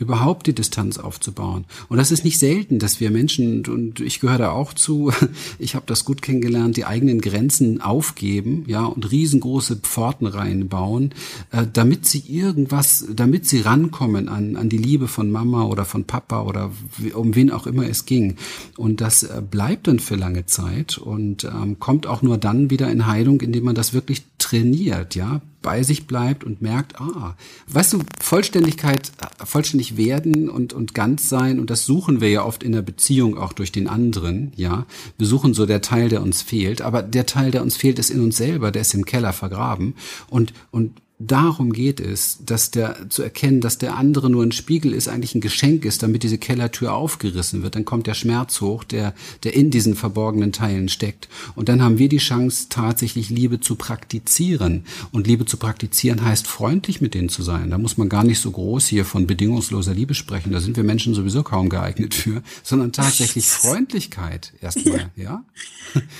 überhaupt 0.00 0.46
die 0.46 0.54
Distanz 0.54 0.98
aufzubauen. 0.98 1.66
Und 1.88 1.98
das 1.98 2.10
ist 2.10 2.24
nicht 2.24 2.38
selten, 2.38 2.78
dass 2.78 3.00
wir 3.00 3.10
Menschen, 3.10 3.66
und 3.66 4.00
ich 4.00 4.18
gehöre 4.20 4.38
da 4.38 4.50
auch 4.50 4.72
zu, 4.72 5.12
ich 5.58 5.74
habe 5.74 5.84
das 5.86 6.04
gut 6.04 6.22
kennengelernt, 6.22 6.76
die 6.76 6.86
eigenen 6.86 7.20
Grenzen 7.20 7.80
aufgeben, 7.82 8.64
ja, 8.66 8.84
und 8.84 9.10
riesengroße 9.10 9.76
Pforten 9.76 10.26
reinbauen, 10.26 11.12
äh, 11.52 11.66
damit 11.70 12.06
sie 12.06 12.24
irgendwas, 12.26 13.06
damit 13.14 13.46
sie 13.46 13.60
rankommen 13.60 14.28
an, 14.28 14.56
an 14.56 14.70
die 14.70 14.78
Liebe 14.78 15.06
von 15.06 15.30
Mama 15.30 15.64
oder 15.64 15.84
von 15.84 16.04
Papa 16.04 16.42
oder 16.42 16.72
um 17.14 17.36
wen 17.36 17.50
auch 17.50 17.66
immer 17.66 17.86
es 17.86 18.06
ging. 18.06 18.36
Und 18.78 19.02
das 19.02 19.22
äh, 19.22 19.42
bleibt 19.48 19.86
dann 19.86 19.98
für 19.98 20.16
lange 20.16 20.46
Zeit 20.46 20.96
und 20.96 21.44
ähm, 21.44 21.78
kommt 21.78 22.06
auch 22.06 22.22
nur 22.22 22.38
dann 22.38 22.70
wieder 22.70 22.90
in 22.90 23.06
Heilung, 23.06 23.42
indem 23.42 23.64
man 23.64 23.74
das 23.74 23.92
wirklich 23.92 24.22
trainiert, 24.40 25.14
ja, 25.14 25.40
bei 25.62 25.82
sich 25.82 26.06
bleibt 26.06 26.42
und 26.42 26.62
merkt, 26.62 27.00
ah, 27.00 27.36
weißt 27.68 27.92
du, 27.92 28.02
Vollständigkeit, 28.20 29.12
vollständig 29.44 29.96
werden 29.96 30.48
und, 30.48 30.72
und 30.72 30.94
ganz 30.94 31.28
sein, 31.28 31.60
und 31.60 31.70
das 31.70 31.84
suchen 31.84 32.20
wir 32.20 32.30
ja 32.30 32.44
oft 32.44 32.62
in 32.62 32.72
der 32.72 32.82
Beziehung 32.82 33.38
auch 33.38 33.52
durch 33.52 33.70
den 33.70 33.86
anderen, 33.86 34.52
ja. 34.56 34.86
Wir 35.18 35.26
suchen 35.26 35.54
so 35.54 35.66
der 35.66 35.82
Teil, 35.82 36.08
der 36.08 36.22
uns 36.22 36.42
fehlt, 36.42 36.82
aber 36.82 37.02
der 37.02 37.26
Teil, 37.26 37.50
der 37.50 37.62
uns 37.62 37.76
fehlt, 37.76 37.98
ist 37.98 38.10
in 38.10 38.20
uns 38.20 38.36
selber, 38.36 38.70
der 38.70 38.82
ist 38.82 38.94
im 38.94 39.04
Keller 39.04 39.32
vergraben 39.32 39.94
und, 40.28 40.52
und 40.70 41.00
darum 41.20 41.72
geht 41.72 42.00
es, 42.00 42.38
dass 42.44 42.70
der 42.70 43.08
zu 43.10 43.22
erkennen, 43.22 43.60
dass 43.60 43.78
der 43.78 43.96
andere 43.96 44.30
nur 44.30 44.42
ein 44.42 44.52
Spiegel 44.52 44.94
ist, 44.94 45.08
eigentlich 45.08 45.34
ein 45.34 45.40
Geschenk 45.40 45.84
ist, 45.84 46.02
damit 46.02 46.22
diese 46.22 46.38
Kellertür 46.38 46.94
aufgerissen 46.94 47.62
wird. 47.62 47.76
Dann 47.76 47.84
kommt 47.84 48.06
der 48.06 48.14
Schmerz 48.14 48.60
hoch, 48.60 48.82
der 48.82 49.14
der 49.42 49.54
in 49.54 49.70
diesen 49.70 49.94
verborgenen 49.94 50.52
Teilen 50.52 50.88
steckt. 50.88 51.28
Und 51.54 51.68
dann 51.68 51.82
haben 51.82 51.98
wir 51.98 52.08
die 52.08 52.18
Chance, 52.18 52.66
tatsächlich 52.70 53.30
Liebe 53.30 53.60
zu 53.60 53.76
praktizieren. 53.76 54.84
Und 55.12 55.26
Liebe 55.26 55.44
zu 55.44 55.58
praktizieren 55.58 56.24
heißt 56.24 56.46
freundlich 56.46 57.00
mit 57.00 57.14
denen 57.14 57.28
zu 57.28 57.42
sein. 57.42 57.70
Da 57.70 57.78
muss 57.78 57.98
man 57.98 58.08
gar 58.08 58.24
nicht 58.24 58.40
so 58.40 58.50
groß 58.50 58.86
hier 58.86 59.04
von 59.04 59.26
bedingungsloser 59.26 59.94
Liebe 59.94 60.14
sprechen. 60.14 60.52
Da 60.52 60.60
sind 60.60 60.76
wir 60.76 60.84
Menschen 60.84 61.14
sowieso 61.14 61.42
kaum 61.42 61.68
geeignet 61.68 62.14
für, 62.14 62.42
sondern 62.62 62.92
tatsächlich 62.92 63.46
Freundlichkeit 63.46 64.52
erstmal. 64.60 65.10
Ja, 65.16 65.44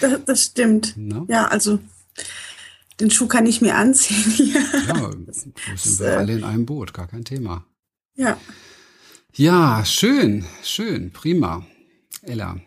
das, 0.00 0.20
das 0.26 0.44
stimmt. 0.44 0.94
No? 0.96 1.24
Ja, 1.28 1.46
also 1.46 1.78
den 3.00 3.10
Schuh 3.10 3.26
kann 3.26 3.46
ich 3.46 3.60
mir 3.60 3.74
anziehen. 3.74 4.54
ja, 4.86 5.10
das 5.26 5.40
sind 5.40 6.00
wir 6.00 6.18
alle 6.18 6.34
in 6.34 6.44
einem 6.44 6.66
Boot, 6.66 6.92
gar 6.92 7.08
kein 7.08 7.24
Thema. 7.24 7.64
Ja. 8.14 8.38
Ja, 9.34 9.84
schön, 9.84 10.44
schön, 10.62 11.12
prima. 11.12 11.64
Ella. 12.22 12.58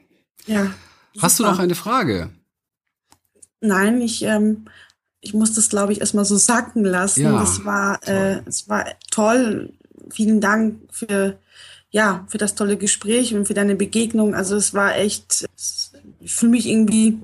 Ja. 0.48 0.74
Hast 1.19 1.38
super. 1.38 1.50
du 1.50 1.56
noch 1.56 1.63
eine 1.63 1.76
Frage? 1.76 2.32
Nein, 3.62 4.02
ich, 4.02 4.24
ähm, 4.24 4.65
ich 5.22 5.34
muss 5.34 5.54
das, 5.54 5.69
glaube 5.69 5.93
ich, 5.93 6.02
erstmal 6.02 6.26
so 6.26 6.38
sacken 6.38 6.84
lassen. 6.84 7.24
Ja, 7.24 7.39
das 7.39 7.63
war, 7.65 8.00
äh, 8.08 8.41
es 8.46 8.67
war 8.67 8.86
toll. 9.12 9.74
Vielen 10.10 10.41
Dank 10.41 10.80
für, 10.91 11.38
ja, 11.91 12.26
für 12.28 12.38
das 12.38 12.56
tolle 12.56 12.78
Gespräch 12.78 13.34
und 13.34 13.46
für 13.46 13.54
deine 13.54 13.76
Begegnung. 13.76 14.34
Also 14.34 14.56
es 14.56 14.74
war 14.74 14.98
echt, 14.98 15.46
ich 16.19 16.34
fühle 16.34 16.52
mich 16.52 16.67
irgendwie, 16.67 17.19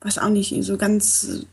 weiß 0.00 0.18
auch 0.18 0.28
nicht, 0.28 0.54
so 0.62 0.76
ganz 0.76 1.46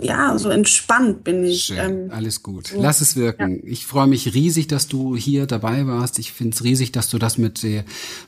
ja, 0.00 0.38
so 0.38 0.48
entspannt 0.48 1.22
bin 1.24 1.44
ich. 1.44 1.64
Schön, 1.64 1.78
ähm, 1.78 2.10
alles 2.10 2.42
gut. 2.42 2.68
So. 2.68 2.80
Lass 2.80 3.00
es 3.00 3.16
wirken. 3.16 3.56
Ja. 3.56 3.70
Ich 3.70 3.86
freue 3.86 4.06
mich 4.06 4.32
riesig, 4.32 4.66
dass 4.66 4.88
du 4.88 5.16
hier 5.16 5.46
dabei 5.46 5.86
warst. 5.86 6.18
Ich 6.18 6.32
finde 6.32 6.54
es 6.54 6.64
riesig, 6.64 6.92
dass 6.92 7.10
du 7.10 7.18
das 7.18 7.36
mit, 7.36 7.66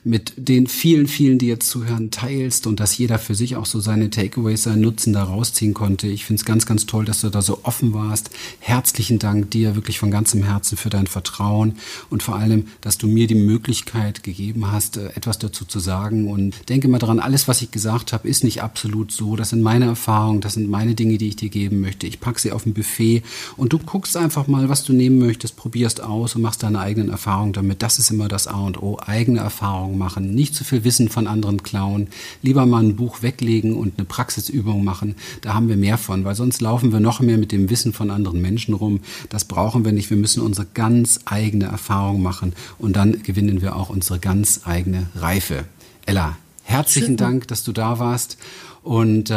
mit 0.03 0.33
den 0.37 0.67
vielen, 0.67 1.07
vielen, 1.07 1.39
die 1.39 1.47
jetzt 1.47 1.67
zuhören, 1.67 2.11
teilst 2.11 2.67
und 2.67 2.79
dass 2.79 2.97
jeder 2.97 3.17
für 3.17 3.33
sich 3.33 3.55
auch 3.55 3.65
so 3.65 3.79
seine 3.79 4.09
Takeaways, 4.09 4.63
seinen 4.63 4.81
Nutzen 4.81 5.13
da 5.13 5.23
rausziehen 5.23 5.73
konnte. 5.73 6.07
Ich 6.07 6.25
finde 6.25 6.41
es 6.41 6.45
ganz, 6.45 6.65
ganz 6.65 6.85
toll, 6.85 7.05
dass 7.05 7.21
du 7.21 7.29
da 7.29 7.41
so 7.41 7.61
offen 7.63 7.93
warst. 7.93 8.29
Herzlichen 8.59 9.17
Dank 9.17 9.49
dir 9.51 9.75
wirklich 9.75 9.97
von 9.97 10.11
ganzem 10.11 10.43
Herzen 10.43 10.77
für 10.77 10.89
dein 10.89 11.07
Vertrauen 11.07 11.77
und 12.09 12.21
vor 12.21 12.35
allem, 12.35 12.67
dass 12.81 12.97
du 12.97 13.07
mir 13.07 13.25
die 13.27 13.35
Möglichkeit 13.35 14.23
gegeben 14.23 14.71
hast, 14.71 14.97
äh, 14.97 15.07
etwas 15.15 15.39
dazu 15.39 15.65
zu 15.65 15.79
sagen. 15.79 16.29
Und 16.29 16.69
denke 16.69 16.87
mal 16.87 16.99
dran, 16.99 17.19
alles, 17.19 17.47
was 17.47 17.61
ich 17.61 17.71
gesagt 17.71 18.13
habe, 18.13 18.27
ist 18.27 18.43
nicht 18.43 18.61
absolut 18.61 19.11
so. 19.11 19.35
Das 19.35 19.49
sind 19.49 19.61
meine 19.61 19.85
Erfahrungen, 19.85 20.41
das 20.41 20.53
sind 20.53 20.69
meine 20.69 20.93
Dinge, 20.93 21.17
die 21.17 21.29
ich 21.29 21.35
dir 21.35 21.49
geben 21.55 21.79
möchte. 21.79 22.05
Ich 22.05 22.19
packe 22.19 22.41
sie 22.41 22.51
auf 22.51 22.65
ein 22.65 22.73
Buffet 22.73 23.23
und 23.55 23.71
du 23.71 23.79
guckst 23.79 24.17
einfach 24.17 24.47
mal, 24.47 24.67
was 24.67 24.83
du 24.83 24.91
nehmen 24.91 25.19
möchtest, 25.19 25.55
probierst 25.55 26.01
aus 26.01 26.35
und 26.35 26.41
machst 26.41 26.63
deine 26.63 26.79
eigenen 26.79 27.09
Erfahrungen 27.09 27.53
damit. 27.53 27.81
Das 27.81 27.97
ist 27.97 28.11
immer 28.11 28.27
das 28.27 28.47
A 28.47 28.59
und 28.59 28.83
O. 28.83 28.99
Eigene 28.99 29.39
Erfahrungen 29.39 29.97
machen. 29.97 30.35
Nicht 30.35 30.53
zu 30.53 30.65
viel 30.65 30.83
Wissen 30.83 31.07
von 31.07 31.27
anderen 31.27 31.63
klauen. 31.63 32.07
Lieber 32.41 32.65
mal 32.65 32.83
ein 32.83 32.97
Buch 32.97 33.21
weglegen 33.21 33.73
und 33.73 33.97
eine 33.97 34.05
Praxisübung 34.05 34.83
machen. 34.83 35.15
Da 35.39 35.53
haben 35.53 35.69
wir 35.69 35.77
mehr 35.77 35.97
von, 35.97 36.25
weil 36.25 36.35
sonst 36.35 36.59
laufen 36.59 36.91
wir 36.91 36.99
noch 36.99 37.21
mehr 37.21 37.37
mit 37.37 37.53
dem 37.53 37.69
Wissen 37.69 37.93
von 37.93 38.11
anderen 38.11 38.41
Menschen 38.41 38.73
rum. 38.73 38.99
Das 39.29 39.45
brauchen 39.45 39.85
wir 39.85 39.93
nicht. 39.93 40.09
Wir 40.09 40.17
müssen 40.17 40.43
unsere 40.43 40.67
ganz 40.73 41.21
eigene 41.23 41.65
Erfahrung 41.65 42.21
machen 42.21 42.51
und 42.79 42.97
dann 42.97 43.23
gewinnen 43.23 43.61
wir 43.61 43.77
auch 43.77 43.89
unsere 43.89 44.19
ganz 44.19 44.61
eigene 44.65 45.07
Reife. 45.15 45.63
Ella, 46.05 46.35
herzlichen 46.63 47.07
Schön. 47.07 47.17
Dank, 47.17 47.47
dass 47.47 47.63
du 47.63 47.71
da 47.71 47.97
warst 47.99 48.37
und 48.83 49.29
äh, 49.29 49.33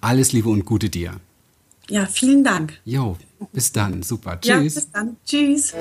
alles 0.00 0.32
Liebe 0.32 0.48
und 0.48 0.64
Gute 0.64 0.88
dir. 0.88 1.12
Ja, 1.88 2.06
vielen 2.06 2.44
Dank. 2.44 2.78
Jo, 2.84 3.16
bis 3.52 3.72
dann. 3.72 4.02
Super. 4.02 4.40
Tschüss. 4.40 4.50
Ja, 4.50 4.60
bis 4.60 4.90
dann. 4.90 5.16
Tschüss. 5.24 5.74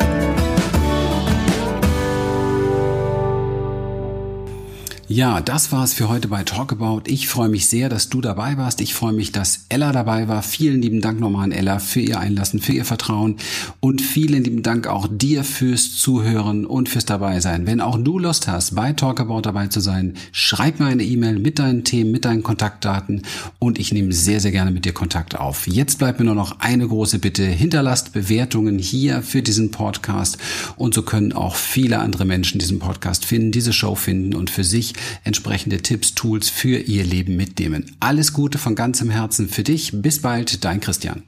Ja, 5.10 5.40
das 5.40 5.72
war's 5.72 5.94
für 5.94 6.10
heute 6.10 6.28
bei 6.28 6.44
Talkabout. 6.44 7.04
Ich 7.06 7.30
freue 7.30 7.48
mich 7.48 7.68
sehr, 7.68 7.88
dass 7.88 8.10
du 8.10 8.20
dabei 8.20 8.58
warst. 8.58 8.82
Ich 8.82 8.94
freue 8.94 9.14
mich, 9.14 9.32
dass 9.32 9.62
Ella 9.70 9.94
dabei 9.94 10.28
war. 10.28 10.44
Vielen 10.44 10.82
lieben 10.82 11.00
Dank 11.00 11.22
nochmal 11.22 11.46
an 11.46 11.54
Ella 11.54 11.80
für 11.80 12.02
ihr 12.02 12.20
Einlassen, 12.20 12.60
für 12.60 12.74
ihr 12.74 12.84
Vertrauen 12.84 13.38
und 13.80 14.02
vielen 14.02 14.44
lieben 14.44 14.64
Dank 14.64 14.86
auch 14.86 15.08
dir 15.10 15.46
fürs 15.46 15.96
Zuhören 15.96 16.66
und 16.66 16.90
fürs 16.90 17.06
Dabeisein. 17.06 17.66
Wenn 17.66 17.80
auch 17.80 17.98
du 17.98 18.20
Lust 18.20 18.50
hast, 18.50 18.76
bei 18.76 18.92
Talkabout 18.92 19.44
dabei 19.44 19.68
zu 19.68 19.80
sein, 19.80 20.16
schreib 20.34 20.82
mir 20.82 20.88
eine 20.88 21.06
E-Mail 21.06 21.40
mit 21.40 21.58
deinen 21.58 21.86
Themen, 21.86 22.12
mit 22.12 22.26
deinen 22.26 22.44
Kontaktdaten 22.44 23.22
und 23.60 23.80
ich 23.80 23.94
nehme 23.94 24.12
sehr, 24.12 24.42
sehr 24.42 24.52
gerne 24.52 24.72
mit 24.72 24.84
dir 24.84 24.94
Kontakt 24.94 25.40
auf. 25.40 25.68
Jetzt 25.68 26.00
bleibt 26.00 26.20
mir 26.20 26.26
nur 26.26 26.36
noch 26.36 26.60
eine 26.60 26.86
große 26.86 27.20
Bitte. 27.20 27.46
Hinterlasst 27.46 28.12
Bewertungen 28.12 28.78
hier 28.78 29.22
für 29.22 29.42
diesen 29.42 29.72
Podcast 29.72 30.38
und 30.76 30.94
so 30.94 31.02
können 31.02 31.32
auch 31.32 31.56
viele 31.56 32.00
andere 32.00 32.26
Menschen 32.26 32.60
diesen 32.60 32.80
Podcast 32.80 33.24
finden, 33.24 33.54
diese 33.54 33.72
Show 33.72 33.96
finden 33.96 34.36
und 34.36 34.50
für 34.50 34.66
sich 34.66 34.97
entsprechende 35.24 35.82
Tipps, 35.82 36.16
Tools 36.16 36.50
für 36.50 36.78
ihr 36.78 37.04
Leben 37.04 37.36
mitnehmen. 37.36 37.96
Alles 38.00 38.34
Gute 38.34 38.58
von 38.58 38.76
ganzem 38.76 39.10
Herzen 39.10 39.50
für 39.50 39.64
dich. 39.64 39.92
Bis 39.94 40.22
bald, 40.22 40.64
dein 40.64 40.80
Christian. 40.80 41.24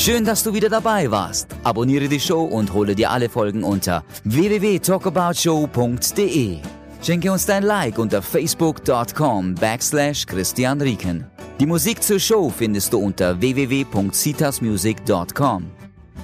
Schön, 0.00 0.24
dass 0.24 0.42
du 0.42 0.52
wieder 0.54 0.70
dabei 0.70 1.10
warst. 1.10 1.48
Abonniere 1.62 2.08
die 2.08 2.20
Show 2.20 2.42
und 2.42 2.72
hole 2.72 2.94
dir 2.94 3.10
alle 3.10 3.28
Folgen 3.28 3.62
unter 3.62 4.02
www.talkaboutshow.de. 4.24 6.56
Schenke 7.02 7.30
uns 7.30 7.44
dein 7.44 7.64
Like 7.64 7.98
unter 7.98 8.22
facebook.com 8.22 9.56
backslash 9.56 10.24
Christian 10.24 10.80
Rieken. 10.80 11.26
Die 11.60 11.66
Musik 11.66 12.02
zur 12.02 12.18
Show 12.18 12.48
findest 12.48 12.94
du 12.94 12.98
unter 12.98 13.38
www.citasmusic.com. 13.40 15.79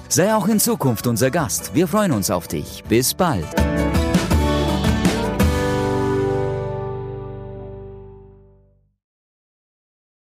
Sei 0.09 0.33
auch 0.33 0.47
in 0.47 0.59
Zukunft 0.59 1.07
unser 1.07 1.31
Gast. 1.31 1.73
Wir 1.73 1.87
freuen 1.87 2.11
uns 2.11 2.31
auf 2.31 2.47
dich. 2.47 2.83
Bis 2.87 3.13
bald. 3.13 3.47